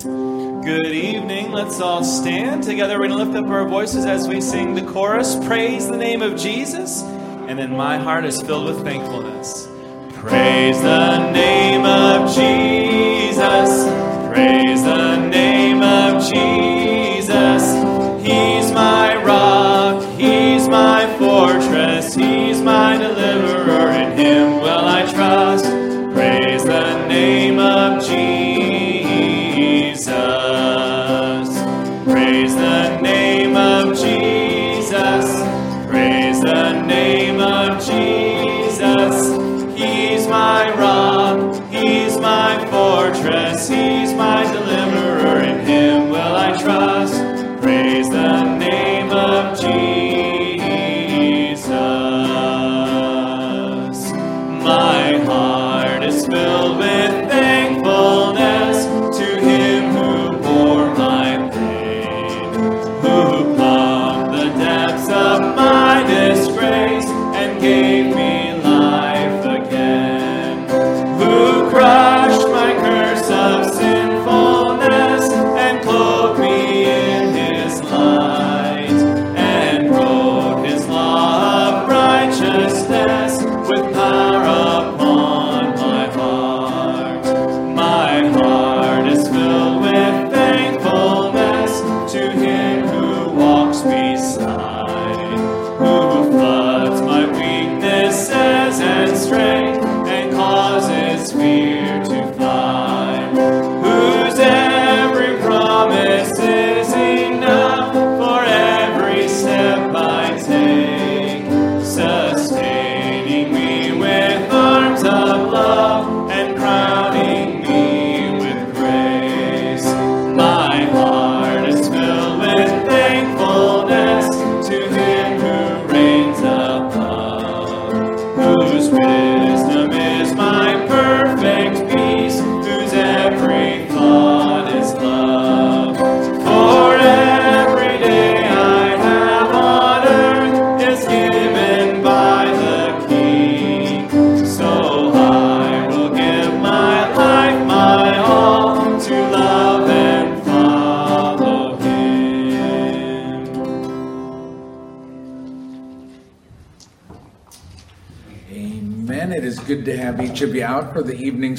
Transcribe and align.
Good 0.00 0.92
evening. 0.92 1.50
Let's 1.50 1.80
all 1.80 2.04
stand 2.04 2.62
together. 2.62 3.00
We're 3.00 3.08
going 3.08 3.18
to 3.18 3.24
lift 3.24 3.36
up 3.36 3.50
our 3.50 3.66
voices 3.66 4.06
as 4.06 4.28
we 4.28 4.40
sing 4.40 4.76
the 4.76 4.82
chorus 4.82 5.34
Praise 5.44 5.88
the 5.88 5.96
name 5.96 6.22
of 6.22 6.36
Jesus. 6.36 7.02
And 7.02 7.58
then 7.58 7.76
my 7.76 7.98
heart 7.98 8.24
is 8.24 8.40
filled 8.40 8.66
with 8.66 8.84
thankfulness. 8.84 9.66
Praise 10.14 10.80
the 10.82 11.32
name 11.32 11.84
of 11.84 12.32
Jesus. 12.32 13.07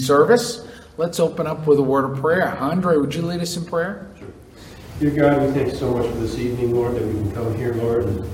service. 0.09 0.67
Let's 0.97 1.19
open 1.19 1.45
up 1.45 1.67
with 1.67 1.77
a 1.77 1.83
word 1.83 2.03
of 2.09 2.17
prayer. 2.17 2.57
Andre, 2.57 2.97
would 2.97 3.13
you 3.13 3.21
lead 3.21 3.41
us 3.41 3.55
in 3.55 3.63
prayer? 3.63 4.09
Sure. 4.17 4.27
Dear 4.99 5.11
God, 5.11 5.41
we 5.43 5.53
thank 5.53 5.67
you 5.71 5.75
so 5.75 5.95
much 5.95 6.07
for 6.07 6.17
this 6.17 6.35
evening, 6.39 6.73
Lord, 6.73 6.95
that 6.95 7.05
we 7.05 7.13
can 7.13 7.31
come 7.31 7.55
here, 7.55 7.75
Lord. 7.75 8.05
And 8.05 8.27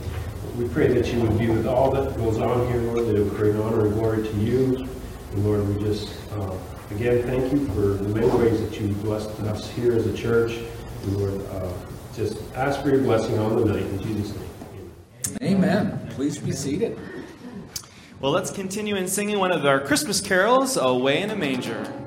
we 0.57 0.69
pray 0.69 0.87
that 0.87 1.05
you 1.11 1.19
would 1.19 1.37
be 1.37 1.49
with 1.49 1.67
all 1.67 1.91
that 1.91 2.15
goes 2.15 2.37
on 2.37 2.65
here, 2.71 2.79
Lord, 2.79 3.07
that 3.07 3.17
it 3.17 3.23
would 3.25 3.35
bring 3.35 3.59
honor 3.61 3.87
and 3.87 3.93
glory 3.93 4.23
to 4.23 4.33
you. 4.37 4.87
And 5.33 5.45
Lord, 5.45 5.67
we 5.67 5.83
just, 5.83 6.13
uh, 6.31 6.53
again, 6.91 7.23
thank 7.23 7.51
you 7.51 7.67
for 7.73 8.01
the 8.01 8.07
many 8.07 8.27
ways 8.27 8.61
that 8.61 8.79
you've 8.79 9.01
blessed 9.03 9.37
us 9.41 9.69
here 9.71 9.91
as 9.91 10.07
a 10.07 10.15
church. 10.15 10.53
And 11.03 11.17
Lord, 11.17 11.45
uh, 11.47 11.73
just 12.15 12.37
ask 12.55 12.81
for 12.81 12.87
your 12.87 13.01
blessing 13.01 13.37
on 13.37 13.57
the 13.57 13.65
night 13.65 13.83
in 13.83 14.01
Jesus' 14.01 14.33
name. 14.33 14.91
Amen. 15.41 15.87
Amen. 15.87 16.07
Please 16.11 16.37
be 16.37 16.53
seated. 16.53 16.97
Well, 18.25 18.33
let's 18.33 18.49
continue 18.49 18.95
in 18.95 19.07
singing 19.07 19.37
one 19.37 19.51
of 19.51 19.67
our 19.67 19.79
Christmas 19.79 20.19
carols, 20.19 20.77
Away 20.77 21.21
in 21.21 21.29
a 21.29 21.35
Manger. 21.35 22.04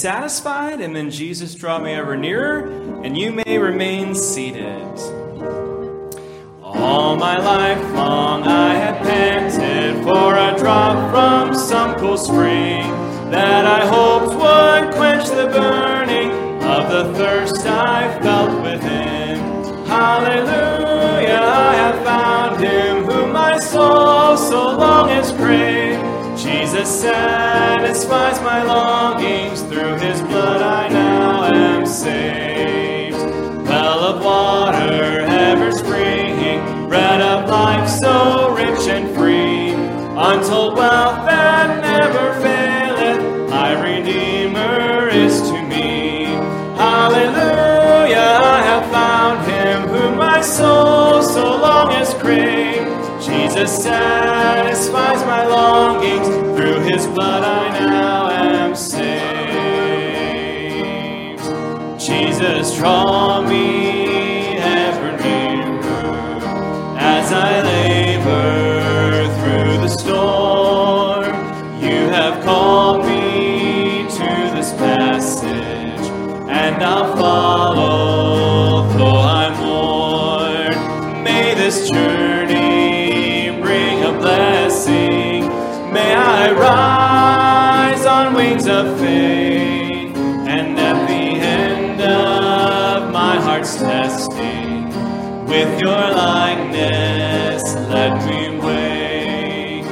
satisfied, 0.00 0.80
and 0.80 0.96
then 0.96 1.10
Jesus 1.10 1.54
draw 1.54 1.78
me 1.78 1.92
ever 1.92 2.16
nearer, 2.16 2.66
and 3.04 3.18
you 3.18 3.32
may 3.32 3.58
remain 3.58 4.14
seated. 4.14 4.49
My 50.40 50.46
soul 50.46 51.22
so 51.22 51.44
long 51.60 51.90
has 51.90 52.14
craved. 52.14 52.88
Jesus 53.22 53.82
satisfies 53.82 55.22
my 55.26 55.44
longings, 55.46 56.26
through 56.56 56.80
his 56.80 57.06
blood 57.08 57.44
I 57.44 57.78
now 57.78 58.30
am 58.30 58.74
saved. 58.74 59.10
Jesus, 62.00 62.74
draw 62.78 63.42
me 63.42 64.56
ever 64.56 65.12
nearer 65.22 66.40
as 66.96 67.32
I 67.34 67.60
labor 67.60 68.59
your 95.80 96.10
likeness 96.12 97.74
let 97.88 98.12
me 98.26 98.58
wake. 98.58 99.86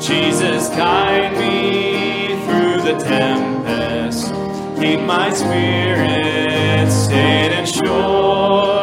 Jesus, 0.00 0.68
guide 0.70 1.32
me 1.36 2.28
through 2.46 2.80
the 2.82 2.98
tempest. 3.04 4.32
Keep 4.80 5.00
my 5.00 5.30
spirit 5.32 6.90
stayed 6.90 7.52
and 7.52 7.68
sure. 7.68 8.73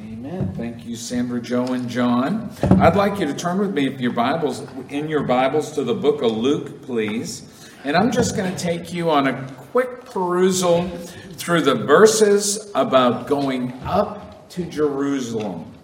Amen. 0.00 0.52
Thank 0.56 0.84
you, 0.84 0.96
Sandra, 0.96 1.40
Joe, 1.40 1.66
and 1.66 1.88
John. 1.88 2.50
I'd 2.80 2.96
like 2.96 3.20
you 3.20 3.26
to 3.26 3.34
turn 3.34 3.58
with 3.58 3.72
me, 3.72 3.86
if 3.86 4.00
your 4.00 4.12
Bibles, 4.12 4.66
in 4.88 5.08
your 5.08 5.22
Bibles, 5.22 5.70
to 5.72 5.84
the 5.84 5.94
book 5.94 6.22
of 6.22 6.32
Luke, 6.32 6.82
please. 6.82 7.70
And 7.84 7.96
I'm 7.96 8.10
just 8.10 8.36
going 8.36 8.50
to 8.52 8.58
take 8.58 8.92
you 8.92 9.10
on 9.10 9.28
a 9.28 9.53
quick 9.74 10.04
perusal 10.04 10.86
through 11.32 11.60
the 11.60 11.74
verses 11.74 12.70
about 12.76 13.26
going 13.26 13.72
up 13.82 14.48
to 14.48 14.64
Jerusalem. 14.66 15.74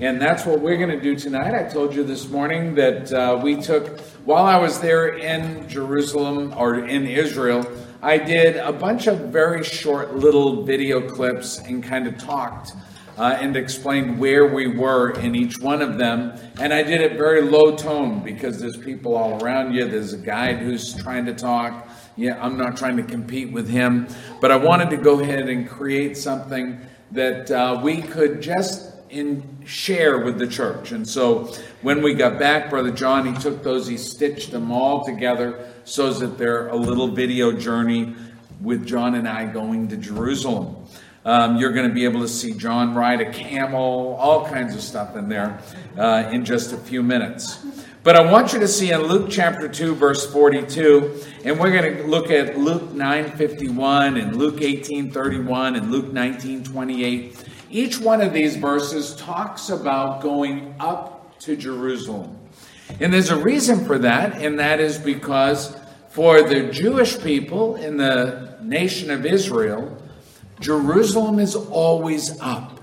And 0.00 0.20
that's 0.20 0.44
what 0.44 0.60
we're 0.60 0.78
going 0.78 0.90
to 0.90 1.00
do 1.00 1.14
tonight. 1.14 1.54
I 1.54 1.62
told 1.72 1.94
you 1.94 2.02
this 2.02 2.28
morning 2.28 2.74
that 2.74 3.12
uh, 3.12 3.38
we 3.40 3.54
took, 3.54 4.00
while 4.24 4.44
I 4.46 4.58
was 4.58 4.80
there 4.80 5.16
in 5.16 5.68
Jerusalem 5.68 6.54
or 6.56 6.86
in 6.86 7.06
Israel, 7.06 7.64
I 8.02 8.18
did 8.18 8.56
a 8.56 8.72
bunch 8.72 9.06
of 9.06 9.28
very 9.28 9.62
short 9.62 10.16
little 10.16 10.64
video 10.64 11.08
clips 11.08 11.60
and 11.60 11.84
kind 11.84 12.08
of 12.08 12.18
talked 12.18 12.72
uh, 13.16 13.38
and 13.40 13.56
explained 13.56 14.18
where 14.18 14.52
we 14.52 14.66
were 14.66 15.12
in 15.20 15.36
each 15.36 15.60
one 15.60 15.82
of 15.82 15.98
them. 15.98 16.36
And 16.58 16.74
I 16.74 16.82
did 16.82 17.00
it 17.00 17.16
very 17.16 17.42
low 17.42 17.76
tone 17.76 18.24
because 18.24 18.58
there's 18.58 18.76
people 18.76 19.14
all 19.14 19.40
around 19.40 19.72
you. 19.72 19.86
There's 19.86 20.14
a 20.14 20.18
guide 20.18 20.58
who's 20.58 20.94
trying 20.94 21.26
to 21.26 21.32
talk. 21.32 21.85
Yeah, 22.16 22.42
I'm 22.42 22.56
not 22.56 22.76
trying 22.76 22.96
to 22.96 23.02
compete 23.02 23.52
with 23.52 23.68
him, 23.68 24.08
but 24.40 24.50
I 24.50 24.56
wanted 24.56 24.90
to 24.90 24.96
go 24.96 25.20
ahead 25.20 25.48
and 25.48 25.68
create 25.68 26.16
something 26.16 26.80
that 27.12 27.50
uh, 27.50 27.80
we 27.82 28.00
could 28.00 28.40
just 28.40 28.92
in 29.10 29.64
share 29.64 30.24
with 30.24 30.38
the 30.38 30.46
church. 30.46 30.92
And 30.92 31.08
so 31.08 31.52
when 31.82 32.02
we 32.02 32.14
got 32.14 32.38
back, 32.38 32.70
Brother 32.70 32.90
John, 32.90 33.32
he 33.32 33.40
took 33.40 33.62
those, 33.62 33.86
he 33.86 33.96
stitched 33.96 34.50
them 34.50 34.72
all 34.72 35.04
together 35.04 35.72
so 35.84 36.12
that 36.12 36.38
they're 36.38 36.68
a 36.68 36.76
little 36.76 37.08
video 37.08 37.52
journey 37.52 38.14
with 38.60 38.86
John 38.86 39.14
and 39.14 39.28
I 39.28 39.44
going 39.46 39.88
to 39.88 39.96
Jerusalem. 39.96 40.76
Um, 41.24 41.56
you're 41.56 41.72
going 41.72 41.88
to 41.88 41.94
be 41.94 42.04
able 42.04 42.20
to 42.20 42.28
see 42.28 42.54
John 42.54 42.94
ride 42.94 43.20
a 43.20 43.32
camel, 43.32 44.16
all 44.18 44.46
kinds 44.46 44.74
of 44.74 44.80
stuff 44.80 45.16
in 45.16 45.28
there 45.28 45.60
uh, 45.98 46.28
in 46.32 46.44
just 46.44 46.72
a 46.72 46.76
few 46.76 47.02
minutes. 47.02 47.64
But 48.06 48.14
I 48.14 48.30
want 48.30 48.52
you 48.52 48.60
to 48.60 48.68
see 48.68 48.92
in 48.92 49.02
Luke 49.02 49.26
chapter 49.28 49.66
2, 49.66 49.96
verse 49.96 50.32
42, 50.32 51.24
and 51.44 51.58
we're 51.58 51.72
going 51.72 51.96
to 51.96 52.06
look 52.06 52.30
at 52.30 52.56
Luke 52.56 52.92
9:51 52.94 54.22
and 54.22 54.36
Luke 54.36 54.60
18:31 54.60 55.76
and 55.76 55.90
Luke 55.90 56.12
19:28. 56.12 57.34
Each 57.68 57.98
one 57.98 58.20
of 58.20 58.32
these 58.32 58.54
verses 58.54 59.16
talks 59.16 59.70
about 59.70 60.20
going 60.20 60.72
up 60.78 61.36
to 61.40 61.56
Jerusalem. 61.56 62.38
And 63.00 63.12
there's 63.12 63.30
a 63.30 63.42
reason 63.42 63.84
for 63.84 63.98
that, 63.98 64.40
and 64.40 64.56
that 64.60 64.78
is 64.78 64.98
because 64.98 65.76
for 66.08 66.42
the 66.42 66.70
Jewish 66.70 67.18
people 67.18 67.74
in 67.74 67.96
the 67.96 68.56
nation 68.62 69.10
of 69.10 69.26
Israel, 69.26 70.00
Jerusalem 70.60 71.40
is 71.40 71.56
always 71.56 72.40
up. 72.40 72.75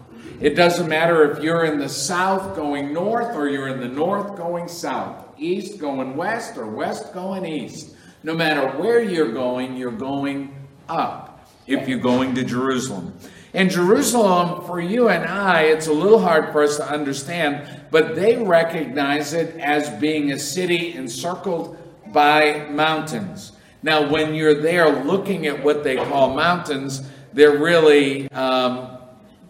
It 0.43 0.57
doesn't 0.57 0.89
matter 0.89 1.31
if 1.31 1.41
you're 1.41 1.63
in 1.63 1.79
the 1.79 1.87
south 1.87 2.53
going 2.53 2.91
north 2.91 3.33
or 3.33 3.47
you're 3.47 3.69
in 3.69 3.79
the 3.79 3.87
north 3.87 4.35
going 4.35 4.67
south, 4.67 5.25
east 5.37 5.79
going 5.79 6.17
west 6.17 6.57
or 6.57 6.65
west 6.65 7.13
going 7.13 7.45
east. 7.45 7.95
No 8.23 8.35
matter 8.35 8.67
where 8.77 9.01
you're 9.01 9.31
going, 9.31 9.77
you're 9.77 9.89
going 9.89 10.53
up 10.89 11.47
if 11.65 11.87
you're 11.87 11.99
going 11.99 12.35
to 12.35 12.43
Jerusalem. 12.43 13.13
And 13.53 13.71
Jerusalem, 13.71 14.65
for 14.65 14.81
you 14.81 15.07
and 15.07 15.23
I, 15.23 15.61
it's 15.61 15.87
a 15.87 15.93
little 15.93 16.19
hard 16.19 16.51
for 16.51 16.61
us 16.61 16.75
to 16.75 16.91
understand, 16.91 17.65
but 17.89 18.13
they 18.13 18.35
recognize 18.35 19.31
it 19.31 19.55
as 19.61 19.89
being 20.01 20.33
a 20.33 20.37
city 20.37 20.93
encircled 20.93 21.77
by 22.07 22.67
mountains. 22.69 23.53
Now, 23.81 24.11
when 24.11 24.35
you're 24.35 24.61
there 24.61 24.89
looking 25.05 25.47
at 25.47 25.63
what 25.63 25.85
they 25.85 25.95
call 25.95 26.35
mountains, 26.35 27.01
they're 27.31 27.57
really 27.57 28.29
um, 28.31 28.92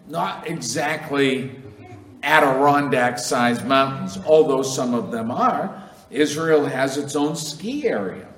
not 0.08 0.46
exactly 0.46 1.50
Adirondack 2.22 3.18
sized 3.18 3.64
mountains, 3.66 4.18
although 4.26 4.62
some 4.62 4.94
of 4.94 5.10
them 5.10 5.30
are. 5.30 5.82
Israel 6.10 6.64
has 6.64 6.96
its 6.96 7.16
own 7.16 7.36
ski 7.36 7.86
area. 7.86 8.28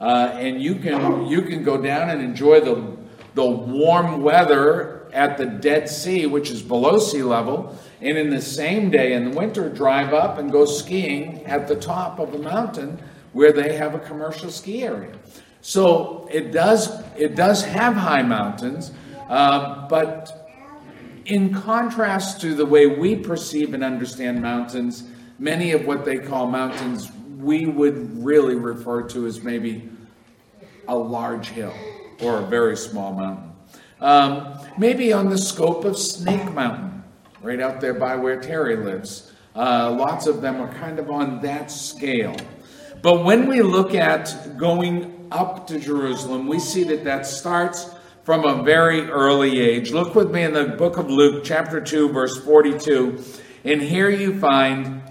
Uh, 0.00 0.30
and 0.34 0.60
you 0.60 0.74
can 0.76 1.26
you 1.26 1.42
can 1.42 1.62
go 1.62 1.80
down 1.80 2.10
and 2.10 2.20
enjoy 2.20 2.60
the 2.60 2.96
the 3.34 3.44
warm 3.44 4.22
weather 4.22 5.08
at 5.12 5.38
the 5.38 5.46
Dead 5.46 5.88
Sea, 5.88 6.26
which 6.26 6.50
is 6.50 6.62
below 6.62 6.98
sea 6.98 7.22
level, 7.22 7.78
and 8.00 8.18
in 8.18 8.30
the 8.30 8.40
same 8.40 8.90
day 8.90 9.12
in 9.12 9.30
the 9.30 9.36
winter 9.36 9.68
drive 9.68 10.12
up 10.12 10.38
and 10.38 10.50
go 10.50 10.64
skiing 10.64 11.44
at 11.46 11.68
the 11.68 11.76
top 11.76 12.18
of 12.18 12.34
a 12.34 12.38
mountain 12.38 12.98
where 13.32 13.52
they 13.52 13.76
have 13.76 13.94
a 13.94 13.98
commercial 13.98 14.50
ski 14.50 14.82
area. 14.82 15.12
So 15.60 16.28
it 16.32 16.50
does 16.50 17.00
it 17.16 17.36
does 17.36 17.64
have 17.64 17.94
high 17.94 18.22
mountains, 18.22 18.92
uh, 19.28 19.86
but 19.88 20.41
in 21.26 21.54
contrast 21.54 22.40
to 22.40 22.54
the 22.54 22.66
way 22.66 22.86
we 22.86 23.16
perceive 23.16 23.74
and 23.74 23.84
understand 23.84 24.40
mountains, 24.42 25.04
many 25.38 25.72
of 25.72 25.86
what 25.86 26.04
they 26.04 26.18
call 26.18 26.46
mountains 26.46 27.10
we 27.38 27.66
would 27.66 28.24
really 28.24 28.54
refer 28.54 29.02
to 29.02 29.26
as 29.26 29.42
maybe 29.42 29.88
a 30.88 30.96
large 30.96 31.48
hill 31.48 31.74
or 32.20 32.38
a 32.38 32.46
very 32.46 32.76
small 32.76 33.12
mountain. 33.12 33.52
Um, 34.00 34.58
maybe 34.78 35.12
on 35.12 35.28
the 35.28 35.38
scope 35.38 35.84
of 35.84 35.96
Snake 35.96 36.52
Mountain, 36.52 37.04
right 37.40 37.60
out 37.60 37.80
there 37.80 37.94
by 37.94 38.16
where 38.16 38.40
Terry 38.40 38.76
lives. 38.76 39.32
Uh, 39.54 39.94
lots 39.96 40.26
of 40.26 40.40
them 40.40 40.60
are 40.60 40.72
kind 40.74 40.98
of 40.98 41.10
on 41.10 41.40
that 41.42 41.70
scale. 41.70 42.36
But 43.02 43.24
when 43.24 43.48
we 43.48 43.62
look 43.62 43.94
at 43.94 44.56
going 44.56 45.28
up 45.30 45.66
to 45.68 45.78
Jerusalem, 45.78 46.46
we 46.46 46.58
see 46.58 46.84
that 46.84 47.04
that 47.04 47.26
starts 47.26 47.90
from 48.24 48.44
a 48.44 48.62
very 48.62 49.08
early 49.10 49.60
age. 49.60 49.90
Look 49.90 50.14
with 50.14 50.30
me 50.30 50.42
in 50.44 50.52
the 50.52 50.64
book 50.64 50.96
of 50.96 51.10
Luke, 51.10 51.42
chapter 51.44 51.80
2, 51.80 52.10
verse 52.10 52.38
42. 52.44 53.22
And 53.64 53.82
here 53.82 54.10
you 54.10 54.38
find 54.38 55.02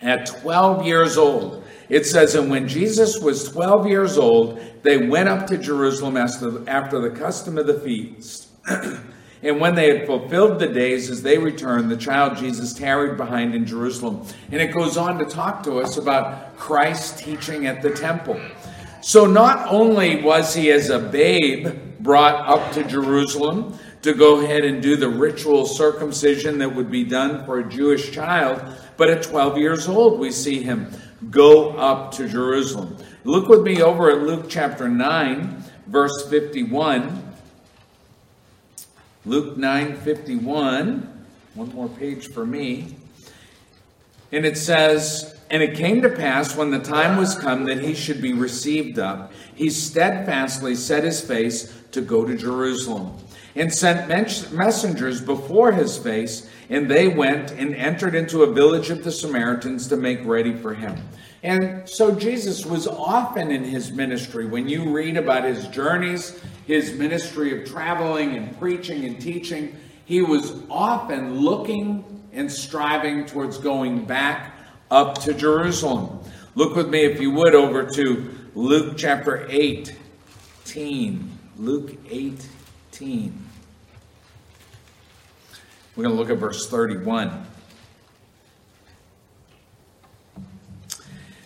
at 0.00 0.26
12 0.26 0.84
years 0.84 1.16
old, 1.16 1.64
it 1.88 2.04
says, 2.04 2.34
And 2.34 2.50
when 2.50 2.66
Jesus 2.66 3.20
was 3.20 3.48
12 3.48 3.86
years 3.86 4.18
old, 4.18 4.60
they 4.82 5.06
went 5.06 5.28
up 5.28 5.46
to 5.48 5.58
Jerusalem 5.58 6.16
after, 6.16 6.50
the 6.50 7.14
custom 7.16 7.58
of 7.58 7.68
the 7.68 7.78
feast. 7.78 8.48
and 9.42 9.60
when 9.60 9.76
they 9.76 9.96
had 9.96 10.06
fulfilled 10.06 10.58
the 10.58 10.66
days 10.66 11.10
as 11.10 11.22
they 11.22 11.38
returned, 11.38 11.90
the 11.90 11.96
child 11.96 12.36
Jesus 12.36 12.72
tarried 12.72 13.16
behind 13.16 13.54
in 13.54 13.64
Jerusalem. 13.64 14.26
And 14.50 14.60
it 14.60 14.72
goes 14.72 14.96
on 14.96 15.18
to 15.18 15.24
talk 15.24 15.62
to 15.64 15.78
us 15.78 15.96
about 15.96 16.56
Christ 16.56 17.20
teaching 17.20 17.66
at 17.66 17.82
the 17.82 17.90
temple. 17.90 18.40
So 19.00 19.26
not 19.26 19.68
only 19.68 20.22
was 20.22 20.54
he 20.54 20.72
as 20.72 20.90
a 20.90 20.98
babe 20.98 21.91
brought 22.02 22.48
up 22.48 22.72
to 22.72 22.84
Jerusalem 22.84 23.78
to 24.02 24.12
go 24.12 24.40
ahead 24.40 24.64
and 24.64 24.82
do 24.82 24.96
the 24.96 25.08
ritual 25.08 25.64
circumcision 25.64 26.58
that 26.58 26.74
would 26.74 26.90
be 26.90 27.04
done 27.04 27.44
for 27.46 27.60
a 27.60 27.68
Jewish 27.68 28.10
child, 28.10 28.60
but 28.96 29.08
at 29.08 29.22
12 29.22 29.58
years 29.58 29.88
old, 29.88 30.18
we 30.18 30.32
see 30.32 30.62
him 30.62 30.90
go 31.30 31.70
up 31.70 32.12
to 32.12 32.28
Jerusalem. 32.28 32.96
Look 33.24 33.48
with 33.48 33.62
me 33.62 33.80
over 33.80 34.10
at 34.10 34.22
Luke 34.22 34.46
chapter 34.48 34.88
9, 34.88 35.62
verse 35.86 36.28
51. 36.28 37.32
Luke 39.24 39.56
9 39.56 39.96
51. 39.98 41.26
One 41.54 41.74
more 41.74 41.88
page 41.88 42.28
for 42.28 42.44
me. 42.44 42.96
And 44.32 44.44
it 44.44 44.56
says, 44.56 45.31
And 45.52 45.62
it 45.62 45.76
came 45.76 46.00
to 46.00 46.08
pass 46.08 46.56
when 46.56 46.70
the 46.70 46.78
time 46.78 47.18
was 47.18 47.38
come 47.38 47.64
that 47.64 47.78
he 47.78 47.94
should 47.94 48.22
be 48.22 48.32
received 48.32 48.98
up, 48.98 49.34
he 49.54 49.68
steadfastly 49.68 50.74
set 50.74 51.04
his 51.04 51.20
face 51.20 51.78
to 51.92 52.00
go 52.00 52.24
to 52.24 52.34
Jerusalem, 52.34 53.18
and 53.54 53.70
sent 53.70 54.08
messengers 54.08 55.20
before 55.20 55.70
his 55.70 55.98
face, 55.98 56.48
and 56.70 56.90
they 56.90 57.06
went 57.06 57.50
and 57.50 57.74
entered 57.74 58.14
into 58.14 58.44
a 58.44 58.52
village 58.52 58.88
of 58.88 59.04
the 59.04 59.12
Samaritans 59.12 59.88
to 59.88 59.96
make 59.98 60.24
ready 60.24 60.54
for 60.54 60.72
him. 60.72 60.96
And 61.42 61.86
so 61.86 62.14
Jesus 62.14 62.64
was 62.64 62.88
often 62.88 63.50
in 63.50 63.62
his 63.62 63.92
ministry. 63.92 64.46
When 64.46 64.66
you 64.66 64.90
read 64.90 65.18
about 65.18 65.44
his 65.44 65.68
journeys, 65.68 66.40
his 66.66 66.94
ministry 66.94 67.60
of 67.60 67.68
traveling 67.68 68.36
and 68.36 68.58
preaching 68.58 69.04
and 69.04 69.20
teaching, 69.20 69.76
he 70.06 70.22
was 70.22 70.62
often 70.70 71.40
looking 71.40 72.22
and 72.32 72.50
striving 72.50 73.26
towards 73.26 73.58
going 73.58 74.06
back 74.06 74.51
up 74.92 75.16
to 75.22 75.32
Jerusalem. 75.32 76.20
Look 76.54 76.76
with 76.76 76.88
me, 76.90 77.00
if 77.00 77.20
you 77.20 77.30
would, 77.32 77.54
over 77.54 77.86
to 77.94 78.38
Luke 78.54 78.98
chapter 78.98 79.46
18. 79.48 81.38
Luke 81.56 81.96
18. 82.10 83.46
We're 85.96 86.04
going 86.04 86.14
to 86.14 86.20
look 86.20 86.30
at 86.30 86.36
verse 86.36 86.68
31. 86.68 87.46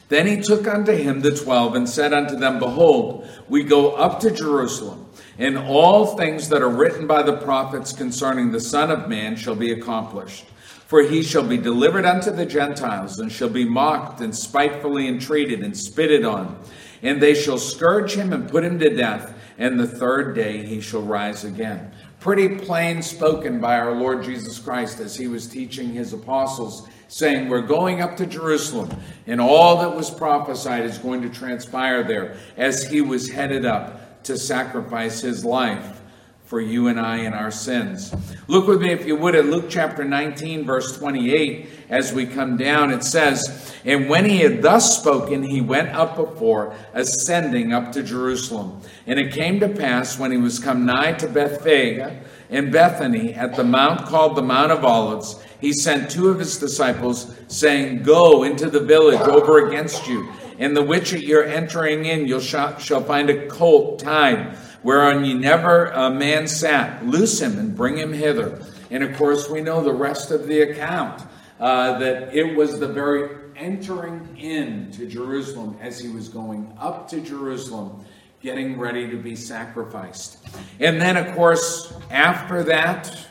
Then 0.09 0.27
he 0.27 0.41
took 0.41 0.67
unto 0.69 0.93
him 0.93 1.21
the 1.21 1.35
twelve 1.37 1.75
and 1.75 1.89
said 1.89 2.13
unto 2.13 2.37
them, 2.37 2.59
Behold, 2.59 3.29
we 3.49 3.65
go 3.65 3.93
up 3.93 4.21
to 4.21 4.31
Jerusalem, 4.31 5.07
and 5.37 5.59
all 5.59 6.17
things 6.17 6.49
that 6.49 6.63
are 6.63 6.69
written 6.69 7.09
by 7.09 7.23
the 7.23 7.37
prophets 7.37 7.93
concerning 7.93 8.53
the 8.53 8.61
Son 8.61 8.93
of 8.93 9.09
Man 9.09 9.35
shall 9.35 9.57
be 9.57 9.73
accomplished. 9.73 10.47
For 10.87 11.03
he 11.03 11.23
shall 11.23 11.43
be 11.43 11.59
delivered 11.59 12.07
unto 12.07 12.31
the 12.31 12.47
Gentiles, 12.47 13.19
and 13.19 13.31
shall 13.31 13.49
be 13.49 13.65
mocked, 13.65 14.21
and 14.21 14.35
spitefully 14.35 15.09
entreated, 15.09 15.61
and 15.61 15.77
spitted 15.77 16.25
on. 16.25 16.61
And 17.03 17.21
they 17.21 17.35
shall 17.35 17.59
scourge 17.59 18.15
him, 18.15 18.33
and 18.33 18.49
put 18.49 18.65
him 18.65 18.79
to 18.79 18.95
death, 18.95 19.37
and 19.59 19.81
the 19.81 19.89
third 19.89 20.37
day 20.37 20.65
he 20.65 20.81
shall 20.81 21.03
rise 21.03 21.45
again. 21.45 21.93
Pretty 22.21 22.57
plain 22.57 23.03
spoken 23.03 23.61
by 23.61 23.79
our 23.79 23.95
Lord 23.95 24.23
Jesus 24.23 24.59
Christ 24.59 25.01
as 25.01 25.17
he 25.17 25.27
was 25.27 25.49
teaching 25.49 25.93
his 25.93 26.13
apostles 26.13 26.89
saying, 27.09 27.49
We're 27.49 27.63
going 27.63 28.01
up 28.01 28.17
to 28.19 28.27
Jerusalem, 28.27 28.91
and 29.27 29.41
all 29.41 29.79
that 29.79 29.97
was 29.97 30.11
prophesied 30.11 30.85
is 30.85 30.99
going 30.99 31.23
to 31.23 31.29
transpire 31.29 32.05
there 32.05 32.37
as 32.57 32.85
he 32.85 33.01
was 33.01 33.31
headed 33.31 33.65
up 33.65 34.23
to 34.25 34.37
sacrifice 34.37 35.21
his 35.21 35.45
life 35.45 36.01
for 36.47 36.61
you 36.61 36.87
and 36.87 36.99
I 36.99 37.19
and 37.19 37.35
our 37.35 37.51
sins. 37.51 38.15
Look 38.47 38.69
with 38.69 38.81
me, 38.81 38.93
if 38.93 39.05
you 39.05 39.17
would, 39.17 39.35
at 39.35 39.47
Luke 39.47 39.67
chapter 39.69 40.05
19, 40.05 40.65
verse 40.65 40.97
28. 40.97 41.69
As 41.89 42.13
we 42.13 42.25
come 42.25 42.57
down, 42.57 42.93
it 42.93 43.03
says, 43.03 43.75
And 43.85 44.09
when 44.09 44.25
he 44.25 44.39
had 44.39 44.63
thus 44.63 44.97
spoken, 44.97 45.43
he 45.43 45.61
went 45.61 45.89
up 45.89 46.15
before, 46.15 46.75
ascending 46.95 47.73
up 47.73 47.91
to 47.93 48.03
Jerusalem. 48.03 48.81
And 49.09 49.19
it 49.19 49.33
came 49.33 49.59
to 49.59 49.69
pass, 49.69 50.19
when 50.19 50.31
he 50.31 50.39
was 50.39 50.61
come 50.61 50.87
nigh 50.87 51.15
to 51.15 51.29
Bethphage 51.29 52.23
and 52.49 52.71
Bethany, 52.71 53.35
at 53.35 53.57
the 53.57 53.65
mount 53.65 54.07
called 54.07 54.37
the 54.37 54.43
Mount 54.43 54.71
of 54.71 54.85
Olives, 54.85 55.43
he 55.61 55.73
sent 55.73 56.11
two 56.11 56.29
of 56.29 56.39
his 56.39 56.59
disciples, 56.59 57.35
saying, 57.49 58.05
Go 58.05 58.45
into 58.45 58.71
the 58.71 58.81
village 58.81 59.21
over 59.21 59.67
against 59.67 60.07
you, 60.07 60.33
and 60.61 60.77
the 60.77 60.83
which 60.83 61.13
at 61.13 61.23
your 61.23 61.43
entering 61.45 62.05
in 62.05 62.29
you 62.29 62.41
shall, 62.41 62.79
shall 62.79 63.03
find 63.03 63.31
a 63.31 63.49
colt 63.49 63.99
tied, 63.99 64.57
whereon 64.87 65.25
ye 65.25 65.35
never 65.35 65.87
a 65.87 66.09
man 66.09 66.47
sat. 66.47 67.05
Loose 67.05 67.41
him 67.41 67.59
and 67.59 67.75
bring 67.75 67.97
him 67.97 68.13
hither. 68.13 68.65
And 68.89 69.03
of 69.03 69.17
course, 69.17 69.51
we 69.51 69.61
know 69.61 69.83
the 69.83 69.93
rest 69.93 70.31
of 70.31 70.47
the 70.47 70.61
account 70.61 71.25
uh, 71.59 71.99
that 71.99 72.33
it 72.33 72.55
was 72.55 72.79
the 72.79 72.87
very 72.87 73.37
entering 73.57 74.37
in 74.39 74.93
to 74.93 75.09
Jerusalem 75.09 75.77
as 75.81 75.99
he 75.99 76.09
was 76.09 76.29
going 76.29 76.73
up 76.79 77.09
to 77.09 77.21
Jerusalem, 77.21 78.05
getting 78.41 78.79
ready 78.79 79.11
to 79.11 79.17
be 79.17 79.35
sacrificed. 79.35 80.39
And 80.79 81.01
then, 81.01 81.17
of 81.17 81.35
course, 81.35 81.93
after 82.13 82.63
that, 82.63 83.27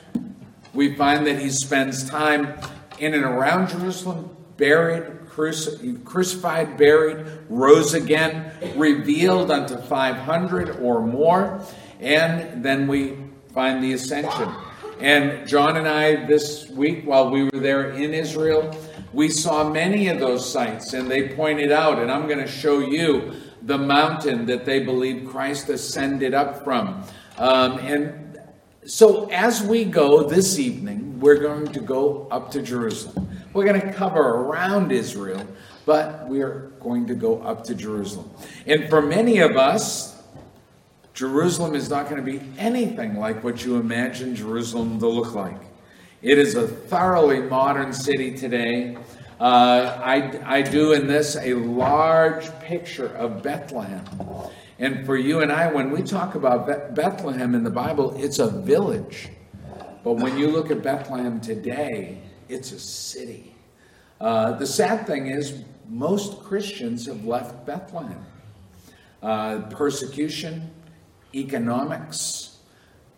we 0.74 0.94
find 0.96 1.26
that 1.26 1.40
he 1.40 1.50
spends 1.50 2.10
time 2.10 2.54
in 3.00 3.14
and 3.14 3.24
around 3.24 3.70
Jerusalem, 3.70 4.36
buried, 4.58 5.06
crucified, 5.36 6.78
buried, 6.78 7.26
rose 7.50 7.94
again, 7.94 8.52
revealed 8.76 9.52
unto 9.52 9.78
500 9.78 10.80
or 10.80 11.02
more, 11.02 11.62
and 12.00 12.64
then 12.64 12.88
we 12.88 13.18
find 13.54 13.84
the 13.84 13.94
ascension. 13.94 14.50
And 15.00 15.48
John 15.48 15.76
and 15.76 15.88
I, 15.88 16.26
this 16.26 16.70
week, 16.70 17.06
while 17.06 17.30
we 17.30 17.44
were 17.44 17.60
there 17.60 17.92
in 17.92 18.14
Israel, 18.14 18.76
we 19.12 19.30
saw 19.30 19.70
many 19.70 20.08
of 20.08 20.20
those 20.20 20.50
sites, 20.50 20.94
and 20.94 21.12
they 21.12 21.30
pointed 21.36 21.72
out, 21.72 22.00
and 22.00 22.10
I'm 22.10 22.28
going 22.28 22.40
to 22.40 22.48
show 22.48 22.80
you 22.80 23.34
the 23.62 23.78
mountain 23.78 24.46
that 24.46 24.66
they 24.66 24.80
believe 24.80 25.30
Christ 25.30 25.70
ascended 25.70 26.34
up 26.34 26.64
from. 26.64 27.04
Um, 27.38 27.80
and 27.80 28.40
so, 28.86 29.28
as 29.32 29.64
we 29.64 29.84
go 29.84 30.24
this 30.24 30.60
evening, 30.60 31.20
we're 31.20 31.40
going 31.40 31.68
to 31.74 31.80
go 31.80 32.28
up 32.30 32.52
to 32.52 32.62
Jerusalem. 32.62 33.30
We're 33.56 33.64
going 33.64 33.80
to 33.80 33.94
cover 33.94 34.20
around 34.20 34.92
Israel, 34.92 35.48
but 35.86 36.28
we're 36.28 36.72
going 36.82 37.08
to 37.08 37.16
go 37.16 37.42
up 37.42 37.64
to 37.64 37.74
Jerusalem. 37.74 38.30
And 38.68 38.90
for 38.90 39.02
many 39.02 39.38
of 39.38 39.56
us, 39.56 40.22
Jerusalem 41.14 41.74
is 41.74 41.90
not 41.90 42.10
going 42.10 42.18
to 42.18 42.32
be 42.32 42.46
anything 42.58 43.18
like 43.18 43.46
what 43.46 43.64
you 43.64 43.78
imagine 43.78 44.36
Jerusalem 44.36 45.00
to 45.00 45.08
look 45.08 45.34
like. 45.34 45.56
It 46.22 46.38
is 46.38 46.56
a 46.56 46.68
thoroughly 46.68 47.40
modern 47.44 47.94
city 47.94 48.36
today. 48.36 48.98
Uh, 49.40 50.02
I, 50.04 50.58
I 50.58 50.62
do 50.62 50.92
in 50.92 51.08
this 51.08 51.38
a 51.38 51.54
large 51.54 52.52
picture 52.60 53.08
of 53.16 53.42
Bethlehem. 53.42 54.04
And 54.80 55.06
for 55.06 55.16
you 55.16 55.40
and 55.40 55.50
I, 55.50 55.72
when 55.72 55.92
we 55.92 56.02
talk 56.04 56.36
about 56.36 56.94
Bethlehem 56.94 57.56
in 57.56 57.64
the 57.64 57.72
Bible, 57.72 58.22
it's 58.22 58.40
a 58.40 58.50
village. 58.50 59.30
But 60.04 60.16
when 60.16 60.38
you 60.38 60.50
look 60.50 60.72
at 60.72 60.84
Bethlehem 60.84 61.40
today, 61.40 62.22
it's 62.50 62.72
a 62.72 62.80
city. 62.80 63.56
Uh, 64.20 64.54
the 64.54 64.68
sad 64.68 65.06
thing 65.06 65.28
is, 65.28 65.64
most 65.88 66.44
Christians 66.44 67.06
have 67.06 67.26
left 67.26 67.66
Bethlehem. 67.66 68.26
Uh, 69.22 69.62
persecution, 69.70 70.70
economics, 71.34 72.58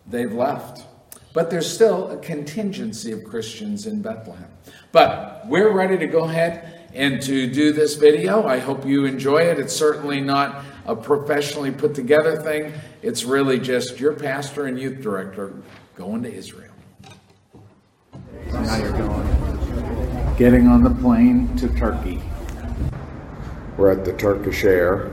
they've 0.06 0.32
left. 0.32 0.86
But 1.34 1.50
there's 1.50 1.72
still 1.72 2.10
a 2.10 2.16
contingency 2.18 3.12
of 3.12 3.24
Christians 3.24 3.86
in 3.86 4.02
Bethlehem. 4.02 4.48
But 4.92 5.46
we're 5.46 5.72
ready 5.72 5.98
to 5.98 6.06
go 6.06 6.24
ahead 6.24 6.88
and 6.94 7.20
to 7.22 7.46
do 7.46 7.72
this 7.72 7.96
video. 7.96 8.46
I 8.46 8.58
hope 8.58 8.86
you 8.86 9.04
enjoy 9.04 9.42
it. 9.42 9.58
It's 9.58 9.76
certainly 9.76 10.20
not 10.20 10.64
a 10.86 10.96
professionally 10.96 11.70
put 11.70 11.94
together 11.94 12.40
thing. 12.40 12.72
It's 13.02 13.24
really 13.24 13.58
just 13.58 14.00
your 14.00 14.14
pastor 14.14 14.64
and 14.64 14.80
youth 14.80 15.02
director 15.02 15.52
going 15.94 16.22
to 16.22 16.32
Israel. 16.32 16.67
How 18.52 18.76
you're 18.76 18.92
going? 18.92 20.36
Getting 20.36 20.66
on 20.66 20.82
the 20.82 20.90
plane 20.90 21.56
to 21.56 21.68
Turkey. 21.68 22.22
We're 23.76 23.92
at 23.92 24.04
the 24.04 24.12
Turkish 24.12 24.64
Air. 24.64 25.12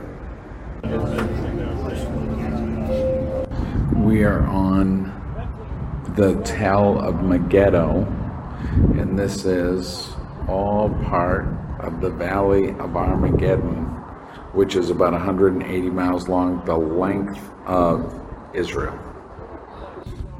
We 3.94 4.24
are 4.24 4.46
on 4.46 5.12
the 6.16 6.40
Tel 6.44 6.98
of 6.98 7.22
Megiddo, 7.22 8.04
and 8.98 9.18
this 9.18 9.44
is 9.44 10.08
all 10.48 10.90
part 11.04 11.46
of 11.80 12.00
the 12.00 12.10
Valley 12.10 12.70
of 12.70 12.96
Armageddon, 12.96 13.84
which 14.52 14.76
is 14.76 14.90
about 14.90 15.12
180 15.12 15.90
miles 15.90 16.28
long, 16.28 16.64
the 16.64 16.76
length 16.76 17.40
of 17.66 18.20
Israel. 18.54 18.98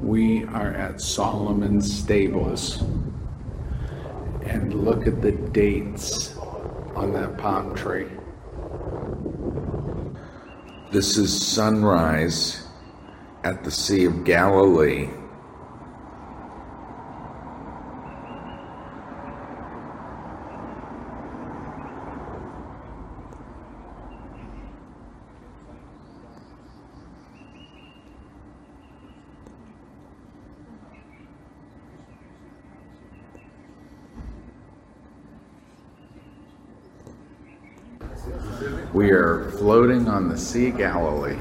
We 0.01 0.45
are 0.45 0.73
at 0.73 1.01
Solomon's 1.01 1.91
Stables. 1.91 2.81
And 4.43 4.73
look 4.85 5.07
at 5.07 5.21
the 5.21 5.31
dates 5.31 6.37
on 6.95 7.13
that 7.13 7.37
palm 7.37 7.75
tree. 7.75 8.07
This 10.91 11.17
is 11.17 11.45
sunrise 11.45 12.65
at 13.43 13.63
the 13.63 13.71
Sea 13.71 14.05
of 14.05 14.23
Galilee. 14.23 15.09
We 38.97 39.11
are 39.11 39.51
floating 39.51 40.07
on 40.07 40.27
the 40.27 40.35
Sea 40.35 40.71
Galilee. 40.71 41.37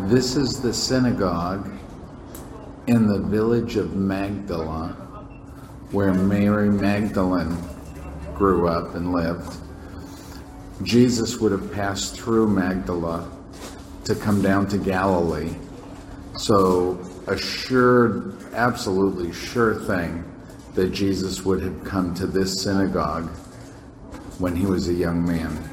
This 0.00 0.36
is 0.36 0.60
the 0.60 0.74
synagogue 0.74 1.70
in 2.88 3.06
the 3.06 3.20
village 3.20 3.76
of 3.76 3.96
Magdala, 3.96 4.88
where 5.90 6.12
Mary 6.12 6.68
Magdalene 6.68 7.56
grew 8.34 8.68
up 8.68 8.94
and 8.94 9.14
lived. 9.14 9.56
Jesus 10.82 11.38
would 11.38 11.52
have 11.52 11.72
passed 11.72 12.20
through 12.20 12.48
Magdala 12.48 13.32
to 14.04 14.14
come 14.14 14.42
down 14.42 14.68
to 14.68 14.76
Galilee. 14.76 15.54
So, 16.36 17.02
a 17.26 17.36
sure, 17.36 18.34
absolutely 18.52 19.32
sure 19.32 19.74
thing 19.74 20.24
that 20.74 20.90
Jesus 20.90 21.44
would 21.44 21.62
have 21.62 21.84
come 21.84 22.14
to 22.14 22.26
this 22.26 22.62
synagogue 22.62 23.28
when 24.38 24.54
he 24.54 24.66
was 24.66 24.88
a 24.88 24.92
young 24.94 25.24
man. 25.24 25.70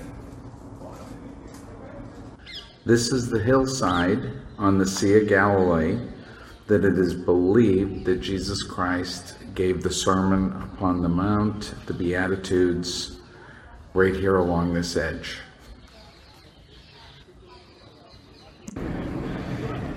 This 2.85 3.11
is 3.11 3.29
the 3.29 3.39
hillside 3.39 4.31
on 4.57 4.77
the 4.77 4.85
Sea 4.85 5.17
of 5.17 5.27
Galilee 5.27 5.99
that 6.67 6.85
it 6.85 6.97
is 6.97 7.13
believed 7.13 8.05
that 8.05 8.21
Jesus 8.21 8.63
Christ 8.63 9.35
gave 9.53 9.83
the 9.83 9.91
Sermon 9.91 10.53
upon 10.61 11.01
the 11.01 11.09
Mount, 11.09 11.73
the 11.85 11.93
Beatitudes, 11.93 13.19
right 13.93 14.15
here 14.15 14.37
along 14.37 14.73
this 14.73 14.95
edge. 14.95 15.39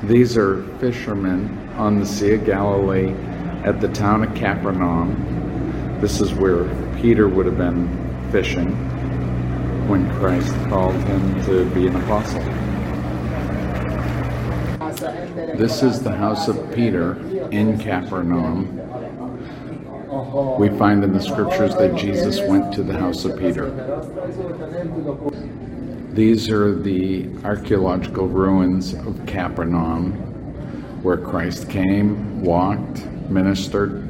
These 0.07 0.37
are 0.37 0.63
fishermen 0.81 1.71
on 1.79 1.99
the 1.99 2.05
Sea 2.05 2.35
of 2.35 2.45
Galilee 2.45 3.15
at 3.65 3.81
the 3.81 3.89
town 3.89 4.23
of 4.23 4.35
Capernaum. 4.35 5.99
This 6.03 6.21
is 6.21 6.35
where 6.35 6.65
Peter 6.97 7.27
would 7.27 7.47
have 7.47 7.57
been 7.57 7.89
fishing 8.31 8.69
when 9.89 10.11
Christ 10.17 10.53
called 10.69 10.95
him 10.95 11.43
to 11.47 11.65
be 11.71 11.87
an 11.87 11.97
apostle. 11.97 12.43
This 15.57 15.83
is 15.83 16.03
the 16.03 16.15
house 16.15 16.49
of 16.49 16.75
Peter 16.75 17.17
in 17.51 17.79
Capernaum. 17.79 18.79
We 20.59 20.69
find 20.77 21.03
in 21.03 21.15
the 21.15 21.23
scriptures 21.23 21.75
that 21.77 21.97
Jesus 21.97 22.41
went 22.47 22.75
to 22.75 22.83
the 22.83 22.99
house 22.99 23.25
of 23.25 23.39
Peter. 23.39 23.71
These 26.15 26.49
are 26.49 26.75
the 26.75 27.29
archaeological 27.45 28.29
ruins 28.29 28.95
of 28.95 29.27
Capernaum, 29.27 30.13
where 31.03 31.17
Christ 31.17 31.69
came, 31.69 32.43
walked, 32.43 33.07
ministered. 33.29 34.03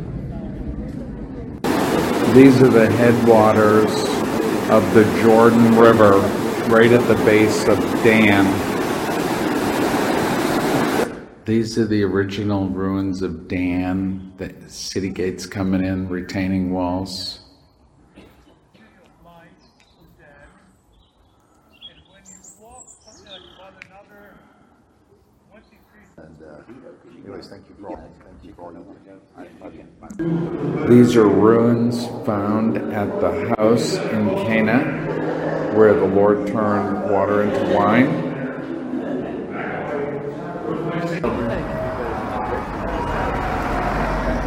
These 2.34 2.60
are 2.62 2.68
the 2.68 2.90
headwaters 2.90 3.90
of 4.70 4.94
the 4.94 5.04
Jordan 5.22 5.76
River, 5.78 6.18
right 6.68 6.90
at 6.90 7.06
the 7.06 7.14
base 7.24 7.66
of 7.68 7.78
Dan. 8.02 8.44
These 11.44 11.78
are 11.78 11.86
the 11.86 12.02
original 12.02 12.68
ruins 12.68 13.20
of 13.20 13.48
Dan, 13.48 14.32
the 14.38 14.54
city 14.66 15.10
gates 15.10 15.44
coming 15.44 15.84
in, 15.84 16.08
retaining 16.08 16.72
walls. 16.72 17.40
minds 19.22 19.64
of 20.00 20.18
dead. 20.18 20.26
And 21.90 22.00
when 22.08 22.22
you 22.24 22.40
walk 22.60 22.86
like 23.06 23.40
one 23.58 23.74
another, 23.86 24.34
once 25.52 25.66
you 25.70 25.78
create 25.92 26.08
Anyways, 27.24 27.48
thank 27.48 27.68
you 27.68 27.74
for 27.78 27.88
all, 27.88 28.10
thank 28.24 28.42
you 28.42 28.54
for 28.54 28.62
all 28.62 28.72
you 28.72 28.78
do. 29.04 30.03
These 30.16 31.16
are 31.16 31.26
ruins 31.26 32.06
found 32.24 32.76
at 32.76 33.20
the 33.20 33.52
house 33.56 33.94
in 33.94 34.28
Cana, 34.46 35.72
where 35.74 35.92
the 35.92 36.06
Lord 36.06 36.46
turned 36.46 37.10
water 37.10 37.42
into 37.42 37.74
wine. 37.74 38.12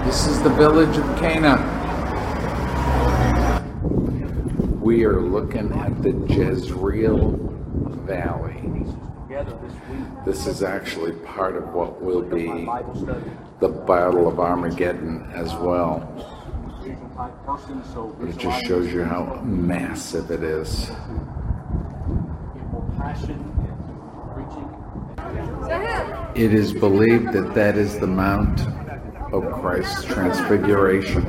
This 0.06 0.28
is 0.28 0.42
the 0.42 0.52
village 0.52 0.96
of 0.98 1.04
Cana. 1.20 1.58
We 4.82 5.04
are 5.04 5.20
looking 5.20 5.74
at 5.74 6.02
the 6.02 6.14
Jezreel 6.34 7.32
Valley. 8.06 8.86
This 10.28 10.46
is 10.46 10.62
actually 10.62 11.14
part 11.14 11.56
of 11.56 11.74
what 11.74 12.02
will 12.02 12.22
be 12.22 12.48
the 13.62 13.70
Battle 13.70 14.28
of 14.28 14.42
Armageddon 14.42 15.32
as 15.34 15.56
well. 15.56 16.04
It 18.22 18.38
just 18.38 18.66
shows 18.66 18.92
you 18.92 19.06
how 19.06 19.42
massive 19.46 20.30
it 20.30 20.44
is. 20.44 20.92
It 26.36 26.54
is 26.54 26.74
believed 26.74 27.32
that 27.32 27.54
that 27.56 27.78
is 27.78 27.98
the 27.98 28.08
Mount 28.08 28.68
of 29.32 29.50
Christ's 29.62 30.04
Transfiguration. 30.04 31.24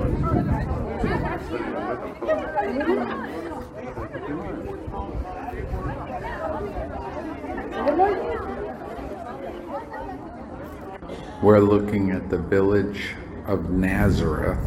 We're 11.49 11.61
looking 11.61 12.11
at 12.11 12.29
the 12.29 12.37
village 12.37 13.15
of 13.47 13.71
Nazareth. 13.71 14.63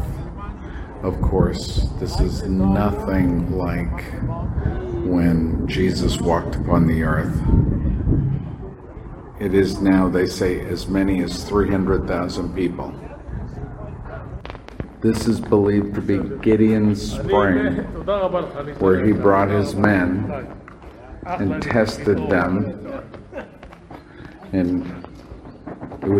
Of 1.04 1.22
course, 1.22 1.88
this 2.00 2.20
is 2.20 2.42
nothing 2.42 3.56
like 3.56 4.04
when 5.06 5.68
Jesus 5.68 6.20
walked 6.20 6.56
upon 6.56 6.88
the 6.88 7.04
earth. 7.04 7.40
It 9.40 9.54
is 9.54 9.80
now, 9.80 10.10
they 10.10 10.26
say, 10.26 10.62
as 10.62 10.88
many 10.88 11.22
as 11.22 11.44
300,000 11.44 12.56
people. 12.56 12.92
This 15.02 15.28
is 15.28 15.40
believed 15.40 15.94
to 15.94 16.02
be 16.02 16.18
Gideon's 16.40 17.12
spring, 17.12 17.76
where 18.80 19.06
he 19.06 19.12
brought 19.12 19.50
his 19.52 19.76
men 19.76 20.48
and 21.28 21.62
tested 21.62 22.28
them. 22.28 23.04
And 24.52 24.81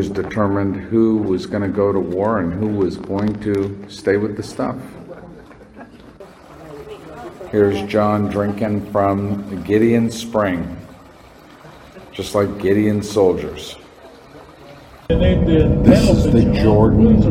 was 0.02 0.10
determined 0.10 0.76
who 0.76 1.18
was 1.18 1.46
going 1.46 1.62
to 1.62 1.68
go 1.68 1.92
to 1.92 2.00
war 2.00 2.40
and 2.40 2.52
who 2.52 2.66
was 2.66 2.98
going 2.98 3.40
to 3.40 3.86
stay 3.88 4.18
with 4.18 4.36
the 4.36 4.42
stuff. 4.42 4.76
Here's 7.52 7.80
John 7.84 8.28
drinking 8.28 8.92
from 8.92 9.64
Gideon 9.64 10.10
spring, 10.10 10.76
just 12.12 12.34
like 12.34 12.58
Gideon's 12.58 13.08
soldiers. 13.12 13.78
This 15.08 16.10
is 16.10 16.34
the 16.34 16.52
Jordan 16.64 17.22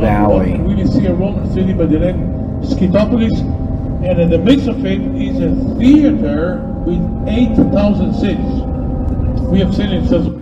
Valley. 0.00 0.56
We 0.60 0.86
see 0.86 1.06
a 1.06 1.12
Roman 1.12 1.52
city 1.52 1.72
by 1.72 1.86
the 1.86 1.98
name 1.98 2.62
Scythopolis, 2.62 3.40
and 4.08 4.20
in 4.20 4.30
the 4.30 4.38
midst 4.38 4.68
of 4.68 4.86
it 4.86 5.00
is 5.20 5.40
a 5.40 5.50
theater 5.80 6.60
with 6.86 7.28
8,000 7.28 8.14
seats. 8.14 9.40
We 9.50 9.58
have 9.58 9.74
seen 9.74 9.88
it 9.88 10.08
says 10.08 10.39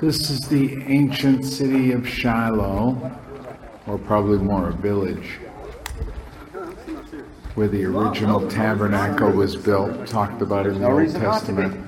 this 0.00 0.30
is 0.30 0.48
the 0.48 0.82
ancient 0.84 1.44
city 1.44 1.92
of 1.92 2.08
Shiloh, 2.08 3.12
or 3.86 3.98
probably 3.98 4.38
more 4.38 4.70
a 4.70 4.72
village, 4.72 5.38
where 7.54 7.68
the 7.68 7.84
original 7.84 8.48
tabernacle 8.48 9.30
was 9.30 9.56
built, 9.56 10.06
talked 10.06 10.40
about 10.40 10.66
in 10.66 10.80
the 10.80 10.90
Old 10.90 11.10
Testament. 11.10 11.86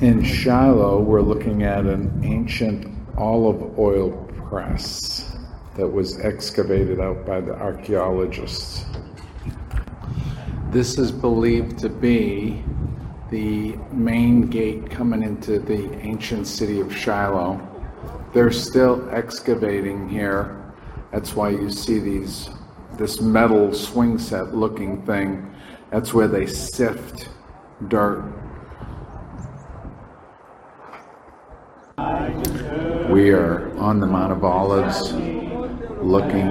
In 0.00 0.22
Shiloh, 0.22 1.02
we're 1.02 1.22
looking 1.22 1.64
at 1.64 1.86
an 1.86 2.22
ancient 2.24 2.86
olive 3.18 3.76
oil 3.80 4.12
press 4.48 5.36
that 5.76 5.88
was 5.88 6.20
excavated 6.20 7.00
out 7.00 7.26
by 7.26 7.40
the 7.40 7.54
archaeologists. 7.54 8.84
This 10.70 10.98
is 10.98 11.10
believed 11.12 11.78
to 11.80 11.88
be 11.88 12.62
the 13.30 13.76
main 13.92 14.48
gate 14.48 14.90
coming 14.90 15.22
into 15.22 15.58
the 15.58 15.92
ancient 15.98 16.46
city 16.46 16.80
of 16.80 16.96
Shiloh. 16.96 17.60
They're 18.32 18.52
still 18.52 19.08
excavating 19.10 20.08
here. 20.08 20.72
That's 21.12 21.34
why 21.34 21.50
you 21.50 21.70
see 21.70 21.98
these 21.98 22.48
this 22.92 23.20
metal 23.20 23.72
swing 23.72 24.18
set 24.18 24.54
looking 24.54 25.04
thing. 25.06 25.52
That's 25.90 26.14
where 26.14 26.28
they 26.28 26.46
sift 26.46 27.28
dirt 27.88 28.22
We 33.10 33.30
are 33.30 33.76
on 33.76 33.98
the 33.98 34.06
Mount 34.06 34.30
of 34.30 34.44
Olives 34.44 35.12
looking 36.00 36.48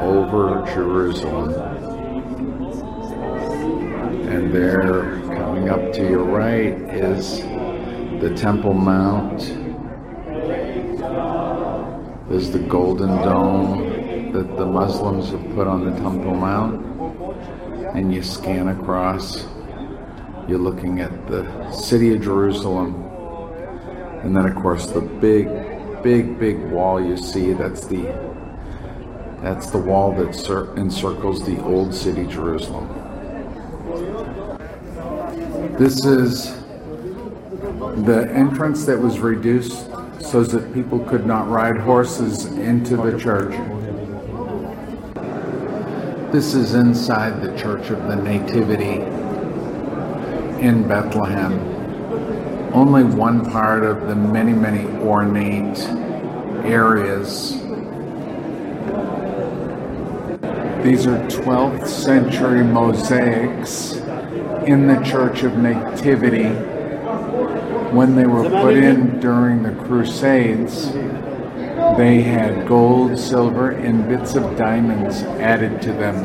over 0.00 0.64
Jerusalem. 0.74 1.69
And 4.30 4.54
there, 4.54 5.20
coming 5.36 5.68
up 5.68 5.92
to 5.94 6.08
your 6.08 6.24
right, 6.24 6.72
is 6.94 7.40
the 8.20 8.32
Temple 8.36 8.74
Mount. 8.74 9.40
There's 12.28 12.50
the 12.50 12.64
Golden 12.68 13.08
Dome 13.08 14.32
that 14.32 14.56
the 14.56 14.66
Muslims 14.66 15.30
have 15.30 15.54
put 15.54 15.66
on 15.66 15.84
the 15.84 15.92
Temple 15.92 16.34
Mount. 16.34 16.86
And 17.94 18.14
you 18.14 18.22
scan 18.22 18.68
across, 18.68 19.46
you're 20.46 20.58
looking 20.58 21.00
at 21.00 21.26
the 21.26 21.70
city 21.72 22.14
of 22.14 22.22
Jerusalem. 22.22 22.94
And 24.22 24.36
then, 24.36 24.46
of 24.46 24.54
course, 24.54 24.86
the 24.86 25.00
big 25.00 25.48
big, 26.02 26.38
big 26.38 26.58
wall 26.70 27.02
you 27.02 27.16
see, 27.16 27.52
that's 27.52 27.86
the 27.86 28.02
that's 29.42 29.70
the 29.70 29.78
wall 29.78 30.12
that 30.16 30.34
cir- 30.34 30.74
encircles 30.76 31.44
the 31.44 31.62
old 31.62 31.94
city 31.94 32.26
Jerusalem. 32.26 32.99
This 35.80 36.04
is 36.04 36.52
the 38.04 38.30
entrance 38.34 38.84
that 38.84 39.00
was 39.00 39.18
reduced 39.18 39.86
so 40.20 40.44
that 40.44 40.74
people 40.74 40.98
could 40.98 41.24
not 41.24 41.48
ride 41.48 41.78
horses 41.78 42.44
into 42.44 42.98
the 42.98 43.18
church. 43.18 43.52
This 46.32 46.52
is 46.52 46.74
inside 46.74 47.40
the 47.40 47.56
Church 47.56 47.88
of 47.88 48.02
the 48.08 48.16
Nativity 48.16 49.00
in 50.60 50.86
Bethlehem 50.86 51.70
only 52.72 53.02
one 53.02 53.50
part 53.50 53.82
of 53.82 54.06
the 54.06 54.14
many, 54.14 54.52
many 54.52 54.86
ornate 54.98 55.78
areas. 56.64 57.52
These 60.84 61.06
are 61.06 61.18
12th 61.28 61.88
century 61.88 62.62
mosaics 62.62 63.99
in 64.70 64.86
the 64.86 65.00
Church 65.02 65.42
of 65.42 65.56
Nativity 65.56 66.44
when 67.90 68.14
they 68.14 68.24
were 68.24 68.48
put 68.48 68.76
in 68.76 69.18
during 69.18 69.64
the 69.64 69.72
Crusades. 69.84 70.92
They 70.92 72.22
had 72.22 72.68
gold, 72.68 73.18
silver, 73.18 73.70
and 73.70 74.08
bits 74.08 74.36
of 74.36 74.56
diamonds 74.56 75.22
added 75.22 75.82
to 75.82 75.92
them. 75.92 76.22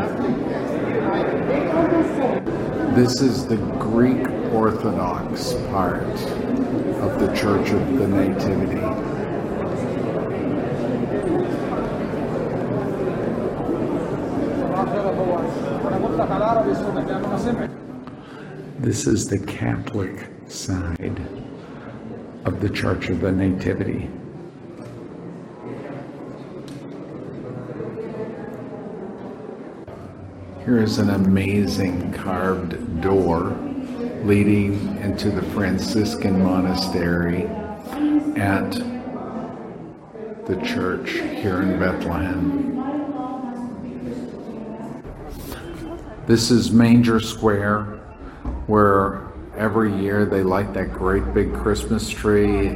This 2.94 3.20
is 3.20 3.48
the 3.48 3.58
Greek 3.58 4.30
Orthodox 4.54 5.54
part 5.70 6.04
of 6.04 7.20
the 7.20 7.34
Church 7.36 7.72
of 7.72 7.98
the 7.98 8.08
Nativity. 8.08 9.15
This 18.86 19.08
is 19.08 19.28
the 19.28 19.40
Catholic 19.40 20.28
side 20.48 21.20
of 22.46 22.62
the 22.62 22.70
Church 22.70 23.10
of 23.10 23.20
the 23.20 23.32
Nativity. 23.32 24.12
Here 30.64 30.78
is 30.78 31.00
an 31.00 31.10
amazing 31.10 32.14
carved 32.14 33.02
door 33.02 33.58
leading 34.24 34.98
into 34.98 35.32
the 35.32 35.42
Franciscan 35.42 36.44
monastery 36.44 37.48
at 38.40 38.70
the 40.46 40.62
church 40.64 41.10
here 41.10 41.64
in 41.64 41.80
Bethlehem. 41.80 42.76
This 46.28 46.52
is 46.52 46.70
Manger 46.70 47.20
Square, 47.20 47.95
where 48.68 49.22
every 49.56 49.94
year 49.96 50.26
they 50.26 50.44
light 50.44 50.74
that 50.74 50.92
great 50.94 51.34
big 51.34 51.54
Christmas 51.54 52.10
tree. 52.10 52.76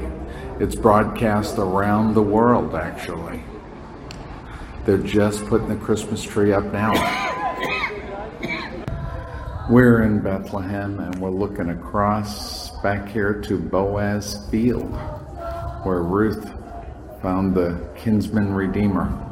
It's 0.60 0.75
broadcast 0.75 1.58
around 1.58 2.13
the 2.13 2.21
world, 2.21 2.75
actually. 2.75 3.43
They're 4.86 4.97
just 4.97 5.45
putting 5.45 5.67
the 5.67 5.75
Christmas 5.75 6.23
tree 6.23 6.54
up 6.54 6.65
now. 6.71 6.93
We're 9.69 10.02
in 10.02 10.21
Bethlehem 10.21 10.99
and 10.99 11.15
we're 11.19 11.30
looking 11.30 11.69
across 11.69 12.71
back 12.82 13.08
here 13.08 13.39
to 13.41 13.60
Boaz 13.60 14.47
Field, 14.49 14.91
where 15.84 16.02
Ruth 16.02 16.52
found 17.21 17.54
the 17.54 17.88
kinsman 17.95 18.54
redeemer. 18.54 19.28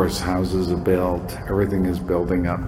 Course, 0.00 0.18
houses 0.18 0.72
are 0.72 0.78
built, 0.78 1.36
everything 1.40 1.84
is 1.84 1.98
building 1.98 2.46
up 2.46 2.62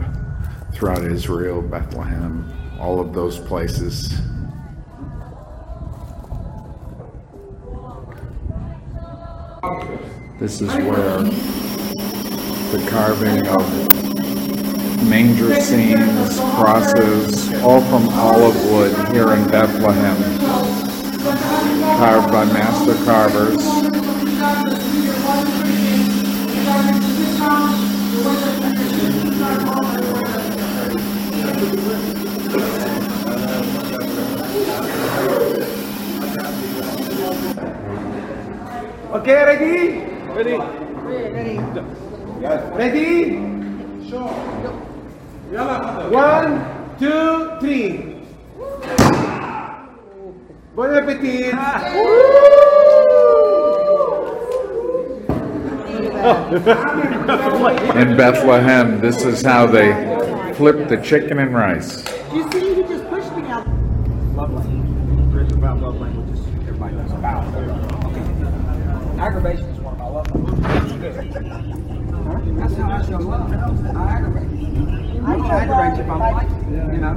throughout 0.75 1.03
Israel, 1.03 1.63
Bethlehem, 1.63 2.53
all 2.79 3.01
of 3.01 3.15
those 3.15 3.39
places. 3.39 4.11
This 10.39 10.61
is 10.61 10.69
where 10.75 11.23
the 12.71 12.87
carving 12.91 13.47
of 13.47 15.09
manger 15.09 15.59
scenes, 15.59 16.39
crosses, 16.55 17.51
all 17.63 17.81
from 17.81 18.11
olive 18.11 18.63
wood 18.67 18.95
here 19.15 19.33
in 19.33 19.49
Bethlehem, 19.49 20.19
carved 21.97 22.31
by 22.31 22.45
master 22.45 22.95
carvers. 23.07 23.83
Okay, 39.13 39.45
ready? 39.45 40.01
Ready. 40.33 40.57
Ready. 41.31 41.55
Ready? 42.75 43.37
One, 46.11 46.65
two, 46.99 47.53
three. 47.61 48.17
Bon 50.75 50.91
appetit. 50.97 51.53
Ah. 51.55 52.82
In 56.23 58.17
Bethlehem, 58.17 59.01
this 59.01 59.25
is 59.25 59.43
how 59.43 59.67
they 59.67 59.93
flip 60.55 60.89
the 60.89 60.97
chicken 61.03 61.41
and 61.41 61.53
rice. 61.53 62.05
You 62.33 62.49
see, 62.53 62.77
he 62.77 62.83
just 62.83 63.05
pushed 63.09 63.35
me 63.37 63.49
out. 63.49 63.67
Love 64.37 64.55
language. 64.55 65.53
about 65.53 65.81
love 65.81 66.01
languages. 66.01 66.47
Everybody 66.47 66.95
knows 66.95 67.11
about. 67.11 67.45
Okay. 67.57 69.21
Aggravation 69.21 69.65
is 69.65 69.81
one 69.81 69.95
of 69.95 69.99
my 69.99 70.09
love 70.09 70.31
languages. 70.33 70.63
That's 72.57 72.75
how 72.75 72.91
I 72.91 73.03
show 73.05 73.19
love. 73.19 73.53
I 73.97 74.11
aggravate. 74.13 74.49
I 75.25 75.29
aggravate 75.61 75.99
if 75.99 76.09
I'm 76.09 76.21
like 76.21 76.49
you, 76.71 76.87
know. 76.99 77.15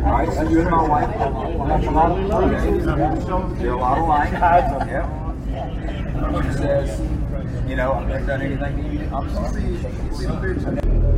Right, 0.00 0.28
and 0.28 0.50
you 0.50 0.60
and 0.60 0.70
my 0.70 0.88
wife 0.88 1.10
have 1.10 1.34
a 1.34 1.40
lot 1.90 2.12
of 2.12 2.18
truth. 3.26 3.60
You're 3.60 3.74
a 3.74 3.76
lot 3.76 3.98
alike. 3.98 4.30
Yeah. 4.30 5.29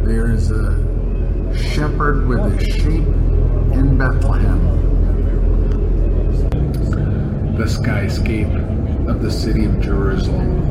There 0.05 0.31
is 0.31 0.51
a 0.53 1.57
shepherd 1.57 2.29
with 2.29 2.39
a 2.39 2.65
sheep 2.65 3.07
in 3.75 3.99
Bethlehem. 3.99 4.61
The 7.57 7.65
skyscape 7.65 9.09
of 9.09 9.23
the 9.23 9.31
city 9.31 9.65
of 9.65 9.81
Jerusalem. 9.81 10.63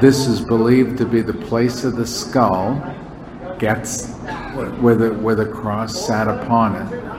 This 0.00 0.26
is 0.26 0.40
believed 0.40 0.98
to 0.98 1.06
be 1.06 1.22
the 1.22 1.32
place 1.32 1.84
of 1.84 1.94
the 1.96 2.06
skull, 2.06 2.74
gets 3.58 4.08
where 4.80 4.96
the 4.96 5.14
where 5.14 5.34
the 5.36 5.46
cross 5.46 6.06
sat 6.06 6.26
upon 6.28 6.76
it. 6.76 7.17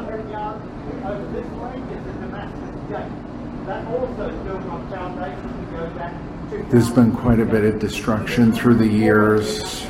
There's 6.70 6.92
been 6.92 7.12
quite 7.12 7.40
a 7.40 7.46
bit 7.46 7.64
of 7.64 7.80
destruction 7.80 8.52
through 8.52 8.76
the 8.76 8.86
years, 8.86 9.88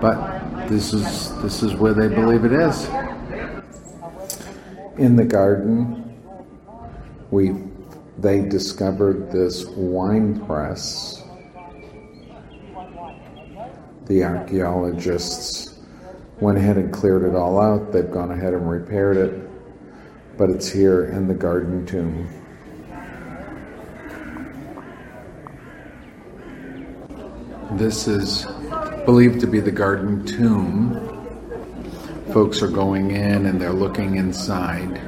but 0.00 0.66
this 0.66 0.92
is 0.92 1.32
this 1.42 1.62
is 1.62 1.74
where 1.74 1.94
they 1.94 2.08
believe 2.08 2.44
it 2.44 2.52
is. 2.52 2.88
In 4.98 5.14
the 5.14 5.24
garden, 5.24 6.12
we 7.30 7.54
they 8.18 8.40
discovered 8.40 9.30
this 9.30 9.64
wine 9.66 10.44
press. 10.44 11.22
The 14.06 14.24
archaeologists 14.24 15.78
went 16.40 16.58
ahead 16.58 16.78
and 16.78 16.92
cleared 16.92 17.22
it 17.22 17.36
all 17.36 17.60
out. 17.60 17.92
They've 17.92 18.10
gone 18.10 18.32
ahead 18.32 18.54
and 18.54 18.68
repaired 18.68 19.18
it, 19.18 19.48
but 20.36 20.50
it's 20.50 20.68
here 20.68 21.04
in 21.04 21.28
the 21.28 21.34
garden 21.34 21.86
tomb. 21.86 22.28
This 27.76 28.08
is 28.08 28.46
believed 29.04 29.38
to 29.40 29.46
be 29.46 29.60
the 29.60 29.70
garden 29.70 30.24
tomb. 30.24 30.94
Folks 32.32 32.62
are 32.62 32.68
going 32.68 33.10
in 33.10 33.44
and 33.44 33.60
they're 33.60 33.70
looking 33.70 34.16
inside 34.16 34.98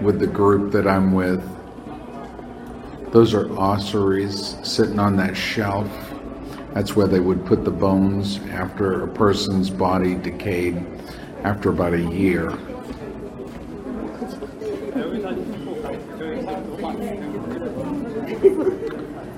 with 0.00 0.20
the 0.20 0.28
group 0.28 0.70
that 0.70 0.86
I'm 0.86 1.14
with. 1.14 1.42
Those 3.10 3.34
are 3.34 3.50
ossuaries 3.58 4.56
sitting 4.62 5.00
on 5.00 5.16
that 5.16 5.36
shelf. 5.36 5.90
That's 6.74 6.94
where 6.94 7.08
they 7.08 7.18
would 7.18 7.44
put 7.44 7.64
the 7.64 7.72
bones 7.72 8.38
after 8.52 9.02
a 9.02 9.08
person's 9.08 9.68
body 9.68 10.14
decayed 10.14 10.80
after 11.42 11.70
about 11.70 11.92
a 11.92 12.02
year. 12.02 12.56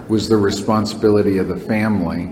was 0.06 0.28
the 0.28 0.36
responsibility 0.36 1.38
of 1.38 1.48
the 1.48 1.56
family 1.56 2.26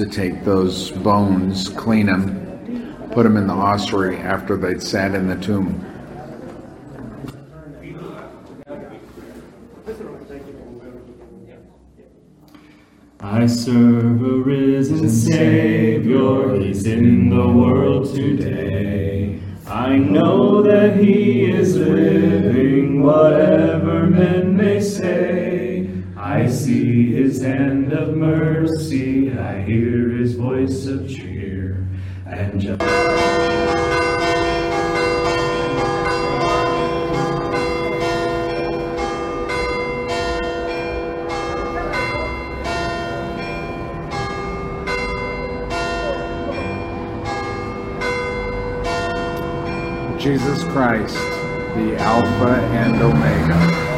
to 0.00 0.06
take 0.06 0.44
those 0.44 0.90
bones, 0.90 1.68
clean 1.68 2.06
them, 2.06 3.10
put 3.12 3.24
them 3.24 3.36
in 3.36 3.46
the 3.46 3.52
ossuary 3.52 4.16
after 4.16 4.56
they'd 4.56 4.82
sat 4.82 5.14
in 5.14 5.26
the 5.26 5.36
tomb. 5.36 5.84
I 13.20 13.46
serve 13.46 14.22
a 14.22 14.36
risen 14.38 15.10
Savior, 15.10 16.54
He's 16.54 16.86
in 16.86 17.28
the 17.28 17.46
world 17.46 18.14
today. 18.14 19.38
I 19.66 19.98
know 19.98 20.62
that 20.62 20.96
He 20.96 21.44
is 21.44 21.76
living, 21.76 23.02
whatever 23.02 24.06
men 24.06 24.56
may 24.56 24.80
say. 24.80 25.90
I 26.16 26.48
see 26.48 27.09
His 27.30 27.42
hand 27.42 27.92
of 27.92 28.16
mercy, 28.16 29.32
I 29.32 29.62
hear 29.62 30.08
His 30.08 30.34
voice 30.34 30.86
of 30.86 31.08
cheer, 31.08 31.86
and. 32.26 32.60
Jesus 50.20 50.64
Christ, 50.72 51.14
the 51.76 51.96
Alpha 51.96 52.56
and 52.72 53.00
Omega. 53.00 53.89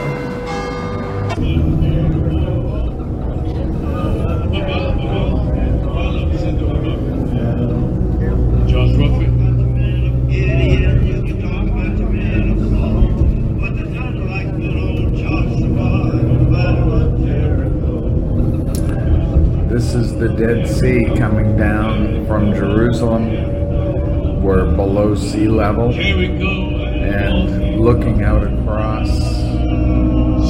From 23.02 23.30
Jerusalem. 23.30 24.42
We're 24.44 24.76
below 24.76 25.16
sea 25.16 25.48
level 25.48 25.90
Here 25.90 26.16
we 26.16 26.28
go. 26.28 26.44
and 26.44 27.80
looking 27.80 28.22
out 28.22 28.44
across 28.44 29.08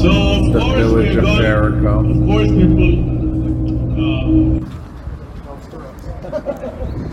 So 0.02 0.10
of 0.10 0.52
the 0.52 0.60
village 0.76 1.16
of 1.16 1.24
going, 1.24 1.40
Jericho. 1.40 2.00
of 2.10 2.16
course 2.26 2.48
people 2.50 2.92
uh, 6.28 7.08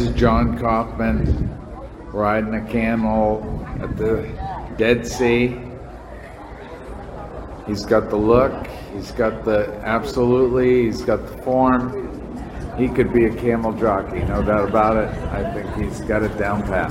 This 0.00 0.08
is 0.08 0.14
John 0.14 0.58
Kaufman 0.58 1.50
riding 2.06 2.54
a 2.54 2.66
camel 2.72 3.62
at 3.82 3.98
the 3.98 4.26
Dead 4.78 5.06
Sea. 5.06 5.60
He's 7.66 7.84
got 7.84 8.08
the 8.08 8.16
look, 8.16 8.66
he's 8.94 9.10
got 9.12 9.44
the 9.44 9.78
absolutely, 9.84 10.84
he's 10.84 11.02
got 11.02 11.26
the 11.26 11.36
form. 11.42 12.08
He 12.78 12.88
could 12.88 13.12
be 13.12 13.26
a 13.26 13.34
camel 13.34 13.74
jockey, 13.74 14.20
no 14.20 14.42
doubt 14.42 14.70
about 14.70 14.96
it. 14.96 15.10
I 15.34 15.52
think 15.52 15.70
he's 15.74 16.00
got 16.00 16.22
it 16.22 16.34
down 16.38 16.62
pat. 16.62 16.90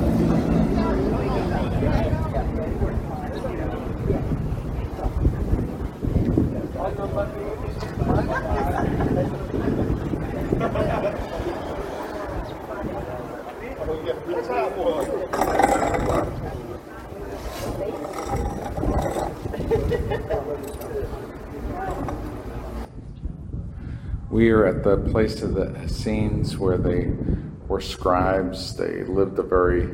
We 24.31 24.49
are 24.51 24.65
at 24.65 24.85
the 24.85 24.95
place 24.95 25.41
of 25.41 25.55
the 25.55 25.75
Essenes 25.83 26.57
where 26.57 26.77
they 26.77 27.11
were 27.67 27.81
scribes. 27.81 28.73
They 28.77 29.03
lived 29.03 29.37
a 29.39 29.43
very 29.43 29.91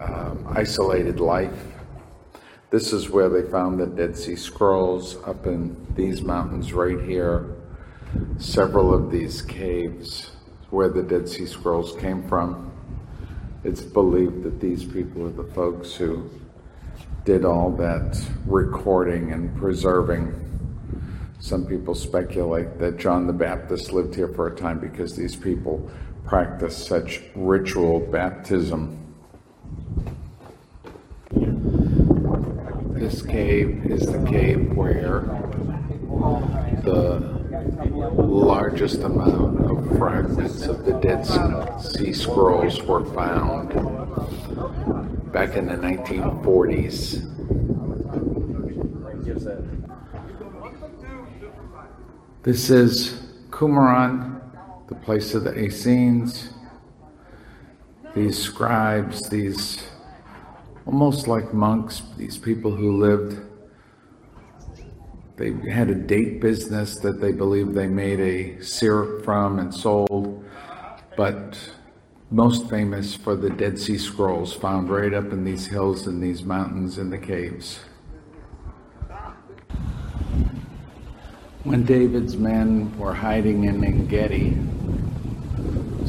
um, 0.00 0.46
isolated 0.48 1.20
life. 1.20 1.62
This 2.70 2.94
is 2.94 3.10
where 3.10 3.28
they 3.28 3.42
found 3.50 3.78
the 3.78 3.86
Dead 3.86 4.16
Sea 4.16 4.34
Scrolls 4.34 5.18
up 5.26 5.46
in 5.46 5.76
these 5.94 6.22
mountains 6.22 6.72
right 6.72 6.98
here. 7.02 7.54
Several 8.38 8.94
of 8.94 9.10
these 9.10 9.42
caves 9.42 10.30
where 10.70 10.88
the 10.88 11.02
Dead 11.02 11.28
Sea 11.28 11.44
Scrolls 11.44 11.94
came 12.00 12.26
from. 12.26 12.72
It's 13.62 13.82
believed 13.82 14.42
that 14.44 14.58
these 14.58 14.84
people 14.86 15.26
are 15.26 15.32
the 15.32 15.52
folks 15.52 15.96
who 15.96 16.30
did 17.26 17.44
all 17.44 17.72
that 17.72 18.18
recording 18.46 19.32
and 19.32 19.54
preserving. 19.54 20.49
Some 21.40 21.64
people 21.64 21.94
speculate 21.94 22.78
that 22.78 22.98
John 22.98 23.26
the 23.26 23.32
Baptist 23.32 23.92
lived 23.92 24.14
here 24.14 24.28
for 24.28 24.48
a 24.48 24.54
time 24.54 24.78
because 24.78 25.16
these 25.16 25.34
people 25.34 25.90
practiced 26.26 26.86
such 26.86 27.22
ritual 27.34 27.98
baptism. 27.98 28.98
This 32.92 33.22
cave 33.22 33.86
is 33.86 34.06
the 34.06 34.22
cave 34.28 34.76
where 34.76 35.20
the 36.84 37.20
largest 38.18 39.00
amount 39.00 39.60
of 39.60 39.96
fragments 39.96 40.66
of 40.66 40.84
the 40.84 40.92
Dead 41.00 41.24
Sea 41.80 42.12
Scrolls 42.12 42.82
were 42.82 43.06
found 43.14 43.70
back 45.32 45.56
in 45.56 45.66
the 45.66 45.76
1940s. 45.76 47.39
This 52.42 52.70
is 52.70 53.20
Qumran, 53.50 54.40
the 54.88 54.94
place 54.94 55.34
of 55.34 55.44
the 55.44 55.54
Essenes. 55.58 56.48
These 58.14 58.38
scribes, 58.42 59.28
these 59.28 59.86
almost 60.86 61.28
like 61.28 61.52
monks, 61.52 62.00
these 62.16 62.38
people 62.38 62.74
who 62.74 62.96
lived, 62.96 63.42
they 65.36 65.52
had 65.70 65.90
a 65.90 65.94
date 65.94 66.40
business 66.40 66.98
that 67.00 67.20
they 67.20 67.32
believed 67.32 67.74
they 67.74 67.88
made 67.88 68.20
a 68.20 68.64
syrup 68.64 69.22
from 69.22 69.58
and 69.58 69.74
sold, 69.74 70.42
but 71.18 71.58
most 72.30 72.70
famous 72.70 73.14
for 73.14 73.36
the 73.36 73.50
Dead 73.50 73.78
Sea 73.78 73.98
Scrolls 73.98 74.54
found 74.54 74.88
right 74.88 75.12
up 75.12 75.30
in 75.30 75.44
these 75.44 75.66
hills 75.66 76.06
and 76.06 76.22
these 76.22 76.42
mountains 76.42 76.96
in 76.96 77.10
the 77.10 77.18
caves. 77.18 77.80
When 81.62 81.84
David's 81.84 82.38
men 82.38 82.98
were 82.98 83.12
hiding 83.12 83.64
in 83.64 83.84
Engedi, 83.84 84.56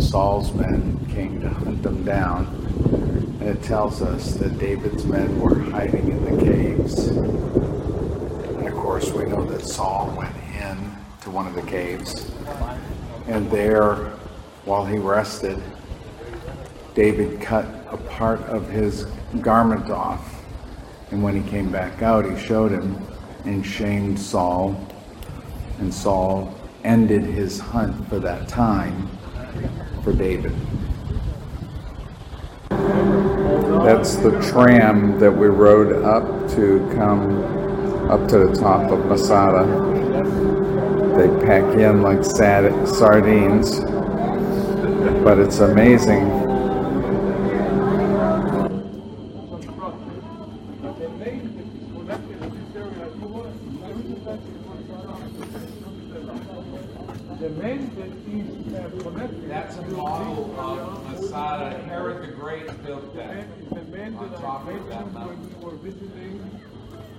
Saul's 0.02 0.54
men 0.54 1.06
came 1.14 1.42
to 1.42 1.50
hunt 1.50 1.84
them 1.84 2.06
down. 2.06 2.46
And 3.42 3.50
it 3.50 3.62
tells 3.62 4.02
us 4.02 4.36
that 4.36 4.58
David's 4.58 5.04
men 5.04 5.42
were 5.42 5.60
hiding 5.60 6.08
in 6.08 6.24
the 6.24 6.42
caves. 6.42 7.08
And 7.10 8.66
of 8.66 8.74
course, 8.76 9.12
we 9.12 9.26
know 9.26 9.44
that 9.44 9.66
Saul 9.66 10.16
went 10.18 10.34
in 10.56 10.96
to 11.24 11.30
one 11.30 11.48
of 11.48 11.56
the 11.56 11.64
caves. 11.64 12.32
And 13.28 13.52
there, 13.52 13.96
while 14.64 14.86
he 14.86 15.00
rested, 15.00 15.62
David 16.96 17.42
cut 17.42 17.66
a 17.92 17.98
part 17.98 18.40
of 18.44 18.70
his 18.70 19.04
garment 19.42 19.90
off. 19.90 20.46
And 21.12 21.22
when 21.22 21.36
he 21.36 21.50
came 21.50 21.74
back 21.74 22.02
out, 22.02 22.24
he 22.24 22.42
showed 22.42 22.72
him 22.72 23.06
and 23.44 23.66
shamed 23.66 24.18
Saul 24.18 24.88
and 25.80 25.94
Saul 25.94 26.54
ended 26.84 27.24
his 27.24 27.60
hunt 27.60 28.08
for 28.10 28.20
that 28.20 28.48
time 28.48 29.10
for 30.04 30.14
David. 30.14 30.54
That's 32.70 34.16
the 34.18 34.32
tram 34.52 35.20
that 35.20 35.32
we 35.32 35.48
rode 35.48 36.04
up 36.04 36.24
to 36.52 36.90
come 36.96 37.42
up 38.10 38.28
to 38.30 38.40
the 38.40 38.56
top 38.56 38.92
of 38.92 39.06
Masada. 39.06 39.66
They 41.18 41.28
pack 41.46 41.64
in 41.78 42.02
like 42.02 42.24
sardines, 42.24 43.80
but 45.24 45.40
it's 45.40 45.60
amazing 45.60 46.30
The 57.40 57.50
main 57.50 57.80
is 57.98 58.74
uh, 58.76 58.90
connected. 59.02 59.50
That's 59.50 59.78
a 59.78 59.82
model 59.84 60.60
of 60.60 61.12
Masada. 61.12 61.80
Herod 61.86 62.22
the 62.22 62.34
Great 62.34 62.68
built 62.84 63.16
that. 63.16 63.48
The 63.72 63.84
main 63.86 64.16
on 64.16 64.32
that 64.32 64.40
top 64.40 64.68
I 64.68 64.74
of 64.74 64.88
that 64.90 65.12
mentioned 65.12 65.14
when 65.24 65.38
mountain. 65.38 65.56
we 65.60 65.66
were 65.66 65.76
visiting 65.78 66.62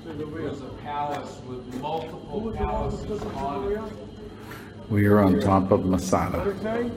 It 0.06 0.18
Caesarea. 0.18 0.50
was 0.50 0.62
a 0.62 0.68
palace 0.82 1.40
with 1.48 1.74
Who 1.74 1.78
multiple 1.80 2.40
was 2.40 2.56
the 2.58 2.64
one 2.64 2.90
who 2.90 2.98
palaces 2.98 3.06
took 3.06 3.36
on 3.36 3.64
it. 3.72 3.74
Caesarea? 3.74 3.90
We 4.88 5.06
are 5.06 5.20
on 5.20 5.40
top 5.52 5.70
of 5.70 5.80
What 5.80 5.88
Masada. 5.90 6.40
is 6.48 6.62
name? 6.62 6.90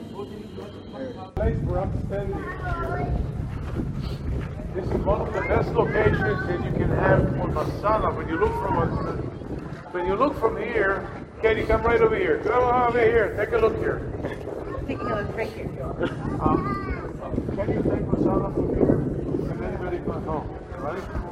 Place 1.34 1.58
for 1.66 1.78
upstanding. 1.78 2.44
This 4.74 4.84
is 4.86 5.00
one 5.04 5.20
of 5.20 5.32
the 5.34 5.40
best 5.42 5.68
locations 5.72 6.46
that 6.46 6.64
you 6.64 6.72
can 6.72 6.88
have 6.88 7.20
on 7.38 7.52
Masada. 7.52 8.08
When 8.16 8.28
you 8.30 8.38
look 8.40 8.54
from 8.62 8.78
a, 8.78 8.86
when 9.92 10.06
you 10.06 10.14
look 10.14 10.40
from 10.40 10.56
here, 10.56 11.06
Katie, 11.42 11.64
come 11.64 11.82
right 11.82 12.00
over 12.00 12.16
here. 12.16 12.40
Come 12.44 12.64
over 12.64 12.98
here. 12.98 13.36
Take 13.36 13.52
a 13.52 13.58
look 13.58 13.76
here. 13.76 14.00
Taking 14.88 15.00
a 15.00 15.20
look 15.20 15.36
right 15.36 15.52
here. 15.52 15.68
Um, 16.40 17.52
can 17.56 17.68
you 17.74 17.82
take 17.82 18.06
Masada 18.08 18.54
from 18.54 18.74
here? 18.74 18.96
And 19.52 19.64
anybody 19.64 19.98
can 19.98 20.22
home, 20.24 20.48
right? 20.78 21.26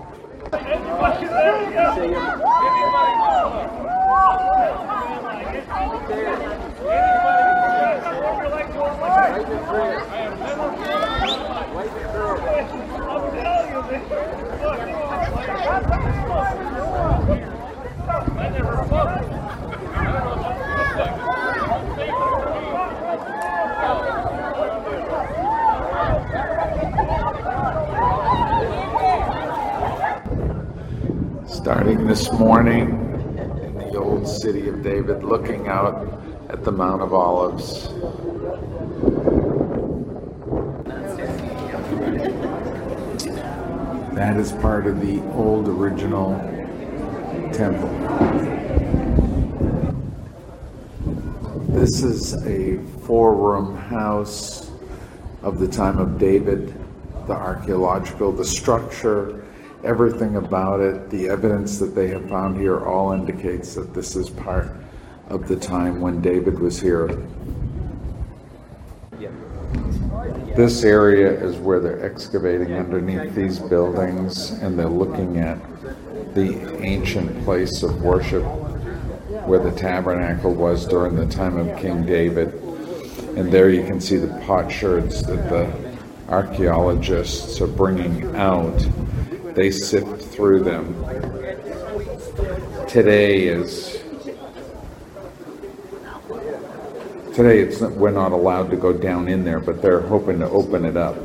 Starting 31.46 32.06
this 32.06 32.30
morning 32.32 32.90
in 32.90 33.03
the 33.94 34.00
old 34.00 34.26
city 34.26 34.68
of 34.68 34.83
David, 34.83 35.22
looking 35.22 35.68
out 35.68 36.20
at 36.48 36.64
the 36.64 36.72
Mount 36.72 37.00
of 37.00 37.14
Olives. 37.14 37.87
That 44.16 44.37
is 44.37 44.50
part 44.54 44.88
of 44.88 45.00
the 45.00 45.22
old 45.35 45.68
original 45.68 46.37
temple. 47.52 47.88
This 51.68 52.02
is 52.02 52.35
a 52.44 52.78
four 53.07 53.37
room 53.37 53.76
house 53.76 54.72
of 55.42 55.61
the 55.61 55.68
time 55.68 55.98
of 55.98 56.18
David, 56.18 56.74
the 57.28 57.35
archaeological, 57.35 58.33
the 58.33 58.44
structure, 58.44 59.43
everything 59.85 60.37
about 60.37 60.81
it, 60.81 61.11
the 61.11 61.29
evidence 61.29 61.79
that 61.79 61.94
they 61.94 62.09
have 62.09 62.29
found 62.29 62.57
here 62.57 62.85
all 62.85 63.12
indicates 63.12 63.75
that 63.75 63.94
this 63.94 64.16
is 64.16 64.31
part 64.31 64.70
of 65.29 65.47
the 65.49 65.57
time 65.57 66.01
when 66.01 66.20
David 66.20 66.59
was 66.59 66.81
here. 66.81 67.09
This 70.57 70.85
area 70.85 71.33
is 71.33 71.57
where 71.57 71.81
they're 71.81 72.05
excavating 72.05 72.75
underneath 72.75 73.35
these 73.35 73.59
buildings 73.59 74.51
and 74.51 74.79
they're 74.79 74.87
looking 74.87 75.38
at 75.38 75.59
the 76.35 76.81
ancient 76.81 77.44
place 77.44 77.83
of 77.83 78.03
worship 78.03 78.44
where 79.47 79.59
the 79.59 79.73
tabernacle 79.73 80.55
was 80.55 80.87
during 80.87 81.16
the 81.16 81.27
time 81.27 81.57
of 81.57 81.77
King 81.79 82.07
David. 82.07 82.55
And 83.37 83.51
there 83.51 83.68
you 83.68 83.85
can 83.85 84.01
see 84.01 84.16
the 84.16 84.38
potsherds 84.47 85.23
that 85.25 85.49
the 85.49 85.94
archaeologists 86.29 87.61
are 87.61 87.66
bringing 87.66 88.35
out. 88.37 88.81
They 89.54 89.70
sift 89.70 90.20
through 90.20 90.64
them. 90.64 90.94
Today 92.88 93.44
is 93.46 94.02
today 97.34 97.61
it's 97.61 97.80
we're 97.80 98.11
not 98.11 98.32
allowed 98.32 98.70
to 98.70 98.76
go 98.76 98.92
down 98.92 99.28
in 99.28 99.44
there, 99.44 99.61
but 99.61 99.80
they're 99.80 100.00
hoping 100.00 100.40
to 100.40 100.48
open 100.48 100.84
it 100.84 100.96
up. 100.96 101.16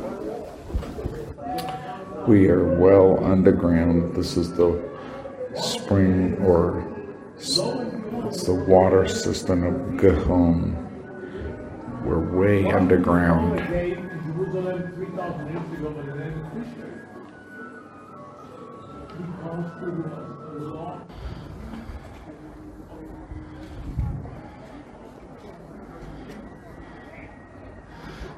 We 2.28 2.48
are 2.48 2.76
well 2.76 3.22
underground. 3.24 4.14
This 4.14 4.36
is 4.36 4.52
the 4.54 4.80
spring 5.56 6.36
or 6.38 6.86
it's 7.36 8.44
the 8.44 8.54
water 8.68 9.08
system 9.08 9.64
of 9.64 10.00
Gihon. 10.00 10.76
We're 12.04 12.38
way 12.38 12.70
underground. 12.70 13.99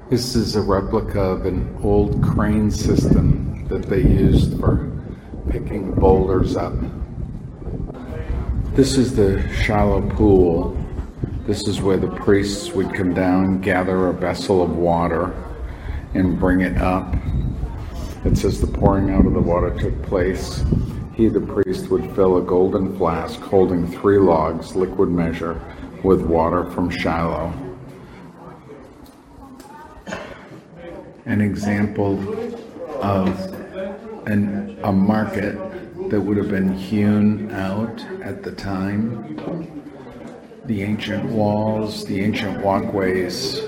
This 0.09 0.35
is 0.35 0.57
a 0.57 0.63
replica 0.63 1.21
of 1.21 1.45
an 1.45 1.77
old 1.83 2.23
crane 2.23 2.71
system 2.71 3.67
that 3.69 3.83
they 3.91 4.01
used 4.01 4.59
for 4.59 4.91
picking 5.51 5.93
boulders 5.93 6.57
up. 6.57 6.73
This 8.75 8.97
is 8.97 9.15
the 9.15 9.47
shallow 9.53 10.01
pool. 10.17 10.75
This 11.47 11.69
is 11.69 11.83
where 11.83 11.99
the 11.99 12.09
priests 12.09 12.73
would 12.73 12.95
come 12.95 13.13
down, 13.13 13.61
gather 13.61 14.09
a 14.09 14.15
vessel 14.15 14.63
of 14.63 14.77
water, 14.77 15.35
and 16.15 16.41
bring 16.41 16.63
it 16.63 16.79
up. 16.79 17.15
It 18.25 18.39
says 18.39 18.63
the 18.63 18.67
pouring 18.67 19.11
out 19.11 19.27
of 19.27 19.35
the 19.35 19.41
water 19.41 19.79
took 19.79 20.01
place 20.05 20.65
he, 21.15 21.29
the 21.29 21.41
priest, 21.41 21.89
would 21.91 22.15
fill 22.15 22.39
a 22.39 22.43
golden 22.43 22.97
flask 22.97 23.41
holding 23.41 23.87
three 23.87 24.19
logs, 24.19 24.75
liquid 24.75 25.11
measure, 25.11 25.61
with 26.03 26.23
water 26.23 26.71
from 26.71 26.91
Shiloh. 26.91 27.53
An 31.27 31.41
example 31.41 32.19
of 33.03 33.29
an, 34.27 34.79
a 34.83 34.93
market 34.93 35.55
that 36.11 36.21
would 36.21 36.37
have 36.37 36.49
been 36.49 36.73
hewn 36.73 37.51
out 37.53 38.05
at 38.23 38.43
the 38.43 38.53
time. 38.53 39.37
The 40.65 40.83
ancient 40.83 41.25
walls, 41.25 42.05
the 42.05 42.21
ancient 42.21 42.63
walkways, 42.65 43.61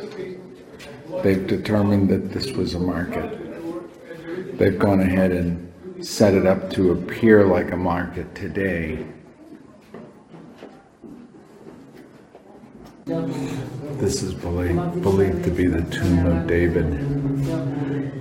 they've 1.23 1.47
determined 1.47 2.09
that 2.11 2.33
this 2.33 2.53
was 2.53 2.75
a 2.75 2.81
market. 2.81 4.59
They've 4.59 4.79
gone 4.79 5.01
ahead 5.01 5.33
and 5.33 5.73
set 6.01 6.35
it 6.35 6.47
up 6.47 6.71
to 6.71 6.93
appear 6.93 7.47
like 7.47 7.71
a 7.73 7.77
market 7.77 8.35
today. 8.35 9.07
This 13.07 14.23
is 14.23 14.35
believed, 14.35 15.03
believed 15.03 15.45
to 15.45 15.51
be 15.51 15.67
the 15.67 15.83
tomb 15.91 16.27
of 16.27 16.47
David 16.47 16.87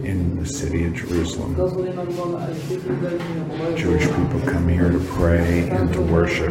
in 0.06 0.38
the 0.38 0.46
city 0.46 0.86
of 0.86 0.94
Jerusalem. 0.94 1.56
Jewish 3.78 4.06
people 4.06 4.42
come 4.42 4.68
here 4.68 4.92
to 4.92 5.00
pray 5.00 5.70
and 5.70 5.92
to 5.94 6.02
worship, 6.02 6.50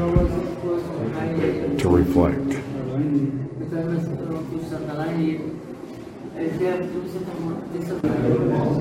to 1.79 1.89
reflect. 1.89 2.59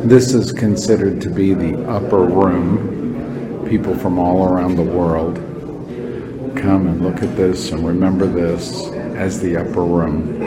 This 0.08 0.36
is 0.36 0.52
considered 0.52 1.20
to 1.22 1.32
be 1.32 1.56
the 1.56 1.84
upper 1.90 2.20
room. 2.20 3.66
People 3.68 3.98
from 3.98 4.20
all 4.20 4.44
around 4.48 4.76
the 4.76 4.84
world 4.84 5.38
come 6.56 6.86
and 6.86 7.02
look 7.02 7.24
at 7.24 7.36
this 7.36 7.72
and 7.72 7.84
remember 7.84 8.28
this 8.28 8.86
as 9.16 9.42
the 9.42 9.58
upper 9.58 9.84
room. 9.84 10.44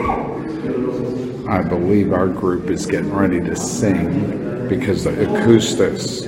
I 1.49 1.61
believe 1.61 2.13
our 2.13 2.29
group 2.29 2.69
is 2.69 2.85
getting 2.85 3.13
ready 3.13 3.41
to 3.41 3.55
sing 3.57 4.69
because 4.69 5.03
the 5.03 5.21
acoustics 5.23 6.27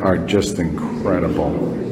are 0.00 0.16
just 0.16 0.58
incredible. 0.58 1.85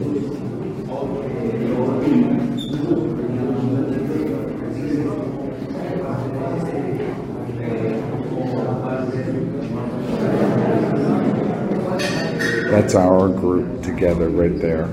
That's 12.74 12.96
our 12.96 13.28
group 13.28 13.84
together 13.84 14.28
right 14.30 14.58
there. 14.58 14.88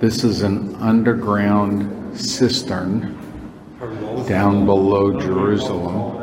This 0.00 0.24
is 0.24 0.42
an 0.42 0.74
underground 0.80 2.18
cistern 2.18 3.16
down 4.26 4.66
below 4.66 5.20
Jerusalem, 5.20 6.18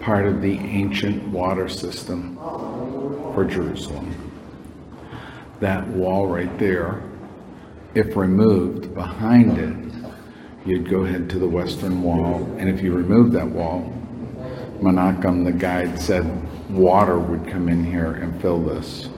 part 0.00 0.26
of 0.26 0.42
the 0.42 0.58
ancient 0.58 1.28
water 1.28 1.68
system 1.68 2.36
for 3.34 3.44
Jerusalem. 3.44 4.14
That 5.60 5.86
wall 5.88 6.26
right 6.28 6.56
there, 6.58 7.02
if 7.94 8.16
removed 8.16 8.94
behind 8.94 9.58
it, 9.58 10.14
you'd 10.64 10.88
go 10.88 11.04
ahead 11.04 11.28
to 11.30 11.38
the 11.38 11.48
western 11.48 12.02
wall. 12.02 12.44
And 12.58 12.68
if 12.68 12.80
you 12.80 12.94
remove 12.94 13.32
that 13.32 13.48
wall, 13.48 13.92
Menachem, 14.80 15.44
the 15.44 15.52
guide, 15.52 15.98
said 16.00 16.24
water 16.70 17.18
would 17.18 17.46
come 17.48 17.68
in 17.68 17.84
here 17.84 18.12
and 18.12 18.40
fill 18.40 18.60
this. 18.60 19.08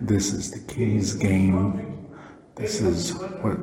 This 0.00 0.32
is 0.32 0.50
the 0.50 0.60
king's 0.72 1.14
game. 1.14 2.08
This 2.54 2.80
is 2.80 3.12
what 3.12 3.58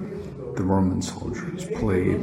the 0.56 0.64
Roman 0.64 1.02
soldiers 1.02 1.66
played 1.66 2.22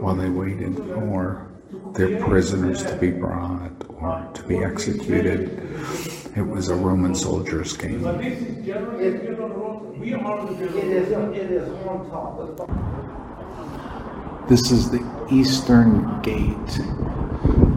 while 0.00 0.14
they 0.14 0.28
waited 0.28 0.76
for 0.76 1.48
their 1.94 2.20
prisoners 2.24 2.82
to 2.84 2.96
be 2.96 3.10
brought 3.10 3.81
or 4.02 4.28
to 4.34 4.42
be 4.44 4.58
executed. 4.58 5.58
It 6.36 6.42
was 6.42 6.68
a 6.68 6.74
Roman 6.74 7.14
soldier's 7.14 7.76
game. 7.76 8.02
This 14.48 14.70
is 14.72 14.90
the 14.90 15.26
eastern 15.30 16.20
gate 16.22 16.66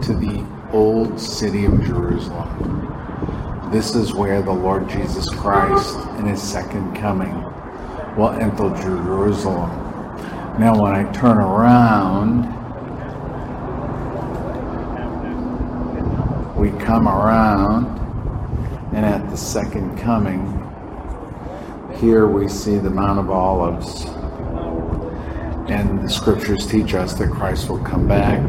to 0.02 0.14
the 0.14 0.46
old 0.72 1.20
city 1.20 1.64
of 1.64 1.84
Jerusalem. 1.84 3.70
This 3.72 3.94
is 3.94 4.14
where 4.14 4.42
the 4.42 4.52
Lord 4.52 4.88
Jesus 4.88 5.28
Christ, 5.28 5.96
in 6.18 6.26
his 6.26 6.42
second 6.42 6.94
coming, 6.96 7.34
will 8.16 8.30
enter 8.30 8.70
Jerusalem. 8.80 9.70
Now, 10.58 10.80
when 10.80 10.94
I 10.94 11.10
turn 11.12 11.38
around, 11.38 12.65
we 16.66 16.78
come 16.84 17.06
around, 17.06 17.86
and 18.92 19.04
at 19.04 19.30
the 19.30 19.36
second 19.36 19.96
coming, 19.98 20.40
here 22.00 22.26
we 22.26 22.48
see 22.48 22.76
the 22.78 22.90
Mount 22.90 23.20
of 23.20 23.30
Olives. 23.30 24.06
And 25.70 26.02
the 26.02 26.08
scriptures 26.08 26.66
teach 26.66 26.94
us 26.94 27.14
that 27.14 27.30
Christ 27.30 27.68
will 27.68 27.78
come 27.84 28.08
back, 28.08 28.42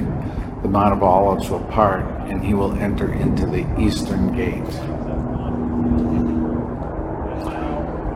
the 0.63 0.68
Mount 0.68 0.93
of 0.93 1.03
Olives 1.03 1.49
will 1.49 1.63
part, 1.65 2.05
and 2.28 2.43
he 2.43 2.55
will 2.55 2.74
enter 2.74 3.13
into 3.13 3.45
the 3.45 3.65
eastern 3.80 4.36
gate. 4.36 4.63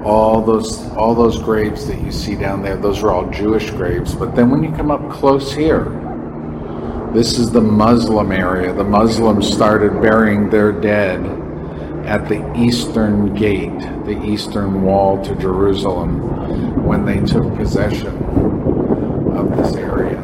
All 0.03 0.41
those 0.41 0.89
all 0.93 1.13
those 1.13 1.37
graves 1.37 1.85
that 1.85 2.01
you 2.01 2.11
see 2.11 2.35
down 2.35 2.63
there, 2.63 2.75
those 2.75 3.03
are 3.03 3.11
all 3.11 3.29
Jewish 3.29 3.69
graves. 3.69 4.15
But 4.15 4.35
then 4.35 4.49
when 4.49 4.63
you 4.63 4.71
come 4.71 4.89
up 4.89 5.11
close 5.11 5.53
here, 5.53 5.85
this 7.13 7.37
is 7.37 7.51
the 7.51 7.61
Muslim 7.61 8.31
area. 8.31 8.73
The 8.73 8.83
Muslims 8.83 9.51
started 9.51 10.01
burying 10.01 10.49
their 10.49 10.71
dead 10.71 11.19
at 12.05 12.29
the 12.29 12.57
eastern 12.57 13.35
gate, 13.35 13.79
the 14.05 14.19
eastern 14.23 14.83
wall 14.83 15.23
to 15.25 15.35
Jerusalem, 15.35 16.85
when 16.85 17.05
they 17.05 17.19
took 17.19 17.53
possession 17.55 18.15
of 19.35 19.57
this 19.57 19.75
area. 19.75 20.17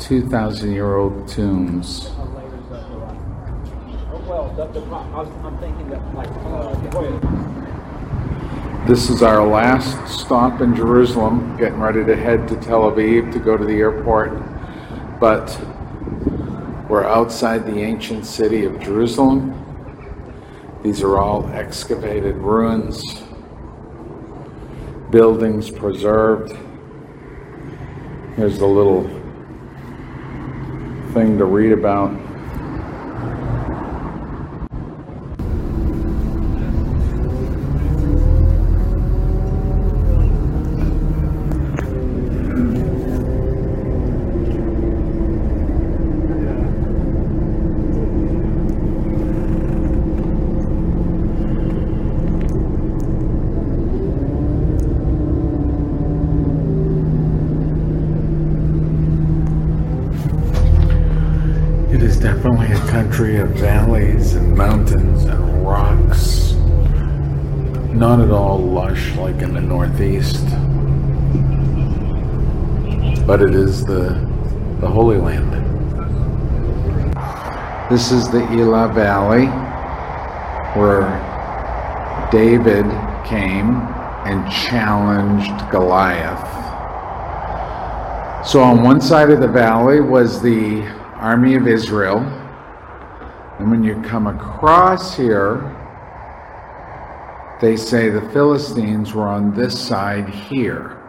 2,000 0.00 0.72
year 0.72 0.96
old 0.96 1.28
tombs. 1.28 2.10
This 8.86 9.08
is 9.08 9.22
our 9.22 9.46
last 9.46 10.20
stop 10.20 10.60
in 10.60 10.76
Jerusalem, 10.76 11.56
getting 11.56 11.80
ready 11.80 12.04
to 12.04 12.14
head 12.14 12.46
to 12.48 12.56
Tel 12.56 12.82
Aviv 12.82 13.32
to 13.32 13.38
go 13.38 13.56
to 13.56 13.64
the 13.64 13.72
airport. 13.72 14.30
But 15.18 15.58
we're 16.90 17.06
outside 17.06 17.64
the 17.64 17.78
ancient 17.78 18.26
city 18.26 18.66
of 18.66 18.78
Jerusalem. 18.80 19.58
These 20.82 21.02
are 21.02 21.16
all 21.16 21.48
excavated 21.54 22.36
ruins, 22.36 23.02
buildings 25.10 25.70
preserved. 25.70 26.54
Here's 28.36 28.58
a 28.58 28.66
little 28.66 29.04
thing 31.14 31.38
to 31.38 31.46
read 31.46 31.72
about. 31.72 32.23
But 73.34 73.42
it 73.42 73.56
is 73.56 73.84
the, 73.84 74.10
the 74.80 74.86
Holy 74.86 75.18
Land. 75.18 75.50
This 77.90 78.12
is 78.12 78.30
the 78.30 78.46
Elah 78.52 78.92
Valley 78.94 79.46
where 80.78 81.02
David 82.30 82.84
came 83.26 83.78
and 84.24 84.48
challenged 84.52 85.68
Goliath. 85.68 86.46
So 88.46 88.62
on 88.62 88.84
one 88.84 89.00
side 89.00 89.30
of 89.30 89.40
the 89.40 89.48
valley 89.48 90.00
was 90.00 90.40
the 90.40 90.82
army 91.16 91.56
of 91.56 91.66
Israel. 91.66 92.20
And 93.58 93.68
when 93.68 93.82
you 93.82 94.00
come 94.02 94.28
across 94.28 95.16
here, 95.16 95.74
they 97.60 97.76
say 97.76 98.10
the 98.10 98.30
Philistines 98.30 99.12
were 99.12 99.26
on 99.26 99.52
this 99.54 99.76
side 99.76 100.28
here. 100.28 101.03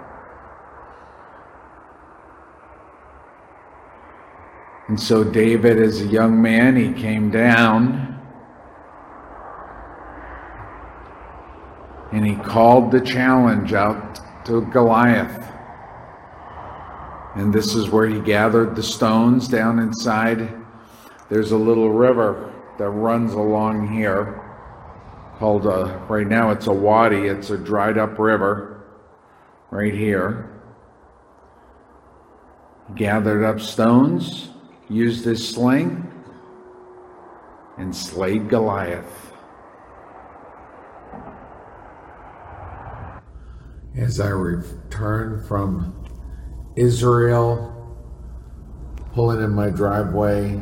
And 4.88 5.00
so 5.00 5.24
David, 5.24 5.82
as 5.82 6.02
a 6.02 6.06
young 6.06 6.42
man, 6.42 6.76
he 6.76 6.94
came 6.94 7.32
down 7.32 8.22
and 12.12 12.26
he 12.26 12.36
called 12.36 12.92
the 12.92 13.02
challenge 13.02 13.74
out 13.74 14.20
to 14.46 14.62
Goliath. 14.68 15.52
And 17.36 17.54
this 17.54 17.76
is 17.76 17.90
where 17.90 18.08
he 18.08 18.22
gathered 18.22 18.76
the 18.76 18.84
stones 18.84 19.48
down 19.48 19.80
inside. 19.80 20.54
There's 21.30 21.52
a 21.52 21.58
little 21.58 21.90
river 21.90 22.54
that 22.78 22.90
runs 22.90 23.34
along 23.34 23.92
here 23.92 24.42
called, 25.38 25.66
a, 25.66 25.98
right 26.08 26.28
now 26.28 26.52
it's 26.52 26.68
a 26.68 26.74
wadi, 26.74 27.28
it's 27.28 27.50
a 27.50 27.58
dried 27.58 27.98
up 27.98 28.18
river 28.18 28.86
right 29.70 29.94
here. 29.94 30.50
He 32.88 32.94
gathered 32.94 33.44
up 33.44 33.60
stones, 33.60 34.50
used 34.90 35.26
his 35.26 35.48
sling, 35.48 36.12
and 37.78 37.96
slayed 37.96 38.50
Goliath. 38.50 39.32
As 43.96 44.20
I 44.20 44.30
return 44.30 45.44
from 45.48 46.06
Israel, 46.76 47.72
pulling 49.14 49.42
in 49.42 49.52
my 49.52 49.70
driveway. 49.70 50.62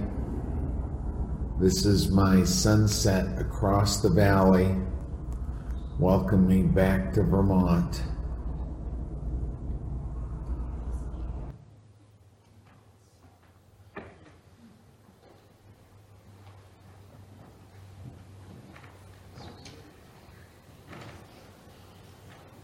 This 1.60 1.86
is 1.86 2.12
my 2.12 2.44
sunset 2.44 3.42
across 3.42 4.02
the 4.02 4.10
valley. 4.10 4.76
Welcome 5.98 6.48
me 6.48 6.62
back 6.62 7.14
to 7.14 7.24
Vermont. 7.24 8.04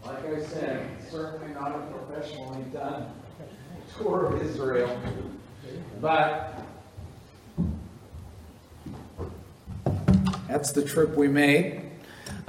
Like 0.05 0.25
I 0.25 0.41
said, 0.43 0.87
certainly 1.09 1.53
not 1.53 1.75
a 1.75 1.79
professionally 1.91 2.63
done 2.71 3.11
tour 3.97 4.25
of 4.27 4.41
Israel, 4.41 4.99
but 5.99 6.63
that's 10.47 10.71
the 10.71 10.81
trip 10.99 11.15
we 11.15 11.29
made. 11.29 11.81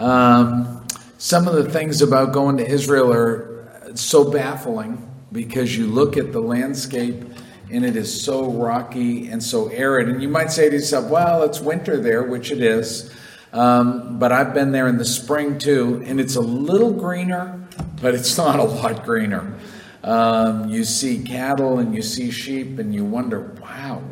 Um, 0.00 0.84
some 1.18 1.46
of 1.46 1.54
the 1.54 1.70
things 1.70 2.02
about 2.02 2.32
going 2.32 2.56
to 2.56 2.68
Israel 2.68 3.12
are 3.12 3.94
so 3.94 4.28
baffling 4.28 5.08
because 5.30 5.76
you 5.76 5.86
look 5.86 6.16
at 6.16 6.32
the 6.32 6.40
landscape 6.40 7.22
and 7.70 7.84
it 7.84 7.94
is 7.94 8.22
so 8.24 8.50
rocky 8.50 9.28
and 9.28 9.40
so 9.40 9.68
arid. 9.68 10.08
And 10.08 10.20
you 10.20 10.28
might 10.28 10.50
say 10.50 10.68
to 10.68 10.74
yourself, 10.74 11.08
well, 11.08 11.44
it's 11.44 11.60
winter 11.60 12.00
there, 12.00 12.24
which 12.24 12.50
it 12.50 12.60
is. 12.60 13.14
Um, 13.52 14.18
but 14.18 14.32
I've 14.32 14.52
been 14.52 14.72
there 14.72 14.88
in 14.88 14.98
the 14.98 15.04
spring 15.04 15.56
too, 15.56 16.02
and 16.04 16.20
it's 16.20 16.34
a 16.34 16.40
little 16.40 16.92
greener, 16.92 17.64
but 18.02 18.16
it's 18.16 18.36
not 18.44 18.58
a 18.58 18.64
lot 18.64 19.04
greener. 19.04 19.54
Um, 20.02 20.68
you 20.68 20.82
see 20.82 21.22
cattle 21.22 21.78
and 21.78 21.94
you 21.94 22.02
see 22.02 22.32
sheep, 22.32 22.80
and 22.80 22.92
you 22.92 23.04
wonder, 23.04 23.56
wow, 23.62 24.02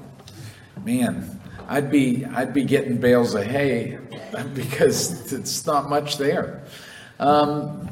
man, 0.84 1.37
I'd 1.70 1.90
be 1.90 2.24
I'd 2.24 2.54
be 2.54 2.64
getting 2.64 2.96
bales 2.96 3.34
of 3.34 3.44
hay 3.44 3.98
because 4.54 5.32
it's 5.32 5.66
not 5.66 5.90
much 5.90 6.16
there. 6.16 6.64
Um, 7.20 7.90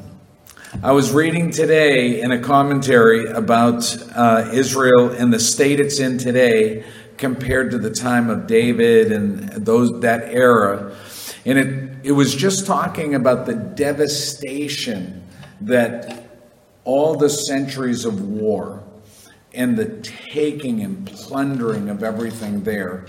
I 0.81 0.91
was 0.93 1.11
reading 1.11 1.51
today 1.51 2.21
in 2.21 2.31
a 2.31 2.39
commentary 2.39 3.27
about 3.27 3.95
uh, 4.15 4.49
Israel 4.51 5.11
and 5.11 5.31
the 5.31 5.39
state 5.39 5.79
it's 5.79 5.99
in 5.99 6.17
today 6.17 6.85
compared 7.17 7.69
to 7.71 7.77
the 7.77 7.91
time 7.91 8.31
of 8.31 8.47
David 8.47 9.11
and 9.11 9.49
those 9.49 10.01
that 10.01 10.23
era, 10.33 10.95
and 11.45 11.59
it 11.59 12.07
it 12.07 12.11
was 12.13 12.33
just 12.33 12.65
talking 12.65 13.13
about 13.13 13.45
the 13.45 13.53
devastation 13.53 15.23
that 15.61 16.31
all 16.83 17.15
the 17.15 17.29
centuries 17.29 18.05
of 18.05 18.21
war 18.21 18.83
and 19.53 19.77
the 19.77 20.01
taking 20.01 20.81
and 20.81 21.05
plundering 21.05 21.89
of 21.89 22.01
everything 22.01 22.63
there. 22.63 23.05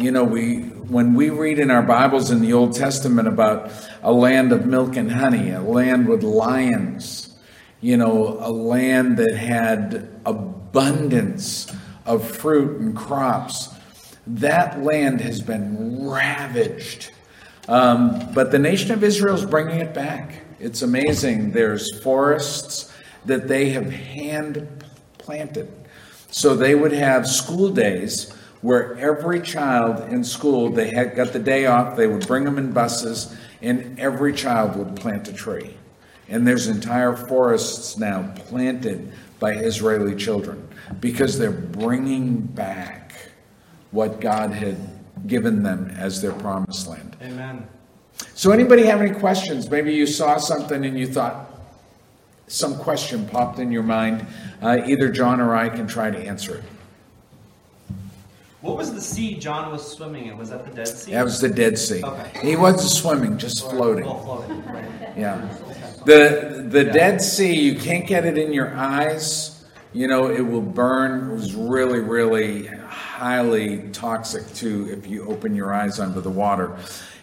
You 0.00 0.10
know, 0.10 0.24
we 0.24 0.60
when 0.60 1.12
we 1.12 1.28
read 1.28 1.58
in 1.58 1.70
our 1.70 1.82
Bibles 1.82 2.30
in 2.30 2.40
the 2.40 2.54
Old 2.54 2.74
Testament 2.74 3.28
about 3.28 3.70
a 4.02 4.10
land 4.10 4.50
of 4.50 4.64
milk 4.64 4.96
and 4.96 5.12
honey, 5.12 5.50
a 5.50 5.60
land 5.60 6.08
with 6.08 6.22
lions, 6.22 7.36
you 7.82 7.98
know, 7.98 8.38
a 8.40 8.50
land 8.50 9.18
that 9.18 9.34
had 9.34 10.08
abundance 10.24 11.70
of 12.06 12.26
fruit 12.26 12.80
and 12.80 12.96
crops, 12.96 13.68
that 14.26 14.82
land 14.82 15.20
has 15.20 15.42
been 15.42 16.08
ravaged. 16.08 17.10
Um, 17.68 18.32
but 18.32 18.52
the 18.52 18.58
nation 18.58 18.92
of 18.92 19.04
Israel 19.04 19.34
is 19.34 19.44
bringing 19.44 19.80
it 19.80 19.92
back. 19.92 20.44
It's 20.58 20.80
amazing. 20.80 21.52
There's 21.52 22.00
forests 22.00 22.90
that 23.26 23.48
they 23.48 23.68
have 23.70 23.90
hand 23.92 24.82
planted. 25.18 25.70
So 26.30 26.56
they 26.56 26.74
would 26.74 26.92
have 26.92 27.28
school 27.28 27.68
days 27.68 28.32
where 28.62 28.96
every 28.98 29.40
child 29.40 30.08
in 30.12 30.22
school, 30.22 30.70
they 30.70 30.90
had 30.90 31.16
got 31.16 31.32
the 31.32 31.38
day 31.38 31.66
off, 31.66 31.96
they 31.96 32.06
would 32.06 32.26
bring 32.26 32.44
them 32.44 32.58
in 32.58 32.72
buses, 32.72 33.34
and 33.62 33.98
every 33.98 34.32
child 34.32 34.76
would 34.76 34.96
plant 34.96 35.28
a 35.28 35.32
tree. 35.32 35.74
And 36.28 36.46
there's 36.46 36.68
entire 36.68 37.16
forests 37.16 37.96
now 37.96 38.32
planted 38.36 39.12
by 39.38 39.54
Israeli 39.54 40.14
children 40.14 40.68
because 41.00 41.38
they're 41.38 41.50
bringing 41.50 42.40
back 42.40 43.12
what 43.90 44.20
God 44.20 44.52
had 44.52 44.76
given 45.26 45.62
them 45.62 45.90
as 45.96 46.22
their 46.22 46.32
promised 46.32 46.86
land. 46.86 47.16
Amen. 47.22 47.66
So, 48.34 48.52
anybody 48.52 48.84
have 48.84 49.00
any 49.00 49.18
questions? 49.18 49.70
Maybe 49.70 49.94
you 49.94 50.06
saw 50.06 50.36
something 50.36 50.84
and 50.84 50.98
you 50.98 51.06
thought 51.06 51.50
some 52.46 52.76
question 52.76 53.26
popped 53.26 53.58
in 53.58 53.72
your 53.72 53.82
mind. 53.82 54.26
Uh, 54.60 54.82
either 54.86 55.10
John 55.10 55.40
or 55.40 55.54
I 55.54 55.68
can 55.68 55.86
try 55.86 56.10
to 56.10 56.18
answer 56.18 56.56
it. 56.56 56.64
What 58.60 58.76
was 58.76 58.92
the 58.92 59.00
sea 59.00 59.36
John 59.36 59.72
was 59.72 59.96
swimming 59.96 60.26
in? 60.26 60.36
Was 60.36 60.50
that 60.50 60.66
the 60.66 60.74
Dead 60.74 60.88
Sea? 60.88 61.12
That 61.12 61.24
was 61.24 61.40
the 61.40 61.48
Dead 61.48 61.78
Sea. 61.78 62.02
Okay. 62.04 62.48
He 62.48 62.56
wasn't 62.56 62.90
swimming, 62.90 63.38
just 63.38 63.68
floating. 63.70 64.04
Oh, 64.04 64.18
floating. 64.18 64.62
Right. 64.66 64.84
Yeah. 65.16 65.48
The 66.04 66.66
the 66.68 66.84
Dead 66.84 67.22
Sea, 67.22 67.54
you 67.54 67.76
can't 67.76 68.06
get 68.06 68.26
it 68.26 68.36
in 68.36 68.52
your 68.52 68.74
eyes. 68.74 69.64
You 69.94 70.08
know, 70.08 70.30
it 70.30 70.42
will 70.42 70.60
burn. 70.60 71.30
It 71.30 71.34
was 71.34 71.54
really, 71.54 72.00
really 72.00 72.66
highly 72.66 73.88
toxic 73.92 74.46
too 74.54 74.88
if 74.90 75.06
you 75.06 75.26
open 75.26 75.54
your 75.54 75.72
eyes 75.72 75.98
under 75.98 76.20
the 76.20 76.30
water. 76.30 76.76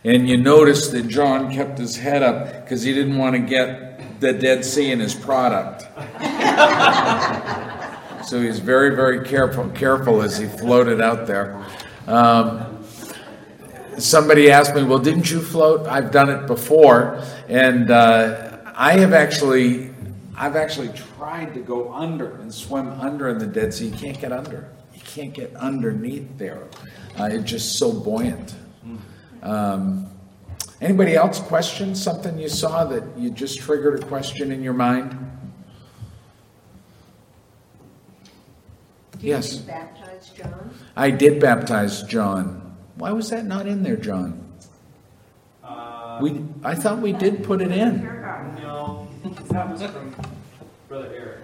And 0.04 0.28
you 0.28 0.38
notice 0.38 0.88
that 0.90 1.08
John 1.08 1.52
kept 1.52 1.78
his 1.78 1.98
head 1.98 2.24
up 2.24 2.64
because 2.64 2.82
he 2.82 2.94
didn't 2.94 3.18
want 3.18 3.36
to 3.36 3.40
get 3.40 4.20
the 4.22 4.34
Dead 4.34 4.66
Sea 4.66 4.92
in 4.92 5.00
his 5.00 5.14
product. 5.14 5.84
so 8.28 8.42
he's 8.42 8.60
very, 8.60 8.94
very 8.94 9.26
careful, 9.26 9.70
careful 9.70 10.22
as 10.22 10.38
he 10.38 10.48
floated 10.48 11.00
out 11.00 11.28
there. 11.28 11.64
Um, 12.08 12.84
somebody 13.98 14.52
asked 14.52 14.76
me, 14.76 14.84
"Well, 14.84 15.00
didn't 15.00 15.32
you 15.32 15.42
float?" 15.42 15.88
I've 15.88 16.12
done 16.12 16.30
it 16.30 16.46
before, 16.46 17.24
and 17.48 17.90
uh, 17.90 18.58
I 18.76 19.00
have 19.00 19.14
actually, 19.14 19.92
I've 20.36 20.58
actually 20.58 20.90
tried 21.18 21.54
to 21.54 21.62
go 21.62 21.94
under 21.94 22.36
and 22.36 22.54
swim 22.54 22.90
under 23.00 23.30
in 23.30 23.38
the 23.38 23.48
Dead 23.48 23.74
Sea. 23.74 23.88
You 23.88 23.96
can't 23.96 24.20
get 24.20 24.34
under. 24.34 24.68
You 24.94 25.02
can't 25.06 25.34
get 25.34 25.56
underneath 25.56 26.38
there. 26.38 26.64
Uh, 27.18 27.30
it's 27.32 27.50
just 27.50 27.80
so 27.80 27.94
buoyant. 27.94 28.56
Um, 29.42 30.08
anybody 30.82 31.16
else 31.16 31.40
question 31.40 31.96
something 31.96 32.38
you 32.38 32.50
saw 32.50 32.84
that 32.86 33.04
you 33.18 33.30
just 33.30 33.60
triggered 33.60 34.04
a 34.04 34.06
question 34.06 34.52
in 34.52 34.62
your 34.62 34.74
mind? 34.74 35.37
Yes. 39.22 39.56
You 39.58 39.62
baptize 39.64 40.30
John? 40.36 40.72
I 40.96 41.10
did 41.12 41.40
baptize 41.42 42.04
John. 42.04 42.76
Why 42.96 43.12
was 43.12 43.30
that 43.30 43.46
not 43.46 43.68
in 43.68 43.84
there, 43.84 43.96
John? 43.98 44.44
Uh, 45.64 46.20
We, 46.22 46.44
I 46.64 46.76
thought 46.76 47.00
we 47.00 47.14
did 47.14 47.44
put 47.44 47.62
it 47.62 47.72
in. 47.72 48.04
no, 48.62 49.08
that 49.50 49.70
was 49.70 49.82
from 49.84 50.16
Brother 50.88 51.10
Eric. 51.16 51.38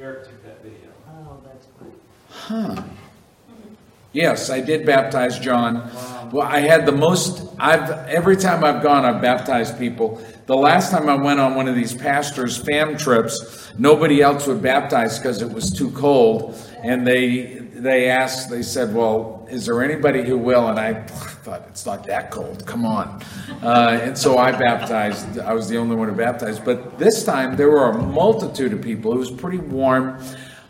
Eric 0.00 0.24
took 0.24 0.44
that 0.44 0.62
video. 0.62 0.88
Oh, 1.08 1.38
that's 1.44 1.66
good. 1.78 1.92
Huh. 2.30 2.82
Yes, 4.12 4.48
I 4.48 4.60
did 4.60 4.86
baptize 4.86 5.40
John. 5.40 5.90
Well, 6.32 6.46
I 6.46 6.60
had 6.60 6.86
the 6.86 6.92
most. 6.92 7.42
I've 7.58 7.90
every 8.08 8.36
time 8.36 8.62
I've 8.62 8.80
gone, 8.82 9.04
I've 9.04 9.20
baptized 9.20 9.76
people. 9.76 10.24
The 10.46 10.54
last 10.56 10.92
time 10.92 11.08
I 11.08 11.16
went 11.16 11.40
on 11.40 11.56
one 11.56 11.66
of 11.66 11.74
these 11.74 11.94
pastors' 11.94 12.56
fam 12.56 12.96
trips, 12.96 13.72
nobody 13.76 14.22
else 14.22 14.46
would 14.46 14.62
baptize 14.62 15.18
because 15.18 15.42
it 15.42 15.50
was 15.50 15.72
too 15.72 15.90
cold, 15.92 16.54
and 16.84 17.06
they 17.06 17.58
they 17.74 18.08
asked. 18.08 18.50
They 18.50 18.62
said, 18.62 18.94
"Well, 18.94 19.46
is 19.50 19.66
there 19.66 19.82
anybody 19.82 20.22
who 20.22 20.38
will?" 20.38 20.68
And 20.68 20.78
I 20.78 21.02
thought 21.44 21.64
it's 21.68 21.86
not 21.86 22.06
that 22.06 22.30
cold. 22.30 22.66
Come 22.66 22.84
on, 22.84 23.22
uh, 23.62 23.98
and 24.02 24.16
so 24.16 24.38
I 24.38 24.52
baptized. 24.52 25.38
I 25.38 25.52
was 25.52 25.68
the 25.68 25.78
only 25.78 25.96
one 25.96 26.08
who 26.08 26.14
baptized. 26.14 26.64
But 26.64 26.98
this 26.98 27.24
time 27.24 27.56
there 27.56 27.70
were 27.70 27.90
a 27.90 27.98
multitude 27.98 28.72
of 28.72 28.82
people. 28.82 29.12
It 29.12 29.18
was 29.18 29.30
pretty 29.30 29.58
warm. 29.58 30.18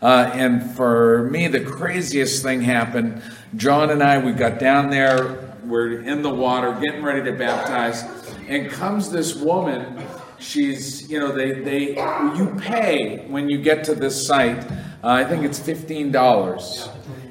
Uh, 0.01 0.29
and 0.33 0.69
for 0.71 1.29
me, 1.31 1.47
the 1.47 1.61
craziest 1.61 2.43
thing 2.43 2.61
happened. 2.61 3.21
John 3.55 3.89
and 3.89 4.03
I, 4.03 4.17
we 4.19 4.33
got 4.33 4.59
down 4.59 4.89
there, 4.91 5.55
we're 5.63 6.01
in 6.01 6.21
the 6.21 6.29
water, 6.29 6.77
getting 6.79 7.01
ready 7.01 7.23
to 7.23 7.31
baptize, 7.31 8.03
and 8.47 8.69
comes 8.69 9.09
this 9.09 9.35
woman. 9.35 10.05
She's, 10.37 11.09
you 11.09 11.19
know, 11.19 11.31
they, 11.31 11.53
they, 11.61 11.95
you 12.37 12.55
pay 12.59 13.25
when 13.27 13.49
you 13.49 13.57
get 13.57 13.83
to 13.85 13.95
this 13.95 14.27
site. 14.27 14.63
I 15.05 15.23
think 15.23 15.43
it's 15.43 15.59
fifteen 15.59 16.11
dollars, 16.11 16.89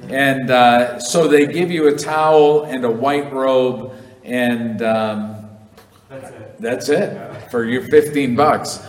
and 0.09 0.49
uh, 0.49 0.99
so 0.99 1.27
they 1.27 1.45
give 1.47 1.71
you 1.71 1.87
a 1.87 1.95
towel 1.97 2.63
and 2.63 2.83
a 2.85 2.89
white 2.91 3.31
robe, 3.33 3.93
and 4.23 4.81
um, 4.81 5.49
That's 6.09 6.29
it. 6.31 6.55
that's 6.59 6.89
it 6.89 7.51
for 7.51 7.63
your 7.65 7.81
15 7.83 8.35
bucks. 8.35 8.79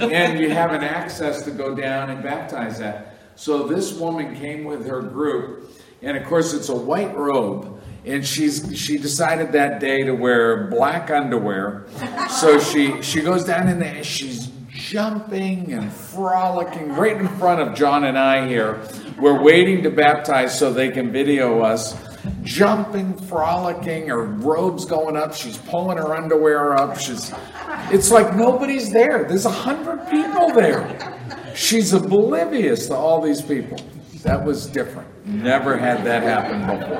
And 0.00 0.38
you 0.38 0.50
have 0.50 0.72
an 0.72 0.82
access 0.84 1.42
to 1.44 1.50
go 1.50 1.74
down 1.74 2.10
and 2.10 2.22
baptize 2.22 2.78
that. 2.78 3.14
So 3.34 3.66
this 3.66 3.92
woman 3.94 4.34
came 4.36 4.64
with 4.64 4.86
her 4.86 5.00
group, 5.02 5.70
and 6.02 6.16
of 6.16 6.24
course 6.24 6.52
it's 6.54 6.68
a 6.68 6.74
white 6.76 7.16
robe, 7.16 7.80
and 8.04 8.24
she's 8.24 8.78
she 8.78 8.96
decided 8.98 9.52
that 9.52 9.80
day 9.80 10.04
to 10.04 10.12
wear 10.12 10.68
black 10.68 11.10
underwear. 11.10 11.86
So 12.30 12.58
she 12.60 13.02
she 13.02 13.22
goes 13.22 13.44
down 13.44 13.68
in 13.68 13.78
there, 13.78 14.04
she's 14.04 14.48
jumping 14.90 15.72
and 15.72 15.92
frolicking 15.92 16.92
right 16.92 17.16
in 17.16 17.26
front 17.38 17.60
of 17.60 17.74
John 17.74 18.04
and 18.04 18.16
I 18.16 18.46
here. 18.46 18.80
We're 19.18 19.42
waiting 19.42 19.82
to 19.82 19.90
baptize 19.90 20.56
so 20.56 20.72
they 20.72 20.90
can 20.90 21.10
video 21.10 21.60
us 21.60 21.96
jumping, 22.44 23.16
frolicking, 23.26 24.08
her 24.08 24.24
robe's 24.24 24.84
going 24.84 25.16
up, 25.16 25.34
she's 25.34 25.58
pulling 25.58 25.98
her 25.98 26.14
underwear 26.14 26.76
up. 26.76 26.98
She's 26.98 27.32
it's 27.90 28.12
like 28.12 28.36
nobody's 28.36 28.92
there. 28.92 29.24
There's 29.24 29.44
a 29.46 29.50
hundred 29.50 30.08
people 30.08 30.52
there. 30.52 31.18
She's 31.56 31.92
oblivious 31.92 32.86
to 32.86 32.94
all 32.94 33.20
these 33.20 33.42
people. 33.42 33.78
That 34.22 34.44
was 34.44 34.66
different. 34.66 35.08
Never 35.26 35.76
had 35.76 36.04
that 36.04 36.22
happen 36.22 36.60
before. 36.60 36.98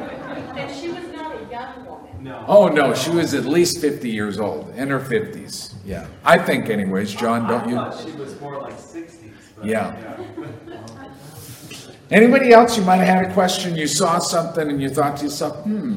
And 0.58 0.74
she 0.74 0.88
was 0.88 1.06
not 1.12 1.40
a 1.40 1.50
young 1.50 1.84
woman. 1.86 2.05
No. 2.20 2.44
Oh 2.48 2.68
no, 2.68 2.94
she 2.94 3.10
was 3.10 3.34
at 3.34 3.44
least 3.44 3.80
50 3.80 4.08
years 4.10 4.38
old, 4.40 4.70
in 4.76 4.88
her 4.88 5.00
50s. 5.00 5.74
Yeah. 5.84 6.06
I 6.24 6.38
think, 6.38 6.68
anyways, 6.70 7.14
John, 7.14 7.46
don't 7.48 7.62
I 7.62 7.68
you? 7.68 7.74
thought 7.76 8.04
she 8.04 8.12
was 8.12 8.40
more 8.40 8.60
like 8.60 8.74
60s. 8.74 9.32
but- 9.56 9.64
Yeah. 9.66 10.16
Anybody 12.10 12.52
else, 12.52 12.76
you 12.78 12.84
might 12.84 12.96
have 12.98 13.08
had 13.08 13.30
a 13.30 13.34
question, 13.34 13.74
you 13.74 13.86
saw 13.88 14.18
something 14.18 14.68
and 14.70 14.80
you 14.80 14.88
thought 14.88 15.16
to 15.18 15.24
yourself, 15.24 15.56
hmm, 15.64 15.96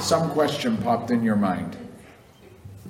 some 0.00 0.30
question 0.30 0.76
popped 0.78 1.10
in 1.12 1.22
your 1.22 1.36
mind. 1.36 1.76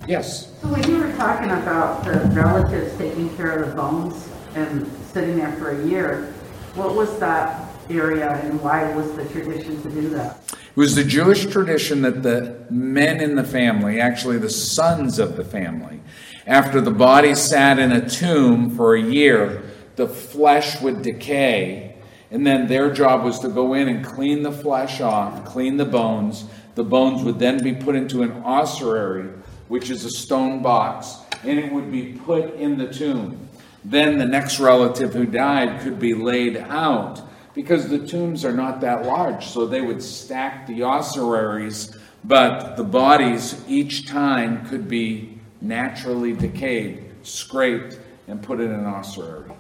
Yes. 0.09 0.53
So 0.63 0.69
when 0.69 0.83
you 0.89 0.99
were 0.99 1.13
talking 1.17 1.51
about 1.51 2.05
the 2.05 2.13
relatives 2.33 2.97
taking 2.97 3.35
care 3.37 3.63
of 3.63 3.69
the 3.71 3.77
bones 3.77 4.29
and 4.55 4.91
sitting 5.13 5.37
there 5.37 5.53
for 5.57 5.71
a 5.83 5.87
year, 5.87 6.33
what 6.75 6.95
was 6.95 7.19
that 7.19 7.66
area 7.91 8.41
and 8.45 8.61
why 8.61 8.95
was 8.95 9.13
the 9.13 9.25
tradition 9.27 9.81
to 9.83 9.91
do 9.91 10.09
that? 10.11 10.41
It 10.53 10.77
was 10.77 10.95
the 10.95 11.05
Jewish 11.05 11.47
tradition 11.47 12.03
that 12.03 12.23
the 12.23 12.67
men 12.71 13.21
in 13.21 13.35
the 13.35 13.45
family, 13.45 14.01
actually 14.01 14.39
the 14.39 14.51
sons 14.51 15.19
of 15.19 15.37
the 15.37 15.45
family, 15.45 16.01
after 16.47 16.81
the 16.81 16.91
body 16.91 17.35
sat 17.35 17.79
in 17.79 17.93
a 17.93 18.09
tomb 18.09 18.71
for 18.77 18.95
a 18.95 19.01
year, 19.01 19.63
the 19.97 20.07
flesh 20.07 20.81
would 20.81 21.03
decay, 21.03 21.97
and 22.31 22.47
then 22.47 22.69
their 22.69 22.93
job 22.93 23.25
was 23.25 23.41
to 23.41 23.49
go 23.49 23.75
in 23.75 23.89
and 23.89 24.05
clean 24.05 24.43
the 24.43 24.53
flesh 24.53 25.01
off, 25.01 25.45
clean 25.45 25.77
the 25.77 25.85
bones. 25.85 26.45
The 26.75 26.85
bones 26.85 27.23
would 27.25 27.39
then 27.39 27.63
be 27.63 27.75
put 27.75 27.97
into 27.97 28.23
an 28.23 28.43
ossuary, 28.45 29.31
which 29.69 29.91
is 29.91 30.05
a 30.05 30.11
stone 30.11 30.63
box, 30.63 31.17
and 31.43 31.59
it 31.59 31.73
would 31.73 31.91
be 31.91 32.13
put 32.13 32.55
in 32.55 32.77
the 32.77 32.93
tomb. 32.93 33.49
Then 33.85 34.19
the 34.19 34.27
next 34.27 34.61
relative 34.61 35.15
who 35.15 35.27
died 35.27 35.81
could 35.81 35.99
be 35.99 36.13
laid 36.13 36.57
out 36.57 37.26
because 37.57 37.89
the 37.89 38.07
tombs 38.07 38.45
are 38.45 38.53
not 38.53 38.83
that 38.83 39.07
large. 39.07 39.47
So 39.47 39.67
they 39.67 39.81
would 39.81 40.03
stack 40.03 40.67
the 40.67 40.83
ossuaries, 40.83 41.97
but 42.23 42.77
the 42.77 42.85
bodies 42.85 43.65
each 43.67 44.07
time 44.07 44.67
could 44.67 44.87
be 44.87 45.41
naturally 45.63 46.35
decayed, 46.35 47.13
scraped, 47.23 47.99
and 48.29 48.43
put 48.43 48.61
in 48.61 48.71
an 48.71 48.85
ossuary. 48.85 49.51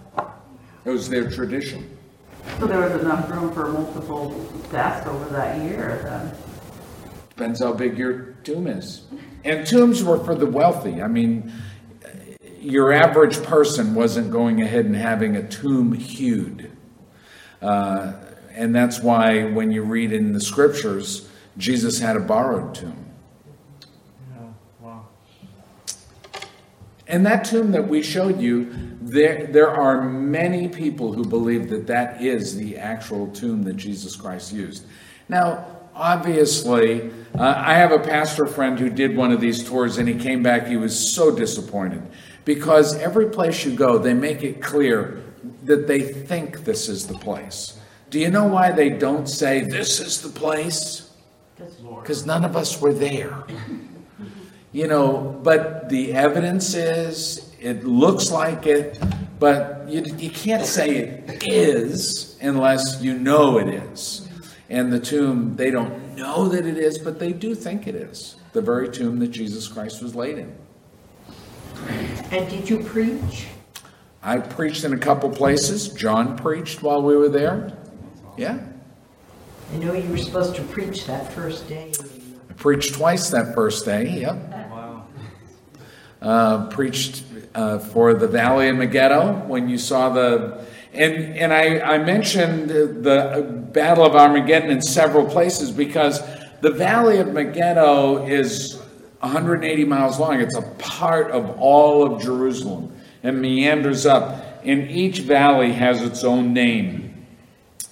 It 0.84 0.90
was 0.90 1.08
their 1.08 1.30
tradition. 1.30 1.96
So 2.60 2.66
there 2.66 2.80
was 2.80 3.00
enough 3.00 3.30
room 3.30 3.50
for 3.52 3.72
multiple 3.72 4.30
deaths 4.70 5.06
over 5.06 5.24
that 5.30 5.58
year 5.62 6.00
then? 6.04 6.36
Depends 7.30 7.60
how 7.60 7.72
big 7.72 7.96
your 7.96 8.34
tomb 8.44 8.66
is. 8.66 9.06
And 9.42 9.66
tombs 9.66 10.04
were 10.04 10.22
for 10.22 10.34
the 10.34 10.46
wealthy. 10.46 11.00
I 11.00 11.08
mean, 11.08 11.50
your 12.60 12.92
average 12.92 13.42
person 13.42 13.94
wasn't 13.94 14.30
going 14.30 14.60
ahead 14.60 14.84
and 14.84 14.94
having 14.94 15.36
a 15.36 15.48
tomb 15.48 15.92
hewed. 15.92 16.75
Uh, 17.60 18.12
and 18.54 18.74
that's 18.74 19.00
why 19.00 19.44
when 19.44 19.70
you 19.70 19.82
read 19.82 20.12
in 20.12 20.32
the 20.32 20.40
scriptures, 20.40 21.28
Jesus 21.58 21.98
had 21.98 22.16
a 22.16 22.20
borrowed 22.20 22.74
tomb. 22.74 23.06
Yeah, 24.30 24.46
wow. 24.80 25.06
And 27.06 27.24
that 27.26 27.44
tomb 27.44 27.72
that 27.72 27.86
we 27.86 28.02
showed 28.02 28.40
you, 28.40 28.72
there, 29.00 29.46
there 29.46 29.70
are 29.70 30.02
many 30.02 30.68
people 30.68 31.12
who 31.12 31.24
believe 31.24 31.68
that 31.68 31.86
that 31.86 32.22
is 32.22 32.56
the 32.56 32.76
actual 32.76 33.28
tomb 33.28 33.62
that 33.64 33.76
Jesus 33.76 34.16
Christ 34.16 34.52
used. 34.52 34.86
Now, 35.28 35.66
obviously, 35.94 37.10
uh, 37.38 37.54
I 37.56 37.74
have 37.74 37.92
a 37.92 37.98
pastor 37.98 38.46
friend 38.46 38.78
who 38.78 38.90
did 38.90 39.16
one 39.16 39.32
of 39.32 39.40
these 39.40 39.62
tours 39.62 39.98
and 39.98 40.08
he 40.08 40.14
came 40.14 40.42
back, 40.42 40.66
he 40.66 40.76
was 40.76 41.14
so 41.14 41.34
disappointed 41.34 42.02
because 42.44 42.96
every 42.96 43.28
place 43.28 43.64
you 43.64 43.74
go, 43.74 43.98
they 43.98 44.14
make 44.14 44.42
it 44.42 44.62
clear 44.62 45.22
that 45.64 45.86
they 45.86 46.00
think 46.02 46.64
this 46.64 46.88
is 46.88 47.06
the 47.06 47.18
place. 47.18 47.78
Do 48.10 48.18
you 48.18 48.30
know 48.30 48.46
why 48.46 48.72
they 48.72 48.90
don't 48.90 49.28
say, 49.28 49.60
This 49.60 50.00
is 50.00 50.22
the 50.22 50.28
place? 50.28 51.10
Because 51.56 52.26
none 52.26 52.44
of 52.44 52.56
us 52.56 52.80
were 52.80 52.92
there. 52.92 53.44
You 54.72 54.86
know, 54.88 55.40
but 55.42 55.88
the 55.88 56.12
evidence 56.12 56.74
is, 56.74 57.50
it 57.58 57.84
looks 57.84 58.30
like 58.30 58.66
it, 58.66 59.00
but 59.38 59.88
you, 59.88 60.02
you 60.18 60.28
can't 60.28 60.66
say 60.66 60.98
it 60.98 61.48
is 61.48 62.36
unless 62.42 63.00
you 63.00 63.18
know 63.18 63.56
it 63.56 63.68
is. 63.68 64.28
And 64.68 64.92
the 64.92 65.00
tomb, 65.00 65.56
they 65.56 65.70
don't 65.70 66.14
know 66.14 66.48
that 66.48 66.66
it 66.66 66.76
is, 66.76 66.98
but 66.98 67.18
they 67.18 67.32
do 67.32 67.54
think 67.54 67.86
it 67.86 67.94
is. 67.94 68.36
The 68.52 68.60
very 68.60 68.90
tomb 68.90 69.18
that 69.20 69.28
Jesus 69.28 69.66
Christ 69.66 70.02
was 70.02 70.14
laid 70.14 70.36
in. 70.36 70.54
And 72.30 72.50
did 72.50 72.68
you 72.68 72.84
preach? 72.84 73.46
I 74.26 74.38
preached 74.38 74.82
in 74.82 74.92
a 74.92 74.98
couple 74.98 75.30
places. 75.30 75.88
John 75.88 76.36
preached 76.36 76.82
while 76.82 77.00
we 77.00 77.16
were 77.16 77.28
there. 77.28 77.78
Yeah. 78.36 78.58
I 79.72 79.76
know 79.76 79.92
you 79.92 80.10
were 80.10 80.18
supposed 80.18 80.56
to 80.56 80.62
preach 80.62 81.06
that 81.06 81.32
first 81.32 81.68
day. 81.68 81.92
I 82.50 82.52
preached 82.54 82.94
twice 82.94 83.30
that 83.30 83.54
first 83.54 83.84
day. 83.84 84.22
Yep. 84.22 84.34
Wow. 84.68 85.06
Uh, 86.20 86.66
preached 86.70 87.22
uh, 87.54 87.78
for 87.78 88.14
the 88.14 88.26
Valley 88.26 88.68
of 88.68 88.76
Megiddo 88.78 89.44
when 89.46 89.68
you 89.68 89.78
saw 89.78 90.08
the. 90.08 90.66
And, 90.92 91.14
and 91.36 91.52
I, 91.52 91.78
I 91.78 91.98
mentioned 91.98 92.68
the 92.68 93.68
Battle 93.72 94.04
of 94.04 94.16
Armageddon 94.16 94.70
in 94.70 94.82
several 94.82 95.24
places 95.24 95.70
because 95.70 96.20
the 96.62 96.72
Valley 96.72 97.18
of 97.18 97.28
Megiddo 97.28 98.26
is 98.26 98.74
180 99.20 99.84
miles 99.84 100.18
long. 100.18 100.40
It's 100.40 100.56
a 100.56 100.62
part 100.78 101.30
of 101.30 101.60
all 101.60 102.12
of 102.12 102.20
Jerusalem 102.20 102.95
and 103.26 103.40
meanders 103.40 104.06
up. 104.06 104.62
And 104.64 104.90
each 104.90 105.20
valley 105.20 105.72
has 105.72 106.02
its 106.02 106.24
own 106.24 106.52
name. 106.52 107.26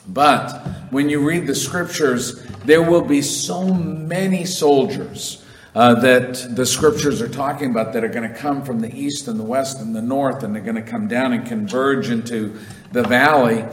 But 0.06 0.50
when 0.90 1.08
you 1.08 1.26
read 1.26 1.46
the 1.46 1.54
scriptures, 1.54 2.44
there 2.64 2.82
will 2.82 3.02
be 3.02 3.22
so 3.22 3.64
many 3.64 4.44
soldiers 4.44 5.44
uh, 5.74 5.94
that 5.96 6.54
the 6.54 6.64
scriptures 6.64 7.20
are 7.20 7.28
talking 7.28 7.70
about 7.70 7.92
that 7.92 8.04
are 8.04 8.08
going 8.08 8.28
to 8.28 8.36
come 8.36 8.62
from 8.62 8.80
the 8.80 8.94
east 8.94 9.26
and 9.26 9.40
the 9.40 9.44
west 9.44 9.80
and 9.80 9.94
the 9.94 10.02
north, 10.02 10.42
and 10.42 10.54
they're 10.54 10.62
going 10.62 10.76
to 10.76 10.82
come 10.82 11.08
down 11.08 11.32
and 11.32 11.46
converge 11.46 12.10
into 12.10 12.56
the 12.92 13.02
valley. 13.02 13.64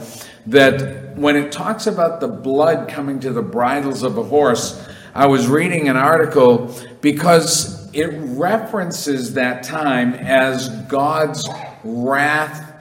That 0.46 1.16
when 1.16 1.36
it 1.36 1.52
talks 1.52 1.86
about 1.86 2.20
the 2.20 2.28
blood 2.28 2.88
coming 2.88 3.20
to 3.20 3.32
the 3.32 3.42
bridles 3.42 4.02
of 4.02 4.18
a 4.18 4.24
horse, 4.24 4.84
I 5.14 5.26
was 5.26 5.46
reading 5.46 5.88
an 5.88 5.96
article 5.96 6.74
because 7.00 7.81
it 7.92 8.08
references 8.12 9.34
that 9.34 9.62
time 9.62 10.14
as 10.14 10.68
God's 10.88 11.48
wrath, 11.84 12.74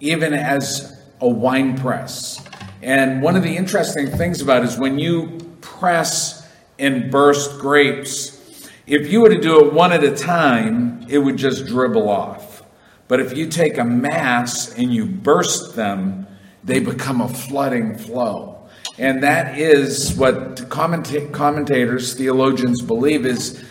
even 0.00 0.34
as 0.34 1.00
a 1.20 1.28
wine 1.28 1.76
press. 1.76 2.44
And 2.82 3.22
one 3.22 3.36
of 3.36 3.42
the 3.42 3.56
interesting 3.56 4.08
things 4.10 4.40
about 4.40 4.62
it 4.62 4.68
is 4.68 4.78
when 4.78 4.98
you 4.98 5.38
press 5.60 6.48
and 6.78 7.10
burst 7.10 7.58
grapes, 7.58 8.68
if 8.86 9.10
you 9.10 9.20
were 9.20 9.28
to 9.28 9.40
do 9.40 9.66
it 9.66 9.72
one 9.72 9.92
at 9.92 10.02
a 10.02 10.14
time, 10.14 11.04
it 11.08 11.18
would 11.18 11.36
just 11.36 11.66
dribble 11.66 12.08
off. 12.08 12.62
But 13.08 13.20
if 13.20 13.36
you 13.36 13.48
take 13.48 13.76
a 13.76 13.84
mass 13.84 14.72
and 14.74 14.94
you 14.94 15.04
burst 15.04 15.76
them, 15.76 16.26
they 16.64 16.80
become 16.80 17.20
a 17.20 17.28
flooding 17.28 17.96
flow. 17.96 18.68
And 18.98 19.22
that 19.22 19.58
is 19.58 20.14
what 20.14 20.56
commenta- 20.68 21.32
commentators, 21.32 22.14
theologians 22.14 22.82
believe 22.82 23.26
is 23.26 23.64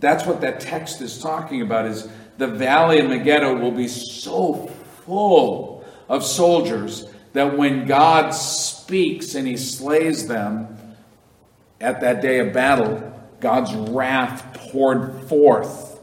that's 0.00 0.26
what 0.26 0.40
that 0.40 0.60
text 0.60 1.00
is 1.00 1.18
talking 1.18 1.62
about 1.62 1.86
is 1.86 2.08
the 2.38 2.46
valley 2.46 3.00
of 3.00 3.08
Megiddo 3.10 3.58
will 3.58 3.70
be 3.70 3.86
so 3.86 4.66
full 5.04 5.84
of 6.08 6.24
soldiers 6.24 7.06
that 7.34 7.56
when 7.56 7.86
God 7.86 8.30
speaks 8.30 9.34
and 9.34 9.46
he 9.46 9.56
slays 9.56 10.26
them 10.26 10.76
at 11.80 12.00
that 12.00 12.22
day 12.22 12.40
of 12.40 12.52
battle, 12.52 13.12
God's 13.40 13.72
wrath 13.74 14.54
poured 14.54 15.22
forth, 15.28 16.00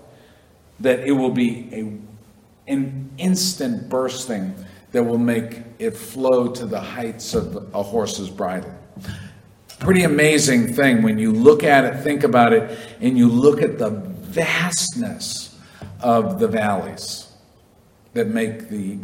that 0.79 1.01
it 1.01 1.11
will 1.11 1.31
be 1.31 1.69
a, 1.73 2.71
an 2.71 3.11
instant 3.17 3.89
bursting 3.89 4.53
that 4.91 5.03
will 5.03 5.17
make 5.17 5.63
it 5.79 5.91
flow 5.91 6.47
to 6.47 6.65
the 6.65 6.79
heights 6.79 7.33
of 7.33 7.73
a 7.73 7.83
horse's 7.83 8.29
bridle. 8.29 8.73
Pretty 9.79 10.03
amazing 10.03 10.73
thing 10.73 11.03
when 11.03 11.19
you 11.19 11.31
look 11.31 11.63
at 11.63 11.85
it, 11.85 12.01
think 12.01 12.23
about 12.23 12.51
it, 12.51 12.77
and 12.99 13.17
you 13.17 13.27
look 13.27 13.61
at 13.61 13.77
the 13.77 13.91
vastness 13.91 15.55
of 16.01 16.39
the 16.39 16.47
valleys 16.47 17.31
that 18.13 18.27
make 18.27 18.69
the 18.69 18.97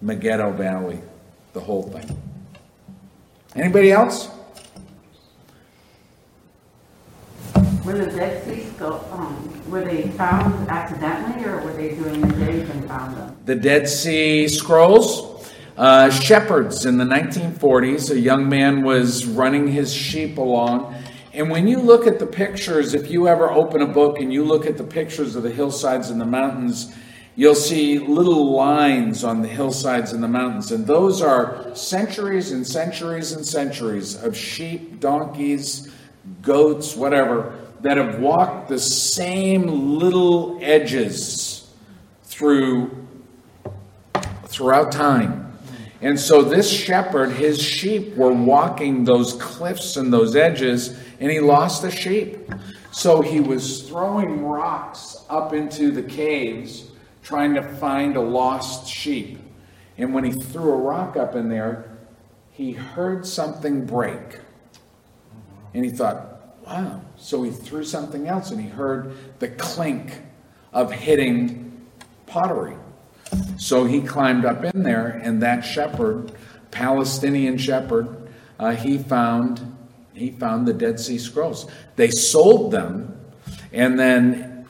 Megiddo 0.00 0.52
Valley 0.52 1.00
the 1.52 1.60
whole 1.60 1.84
thing. 1.84 2.20
Anybody 3.54 3.92
else? 3.92 4.28
Were 7.84 7.94
the 7.94 8.06
Dead 8.06 8.44
Sea 8.44 8.64
Scrolls, 8.70 9.04
um, 9.12 9.70
were 9.70 9.84
they 9.84 10.08
found 10.10 10.68
accidentally 10.68 11.44
or 11.44 11.62
were 11.62 11.72
they 11.72 11.94
doing 11.94 12.22
a 12.22 12.32
dig 12.38 12.70
and 12.70 12.86
found 12.86 13.16
them? 13.16 13.36
The 13.44 13.56
Dead 13.56 13.88
Sea 13.88 14.48
Scrolls. 14.48 15.31
Uh, 15.76 16.10
shepherds 16.10 16.84
in 16.84 16.98
the 16.98 17.04
1940s, 17.04 18.10
a 18.10 18.18
young 18.18 18.48
man 18.48 18.82
was 18.82 19.24
running 19.24 19.66
his 19.66 19.92
sheep 19.92 20.36
along. 20.36 20.94
And 21.32 21.48
when 21.48 21.66
you 21.66 21.78
look 21.78 22.06
at 22.06 22.18
the 22.18 22.26
pictures, 22.26 22.92
if 22.92 23.10
you 23.10 23.26
ever 23.26 23.50
open 23.50 23.80
a 23.80 23.86
book 23.86 24.20
and 24.20 24.30
you 24.30 24.44
look 24.44 24.66
at 24.66 24.76
the 24.76 24.84
pictures 24.84 25.34
of 25.34 25.42
the 25.42 25.50
hillsides 25.50 26.10
and 26.10 26.20
the 26.20 26.26
mountains, 26.26 26.94
you'll 27.36 27.54
see 27.54 27.98
little 27.98 28.52
lines 28.52 29.24
on 29.24 29.40
the 29.40 29.48
hillsides 29.48 30.12
and 30.12 30.22
the 30.22 30.28
mountains. 30.28 30.72
And 30.72 30.86
those 30.86 31.22
are 31.22 31.74
centuries 31.74 32.52
and 32.52 32.66
centuries 32.66 33.32
and 33.32 33.44
centuries 33.44 34.22
of 34.22 34.36
sheep, 34.36 35.00
donkeys, 35.00 35.90
goats, 36.42 36.94
whatever, 36.94 37.58
that 37.80 37.96
have 37.96 38.20
walked 38.20 38.68
the 38.68 38.78
same 38.78 39.98
little 39.98 40.58
edges 40.60 41.70
through 42.24 42.98
throughout 44.44 44.92
time. 44.92 45.51
And 46.02 46.18
so 46.18 46.42
this 46.42 46.68
shepherd, 46.68 47.30
his 47.30 47.62
sheep 47.62 48.16
were 48.16 48.32
walking 48.32 49.04
those 49.04 49.34
cliffs 49.34 49.96
and 49.96 50.12
those 50.12 50.34
edges, 50.34 50.98
and 51.20 51.30
he 51.30 51.38
lost 51.38 51.84
a 51.84 51.90
sheep. 51.90 52.38
So 52.90 53.22
he 53.22 53.40
was 53.40 53.88
throwing 53.88 54.44
rocks 54.44 55.24
up 55.30 55.52
into 55.52 55.92
the 55.92 56.02
caves 56.02 56.90
trying 57.22 57.54
to 57.54 57.62
find 57.62 58.16
a 58.16 58.20
lost 58.20 58.88
sheep. 58.88 59.38
And 59.96 60.12
when 60.12 60.24
he 60.24 60.32
threw 60.32 60.72
a 60.72 60.76
rock 60.76 61.16
up 61.16 61.36
in 61.36 61.48
there, 61.48 61.96
he 62.50 62.72
heard 62.72 63.24
something 63.24 63.86
break. 63.86 64.40
And 65.72 65.84
he 65.84 65.90
thought, 65.92 66.58
wow. 66.66 67.02
So 67.16 67.44
he 67.44 67.50
threw 67.50 67.84
something 67.84 68.26
else 68.26 68.50
and 68.50 68.60
he 68.60 68.68
heard 68.68 69.14
the 69.38 69.48
clink 69.48 70.20
of 70.72 70.90
hitting 70.90 71.86
pottery. 72.26 72.76
So 73.62 73.84
he 73.84 74.00
climbed 74.00 74.44
up 74.44 74.64
in 74.64 74.82
there, 74.82 75.20
and 75.22 75.40
that 75.42 75.60
shepherd, 75.60 76.32
Palestinian 76.72 77.58
shepherd, 77.58 78.28
uh, 78.58 78.72
he 78.72 78.98
found 78.98 79.76
he 80.14 80.32
found 80.32 80.66
the 80.66 80.74
Dead 80.74 80.98
Sea 80.98 81.16
Scrolls. 81.16 81.70
They 81.94 82.10
sold 82.10 82.72
them, 82.72 83.16
and 83.72 83.96
then 83.96 84.66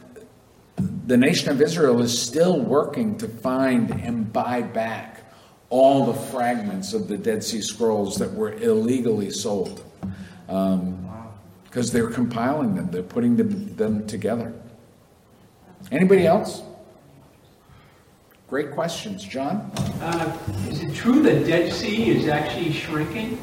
the 1.07 1.17
nation 1.17 1.49
of 1.49 1.63
Israel 1.63 2.03
is 2.03 2.17
still 2.17 2.61
working 2.61 3.17
to 3.19 3.29
find 3.29 3.91
and 3.91 4.31
buy 4.31 4.61
back 4.61 5.25
all 5.71 6.05
the 6.05 6.15
fragments 6.15 6.93
of 6.93 7.09
the 7.09 7.17
Dead 7.17 7.43
Sea 7.43 7.63
Scrolls 7.63 8.17
that 8.19 8.35
were 8.35 8.53
illegally 8.53 9.31
sold. 9.31 9.83
Because 11.65 11.91
they're 11.93 12.11
compiling 12.11 12.75
them, 12.75 12.91
they're 12.91 13.03
putting 13.03 13.37
them, 13.37 13.75
them 13.75 14.07
together. 14.07 14.53
Anybody 15.91 16.27
else? 16.27 16.63
Great 18.53 18.73
questions. 18.73 19.25
John? 19.25 19.73
Uh, 20.03 20.39
Is 20.69 20.83
it 20.83 20.95
true 20.95 21.23
that 21.23 21.47
Dead 21.47 21.73
Sea 21.73 22.11
is 22.11 22.29
actually 22.29 22.71
shrinking? 22.71 23.39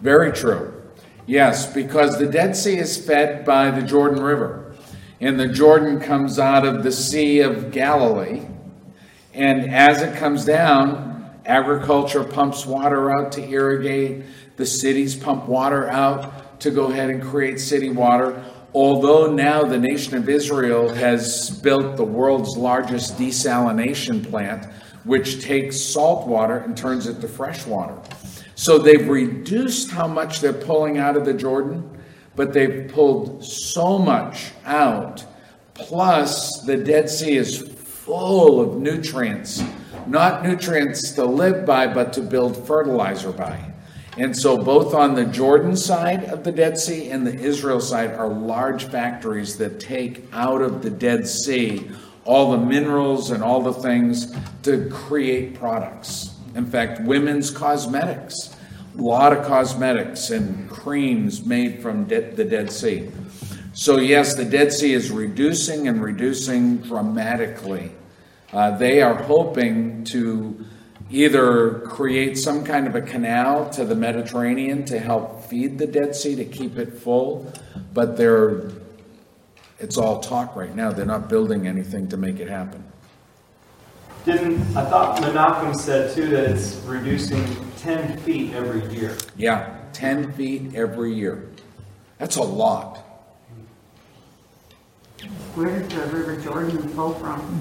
Very 0.00 0.32
true. 0.32 0.72
Yes, 1.26 1.70
because 1.70 2.18
the 2.18 2.24
Dead 2.24 2.56
Sea 2.56 2.78
is 2.78 2.96
fed 2.96 3.44
by 3.44 3.70
the 3.70 3.82
Jordan 3.82 4.22
River. 4.22 4.74
And 5.20 5.38
the 5.38 5.48
Jordan 5.48 6.00
comes 6.00 6.38
out 6.38 6.64
of 6.64 6.82
the 6.82 6.90
Sea 6.90 7.40
of 7.40 7.72
Galilee. 7.72 8.46
And 9.34 9.70
as 9.70 10.00
it 10.00 10.16
comes 10.16 10.46
down, 10.46 11.30
agriculture 11.44 12.24
pumps 12.24 12.64
water 12.64 13.10
out 13.10 13.32
to 13.32 13.46
irrigate. 13.46 14.24
The 14.56 14.64
cities 14.64 15.14
pump 15.14 15.46
water 15.46 15.90
out 15.90 16.58
to 16.60 16.70
go 16.70 16.86
ahead 16.86 17.10
and 17.10 17.22
create 17.22 17.60
city 17.60 17.90
water. 17.90 18.42
Although 18.74 19.32
now 19.32 19.64
the 19.64 19.78
nation 19.78 20.16
of 20.16 20.28
Israel 20.28 20.88
has 20.94 21.50
built 21.50 21.96
the 21.96 22.04
world's 22.04 22.56
largest 22.56 23.18
desalination 23.18 24.28
plant, 24.28 24.64
which 25.04 25.42
takes 25.42 25.80
salt 25.80 26.26
water 26.26 26.58
and 26.58 26.76
turns 26.76 27.06
it 27.06 27.20
to 27.20 27.28
fresh 27.28 27.66
water. 27.66 27.98
So 28.54 28.78
they've 28.78 29.08
reduced 29.08 29.90
how 29.90 30.06
much 30.06 30.40
they're 30.40 30.52
pulling 30.52 30.96
out 30.98 31.16
of 31.16 31.24
the 31.24 31.34
Jordan, 31.34 31.88
but 32.34 32.52
they've 32.52 32.90
pulled 32.90 33.44
so 33.44 33.98
much 33.98 34.52
out. 34.64 35.24
Plus, 35.74 36.62
the 36.62 36.76
Dead 36.76 37.10
Sea 37.10 37.36
is 37.36 37.58
full 37.58 38.60
of 38.60 38.80
nutrients, 38.80 39.62
not 40.06 40.44
nutrients 40.44 41.12
to 41.12 41.24
live 41.24 41.66
by, 41.66 41.86
but 41.86 42.12
to 42.14 42.20
build 42.20 42.66
fertilizer 42.66 43.32
by. 43.32 43.71
And 44.18 44.36
so, 44.36 44.58
both 44.58 44.92
on 44.92 45.14
the 45.14 45.24
Jordan 45.24 45.74
side 45.74 46.24
of 46.24 46.44
the 46.44 46.52
Dead 46.52 46.78
Sea 46.78 47.10
and 47.10 47.26
the 47.26 47.34
Israel 47.34 47.80
side 47.80 48.12
are 48.12 48.28
large 48.28 48.84
factories 48.84 49.56
that 49.56 49.80
take 49.80 50.24
out 50.32 50.60
of 50.60 50.82
the 50.82 50.90
Dead 50.90 51.26
Sea 51.26 51.90
all 52.24 52.52
the 52.52 52.58
minerals 52.58 53.30
and 53.30 53.42
all 53.42 53.62
the 53.62 53.72
things 53.72 54.34
to 54.62 54.88
create 54.90 55.54
products. 55.54 56.34
In 56.54 56.66
fact, 56.66 57.00
women's 57.00 57.50
cosmetics, 57.50 58.54
a 58.96 59.00
lot 59.00 59.32
of 59.32 59.44
cosmetics 59.46 60.30
and 60.30 60.68
creams 60.70 61.44
made 61.44 61.80
from 61.80 62.04
de- 62.04 62.32
the 62.32 62.44
Dead 62.44 62.70
Sea. 62.70 63.10
So, 63.72 63.96
yes, 63.96 64.34
the 64.34 64.44
Dead 64.44 64.72
Sea 64.72 64.92
is 64.92 65.10
reducing 65.10 65.88
and 65.88 66.02
reducing 66.02 66.78
dramatically. 66.78 67.92
Uh, 68.52 68.76
they 68.76 69.00
are 69.00 69.14
hoping 69.14 70.04
to 70.04 70.66
either 71.12 71.80
create 71.80 72.38
some 72.38 72.64
kind 72.64 72.86
of 72.86 72.94
a 72.94 73.02
canal 73.02 73.68
to 73.70 73.84
the 73.84 73.94
Mediterranean 73.94 74.84
to 74.86 74.98
help 74.98 75.44
feed 75.44 75.78
the 75.78 75.86
Dead 75.86 76.16
Sea 76.16 76.34
to 76.36 76.44
keep 76.44 76.78
it 76.78 76.94
full, 76.94 77.52
but 77.92 78.16
they're 78.16 78.70
it's 79.78 79.98
all 79.98 80.20
talk 80.20 80.54
right 80.54 80.74
now. 80.74 80.92
They're 80.92 81.04
not 81.04 81.28
building 81.28 81.66
anything 81.66 82.08
to 82.08 82.16
make 82.16 82.38
it 82.38 82.48
happen. 82.48 82.84
Didn't 84.24 84.60
I 84.76 84.84
thought 84.88 85.20
Menachem 85.20 85.74
said 85.76 86.14
too 86.14 86.28
that 86.28 86.50
it's 86.50 86.76
reducing 86.86 87.44
10 87.78 88.18
feet 88.18 88.54
every 88.54 88.96
year. 88.96 89.16
Yeah, 89.36 89.76
10 89.92 90.32
feet 90.32 90.74
every 90.74 91.12
year. 91.12 91.50
That's 92.18 92.36
a 92.36 92.42
lot. 92.42 92.98
Where 95.54 95.80
does 95.80 95.88
the 95.88 96.16
River 96.16 96.40
Jordan 96.40 96.88
flow 96.90 97.12
from? 97.14 97.60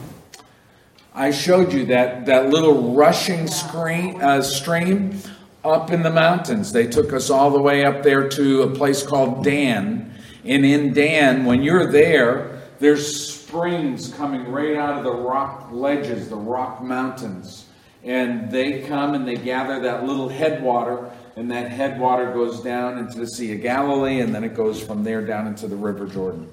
I 1.14 1.32
showed 1.32 1.74
you 1.74 1.88
that, 1.88 2.26
that 2.28 2.50
little 2.50 2.94
rushing 2.94 3.48
screen, 3.48 4.22
uh, 4.22 4.42
stream 4.42 5.20
up 5.64 5.92
in 5.92 6.04
the 6.04 6.10
mountains. 6.10 6.72
They 6.72 6.88
took 6.88 7.12
us 7.12 7.30
all 7.30 7.52
the 7.52 7.62
way 7.62 7.84
up 7.84 8.02
there 8.02 8.30
to 8.30 8.64
a 8.64 8.70
place 8.70 9.04
called 9.04 9.44
Dan. 9.44 10.14
And 10.46 10.66
in 10.66 10.94
Dan, 10.94 11.44
when 11.44 11.64
you're 11.64 11.92
there, 11.92 12.62
there's 12.80 13.30
springs 13.30 14.14
coming 14.14 14.50
right 14.50 14.78
out 14.78 14.98
of 14.98 15.04
the 15.04 15.14
rock 15.14 15.68
ledges, 15.72 16.30
the 16.30 16.38
rock 16.38 16.82
mountains. 16.82 17.66
And 18.04 18.50
they 18.50 18.82
come 18.84 19.14
and 19.14 19.28
they 19.28 19.36
gather 19.36 19.82
that 19.82 20.06
little 20.06 20.30
headwater, 20.30 21.12
and 21.36 21.52
that 21.52 21.70
headwater 21.72 22.34
goes 22.34 22.62
down 22.62 22.98
into 22.98 23.20
the 23.20 23.28
Sea 23.28 23.54
of 23.54 23.62
Galilee, 23.62 24.22
and 24.22 24.34
then 24.34 24.44
it 24.44 24.56
goes 24.56 24.82
from 24.82 25.04
there 25.04 25.24
down 25.24 25.46
into 25.46 25.68
the 25.68 25.76
River 25.76 26.08
Jordan. 26.08 26.50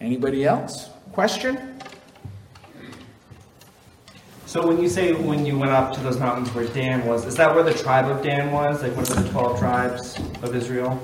Anybody 0.00 0.44
else? 0.44 0.90
Question? 1.12 1.74
So 4.46 4.66
when 4.66 4.80
you 4.80 4.88
say 4.88 5.12
when 5.12 5.44
you 5.44 5.58
went 5.58 5.72
up 5.72 5.92
to 5.94 6.00
those 6.00 6.18
mountains 6.18 6.54
where 6.54 6.66
Dan 6.68 7.04
was, 7.06 7.26
is 7.26 7.34
that 7.36 7.54
where 7.54 7.64
the 7.64 7.74
tribe 7.74 8.06
of 8.10 8.22
Dan 8.22 8.50
was? 8.50 8.82
Like 8.82 8.92
one 8.96 9.02
of 9.04 9.22
the 9.22 9.28
twelve 9.30 9.58
tribes 9.58 10.18
of 10.42 10.54
Israel? 10.54 10.98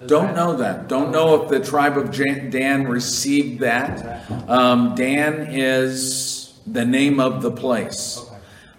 Is 0.00 0.08
Don't 0.08 0.28
that- 0.28 0.36
know 0.36 0.56
that. 0.56 0.88
Don't 0.88 1.10
know 1.10 1.42
if 1.42 1.48
the 1.48 1.60
tribe 1.60 1.96
of 1.96 2.10
Dan 2.10 2.86
received 2.86 3.60
that. 3.60 4.30
Um, 4.48 4.94
Dan 4.94 5.46
is 5.50 6.58
the 6.66 6.84
name 6.84 7.20
of 7.20 7.40
the 7.42 7.50
place. 7.50 8.26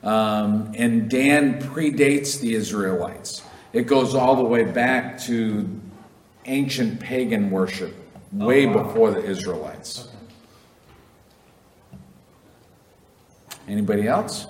Um, 0.03 0.71
and 0.75 1.09
Dan 1.09 1.61
predates 1.61 2.39
the 2.39 2.55
Israelites. 2.55 3.43
It 3.73 3.83
goes 3.87 4.13
all 4.15 4.35
the 4.35 4.43
way 4.43 4.63
back 4.65 5.19
to 5.21 5.67
ancient 6.45 6.99
pagan 6.99 7.49
worship, 7.51 7.95
way 8.31 8.65
before 8.65 9.11
the 9.11 9.23
Israelites. 9.23 10.07
Anybody 13.67 14.07
else? 14.07 14.47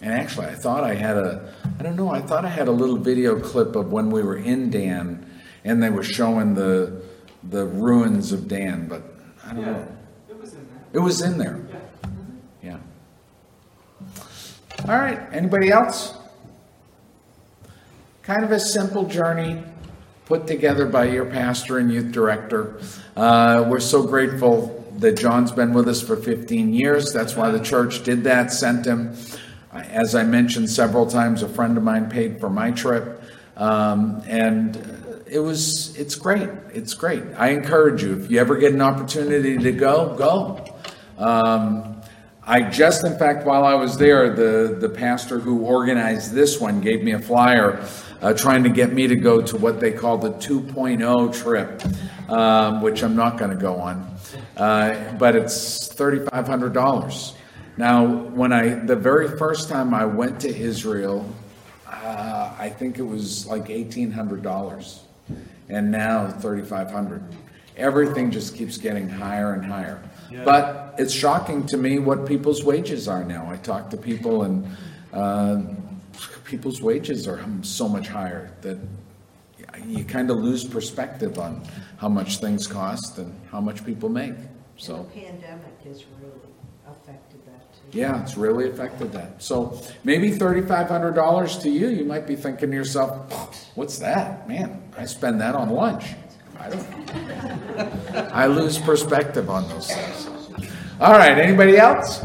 And 0.00 0.12
actually, 0.12 0.46
I 0.46 0.54
thought 0.54 0.84
I 0.84 0.94
had 0.94 1.16
a, 1.16 1.54
I 1.78 1.82
don't 1.82 1.96
know, 1.96 2.10
I 2.10 2.20
thought 2.20 2.44
I 2.44 2.48
had 2.48 2.68
a 2.68 2.72
little 2.72 2.96
video 2.96 3.40
clip 3.40 3.74
of 3.76 3.90
when 3.90 4.10
we 4.10 4.22
were 4.22 4.36
in 4.36 4.70
Dan 4.70 5.26
and 5.64 5.82
they 5.82 5.90
were 5.90 6.02
showing 6.02 6.54
the, 6.54 7.02
the 7.42 7.64
ruins 7.64 8.32
of 8.32 8.46
Dan, 8.46 8.88
but 8.88 9.02
I 9.44 9.52
don't 9.52 9.64
know. 9.64 9.88
It 10.28 10.38
was 10.38 10.52
in 10.54 10.68
there. 10.68 10.80
It 10.92 10.98
was 11.00 11.22
in 11.22 11.38
there. 11.38 11.60
Yeah. 12.62 12.78
All 14.86 14.98
right, 14.98 15.20
anybody 15.32 15.70
else? 15.70 16.14
Kind 18.26 18.42
of 18.42 18.50
a 18.50 18.58
simple 18.58 19.04
journey 19.04 19.62
put 20.24 20.48
together 20.48 20.86
by 20.86 21.04
your 21.04 21.26
pastor 21.26 21.78
and 21.78 21.92
youth 21.92 22.10
director. 22.10 22.80
Uh, 23.16 23.64
we're 23.68 23.78
so 23.78 24.04
grateful 24.04 24.84
that 24.98 25.16
John's 25.16 25.52
been 25.52 25.72
with 25.72 25.86
us 25.86 26.02
for 26.02 26.16
15 26.16 26.74
years. 26.74 27.12
That's 27.12 27.36
why 27.36 27.52
the 27.52 27.60
church 27.60 28.02
did 28.02 28.24
that, 28.24 28.52
sent 28.52 28.84
him. 28.84 29.14
As 29.72 30.16
I 30.16 30.24
mentioned 30.24 30.68
several 30.68 31.06
times, 31.06 31.44
a 31.44 31.48
friend 31.48 31.76
of 31.76 31.84
mine 31.84 32.10
paid 32.10 32.40
for 32.40 32.50
my 32.50 32.72
trip. 32.72 33.22
Um, 33.56 34.20
and 34.26 34.74
it 35.30 35.38
was, 35.38 35.96
it's 35.96 36.16
great. 36.16 36.50
It's 36.74 36.94
great. 36.94 37.22
I 37.36 37.50
encourage 37.50 38.02
you, 38.02 38.18
if 38.18 38.28
you 38.28 38.40
ever 38.40 38.56
get 38.56 38.72
an 38.72 38.82
opportunity 38.82 39.56
to 39.56 39.70
go, 39.70 40.16
go. 40.16 40.64
Um, 41.16 42.02
I 42.42 42.62
just, 42.62 43.04
in 43.04 43.16
fact, 43.18 43.46
while 43.46 43.64
I 43.64 43.74
was 43.74 43.96
there, 43.98 44.34
the, 44.34 44.74
the 44.80 44.88
pastor 44.88 45.38
who 45.38 45.60
organized 45.60 46.32
this 46.32 46.60
one 46.60 46.80
gave 46.80 47.04
me 47.04 47.12
a 47.12 47.20
flyer 47.20 47.86
uh, 48.22 48.32
trying 48.32 48.62
to 48.64 48.70
get 48.70 48.92
me 48.92 49.06
to 49.06 49.16
go 49.16 49.42
to 49.42 49.56
what 49.56 49.80
they 49.80 49.92
call 49.92 50.18
the 50.18 50.30
2.0 50.32 51.34
trip, 51.34 51.82
um, 52.30 52.82
which 52.82 53.02
I'm 53.02 53.16
not 53.16 53.38
going 53.38 53.50
to 53.50 53.56
go 53.56 53.76
on. 53.76 54.16
Uh, 54.56 55.12
but 55.18 55.36
it's 55.36 55.88
$3,500. 55.88 57.34
Now, 57.76 58.06
when 58.06 58.52
I, 58.52 58.74
the 58.74 58.96
very 58.96 59.28
first 59.36 59.68
time 59.68 59.92
I 59.92 60.06
went 60.06 60.40
to 60.40 60.48
Israel, 60.48 61.28
uh, 61.86 62.54
I 62.58 62.70
think 62.70 62.98
it 62.98 63.02
was 63.02 63.46
like 63.46 63.68
$1,800. 63.68 64.98
And 65.68 65.90
now 65.90 66.28
3,500. 66.30 67.22
Everything 67.76 68.30
just 68.30 68.54
keeps 68.54 68.78
getting 68.78 69.08
higher 69.08 69.52
and 69.52 69.64
higher. 69.64 70.00
But 70.44 70.94
it's 70.98 71.12
shocking 71.12 71.66
to 71.66 71.76
me 71.76 71.98
what 71.98 72.26
people's 72.26 72.64
wages 72.64 73.08
are 73.08 73.24
now. 73.24 73.48
I 73.50 73.56
talk 73.56 73.90
to 73.90 73.96
people 73.96 74.42
and 74.44 74.66
uh, 75.12 75.62
people's 76.46 76.80
wages 76.80 77.26
are 77.28 77.44
so 77.62 77.88
much 77.88 78.08
higher 78.08 78.50
that 78.62 78.78
you 79.86 80.04
kind 80.04 80.30
of 80.30 80.38
lose 80.38 80.64
perspective 80.64 81.38
on 81.38 81.62
how 81.98 82.08
much 82.08 82.38
things 82.38 82.66
cost 82.66 83.18
and 83.18 83.34
how 83.50 83.60
much 83.60 83.84
people 83.84 84.08
make. 84.08 84.30
And 84.30 84.48
So. 84.76 85.08
the 85.14 85.20
pandemic 85.20 85.82
has 85.84 86.04
really 86.22 86.32
affected 86.88 87.40
that 87.46 87.72
too. 87.74 87.98
Yeah, 87.98 88.22
it's 88.22 88.36
really 88.36 88.68
affected 88.70 89.12
that. 89.12 89.42
So 89.42 89.80
maybe 90.04 90.30
thirty-five 90.30 90.88
hundred 90.88 91.14
dollars 91.14 91.58
to 91.58 91.70
you, 91.70 91.88
you 91.88 92.04
might 92.04 92.26
be 92.26 92.36
thinking 92.36 92.70
to 92.70 92.76
yourself, 92.76 93.10
what's 93.76 93.98
that? 93.98 94.48
Man, 94.48 94.82
I 94.96 95.04
spend 95.06 95.40
that 95.40 95.54
on 95.54 95.70
lunch. 95.70 96.04
I 96.58 96.70
don't. 96.70 96.86
I 98.32 98.46
lose 98.46 98.78
perspective 98.78 99.50
on 99.50 99.68
those 99.68 99.88
things. 99.92 100.28
All 101.00 101.12
right, 101.12 101.36
anybody 101.38 101.76
else? 101.76 102.22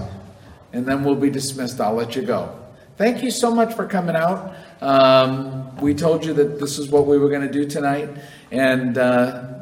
And 0.74 0.86
then 0.86 1.04
we'll 1.04 1.16
be 1.16 1.30
dismissed. 1.30 1.82
I'll 1.82 1.96
let 1.96 2.16
you 2.16 2.22
go. 2.22 2.58
Thank 3.02 3.24
you 3.24 3.32
so 3.32 3.50
much 3.50 3.74
for 3.74 3.88
coming 3.88 4.16
out. 4.16 4.54
Um, 4.80 5.76
we 5.78 5.96
told 5.96 6.24
you 6.24 6.34
that 6.34 6.60
this 6.60 6.78
is 6.78 6.90
what 6.90 7.08
we 7.08 7.18
were 7.18 7.30
going 7.30 7.42
to 7.42 7.52
do 7.52 7.66
tonight, 7.68 8.10
and 8.52 8.96
uh, 8.96 9.54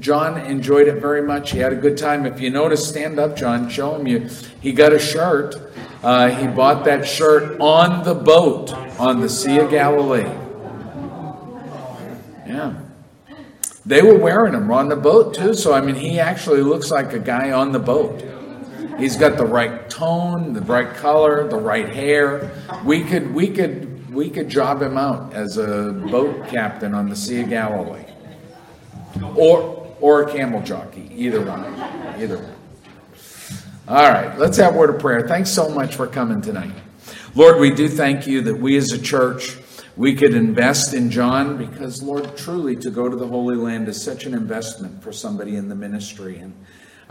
John 0.00 0.36
enjoyed 0.36 0.88
it 0.88 0.96
very 1.00 1.22
much. 1.22 1.52
He 1.52 1.60
had 1.60 1.72
a 1.72 1.76
good 1.76 1.96
time. 1.96 2.26
If 2.26 2.40
you 2.40 2.50
notice, 2.50 2.88
stand 2.88 3.20
up, 3.20 3.36
John. 3.36 3.70
Show 3.70 3.94
him 3.94 4.08
you. 4.08 4.28
He 4.60 4.72
got 4.72 4.92
a 4.92 4.98
shirt. 4.98 5.54
Uh, 6.02 6.30
he 6.30 6.48
bought 6.48 6.84
that 6.86 7.06
shirt 7.06 7.60
on 7.60 8.02
the 8.02 8.16
boat 8.16 8.72
on 8.98 9.20
the 9.20 9.28
Sea 9.28 9.58
of 9.58 9.70
Galilee. 9.70 10.28
Yeah. 12.48 12.80
They 13.86 14.02
were 14.02 14.18
wearing 14.18 14.54
them 14.54 14.68
on 14.72 14.88
the 14.88 14.96
boat 14.96 15.34
too. 15.34 15.54
So 15.54 15.72
I 15.72 15.80
mean, 15.82 15.94
he 15.94 16.18
actually 16.18 16.62
looks 16.62 16.90
like 16.90 17.12
a 17.12 17.20
guy 17.20 17.52
on 17.52 17.70
the 17.70 17.78
boat. 17.78 18.24
He's 18.98 19.16
got 19.16 19.36
the 19.36 19.46
right 19.46 19.88
tone, 19.90 20.52
the 20.52 20.60
right 20.60 20.94
color, 20.94 21.48
the 21.48 21.56
right 21.56 21.88
hair. 21.88 22.50
We 22.84 23.02
could, 23.02 23.34
we 23.34 23.48
could, 23.48 24.12
we 24.12 24.30
could 24.30 24.48
job 24.48 24.82
him 24.82 24.96
out 24.96 25.32
as 25.32 25.56
a 25.56 25.92
boat 26.10 26.48
captain 26.48 26.94
on 26.94 27.08
the 27.08 27.16
Sea 27.16 27.42
of 27.42 27.48
Galilee, 27.48 28.04
or 29.34 29.82
or 30.00 30.22
a 30.22 30.32
camel 30.32 30.60
jockey. 30.62 31.10
Either 31.14 31.40
one, 31.40 31.64
either 32.20 32.36
one. 32.36 32.54
All 33.88 34.10
right, 34.10 34.36
let's 34.38 34.56
have 34.58 34.74
word 34.74 34.90
of 34.90 35.00
prayer. 35.00 35.26
Thanks 35.26 35.50
so 35.50 35.68
much 35.68 35.94
for 35.94 36.06
coming 36.06 36.42
tonight. 36.42 36.74
Lord, 37.34 37.58
we 37.58 37.70
do 37.70 37.88
thank 37.88 38.26
you 38.26 38.42
that 38.42 38.58
we 38.58 38.76
as 38.76 38.92
a 38.92 39.00
church, 39.00 39.56
we 39.96 40.14
could 40.14 40.34
invest 40.34 40.92
in 40.92 41.10
John 41.10 41.56
because, 41.56 42.02
Lord, 42.02 42.36
truly 42.36 42.76
to 42.76 42.90
go 42.90 43.08
to 43.08 43.16
the 43.16 43.26
Holy 43.26 43.56
Land 43.56 43.88
is 43.88 44.02
such 44.02 44.26
an 44.26 44.34
investment 44.34 45.02
for 45.02 45.12
somebody 45.12 45.56
in 45.56 45.68
the 45.68 45.74
ministry. 45.74 46.38
And 46.38 46.54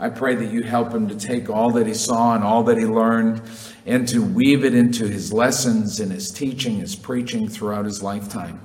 I 0.02 0.10
pray 0.10 0.34
that 0.34 0.50
you 0.50 0.64
help 0.64 0.92
him 0.92 1.06
to 1.06 1.14
take 1.14 1.48
all 1.48 1.70
that 1.70 1.86
he 1.86 1.94
saw 1.94 2.34
and 2.34 2.42
all 2.42 2.64
that 2.64 2.76
he 2.76 2.86
learned 2.86 3.40
and 3.86 4.08
to 4.08 4.20
weave 4.20 4.64
it 4.64 4.74
into 4.74 5.06
his 5.06 5.32
lessons 5.32 6.00
and 6.00 6.10
his 6.10 6.32
teaching, 6.32 6.80
his 6.80 6.96
preaching 6.96 7.48
throughout 7.48 7.84
his 7.84 8.02
lifetime. 8.02 8.60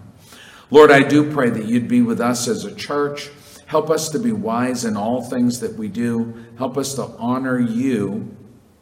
Lord, 0.72 0.90
I 0.90 1.04
do 1.04 1.32
pray 1.32 1.52
that 1.52 1.66
you'd 1.66 1.88
be 1.88 2.02
with 2.02 2.20
us 2.20 2.48
as 2.48 2.66
a 2.66 2.74
church. 2.74 3.30
Help 3.68 3.92
us 3.92 4.10
to 4.10 4.20
be 4.20 4.32
wise 4.32 4.84
in 4.84 4.98
all 4.98 5.22
things 5.22 5.60
that 5.60 5.76
we 5.76 5.90
do. 5.90 6.44
Help 6.58 6.76
us 6.76 6.96
to 6.96 7.04
honor 7.20 7.60
you, 7.60 8.36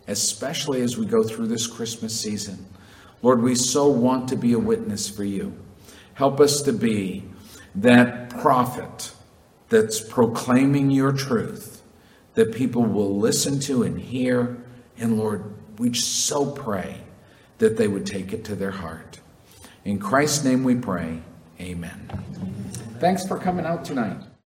especially 0.07 0.81
as 0.81 0.97
we 0.97 1.05
go 1.05 1.23
through 1.23 1.47
this 1.47 1.67
Christmas 1.67 2.17
season. 2.17 2.65
Lord, 3.21 3.41
we 3.41 3.55
so 3.55 3.89
want 3.89 4.29
to 4.29 4.37
be 4.37 4.53
a 4.53 4.59
witness 4.59 5.09
for 5.09 5.25
you. 5.25 5.53
Help 6.13 6.39
us 6.39 6.61
to 6.61 6.71
be 6.71 7.25
that 7.75 8.29
prophet 8.29 9.11
that's 9.67 9.99
proclaiming 9.99 10.89
your 10.89 11.11
truth, 11.11 11.74
that 12.35 12.53
people 12.53 12.83
will 12.83 13.17
listen 13.17 13.59
to 13.61 13.83
and 13.83 13.99
hear. 13.99 14.57
And 14.97 15.17
Lord, 15.17 15.55
we 15.79 15.93
so 15.93 16.51
pray 16.51 17.01
that 17.57 17.77
they 17.77 17.87
would 17.87 18.05
take 18.05 18.33
it 18.33 18.43
to 18.45 18.55
their 18.55 18.71
heart. 18.71 19.19
In 19.83 19.99
Christ's 19.99 20.43
name 20.43 20.63
we 20.63 20.75
pray. 20.75 21.21
Amen. 21.59 22.09
Thanks 22.99 23.25
for 23.25 23.37
coming 23.37 23.65
out 23.65 23.85
tonight. 23.85 24.21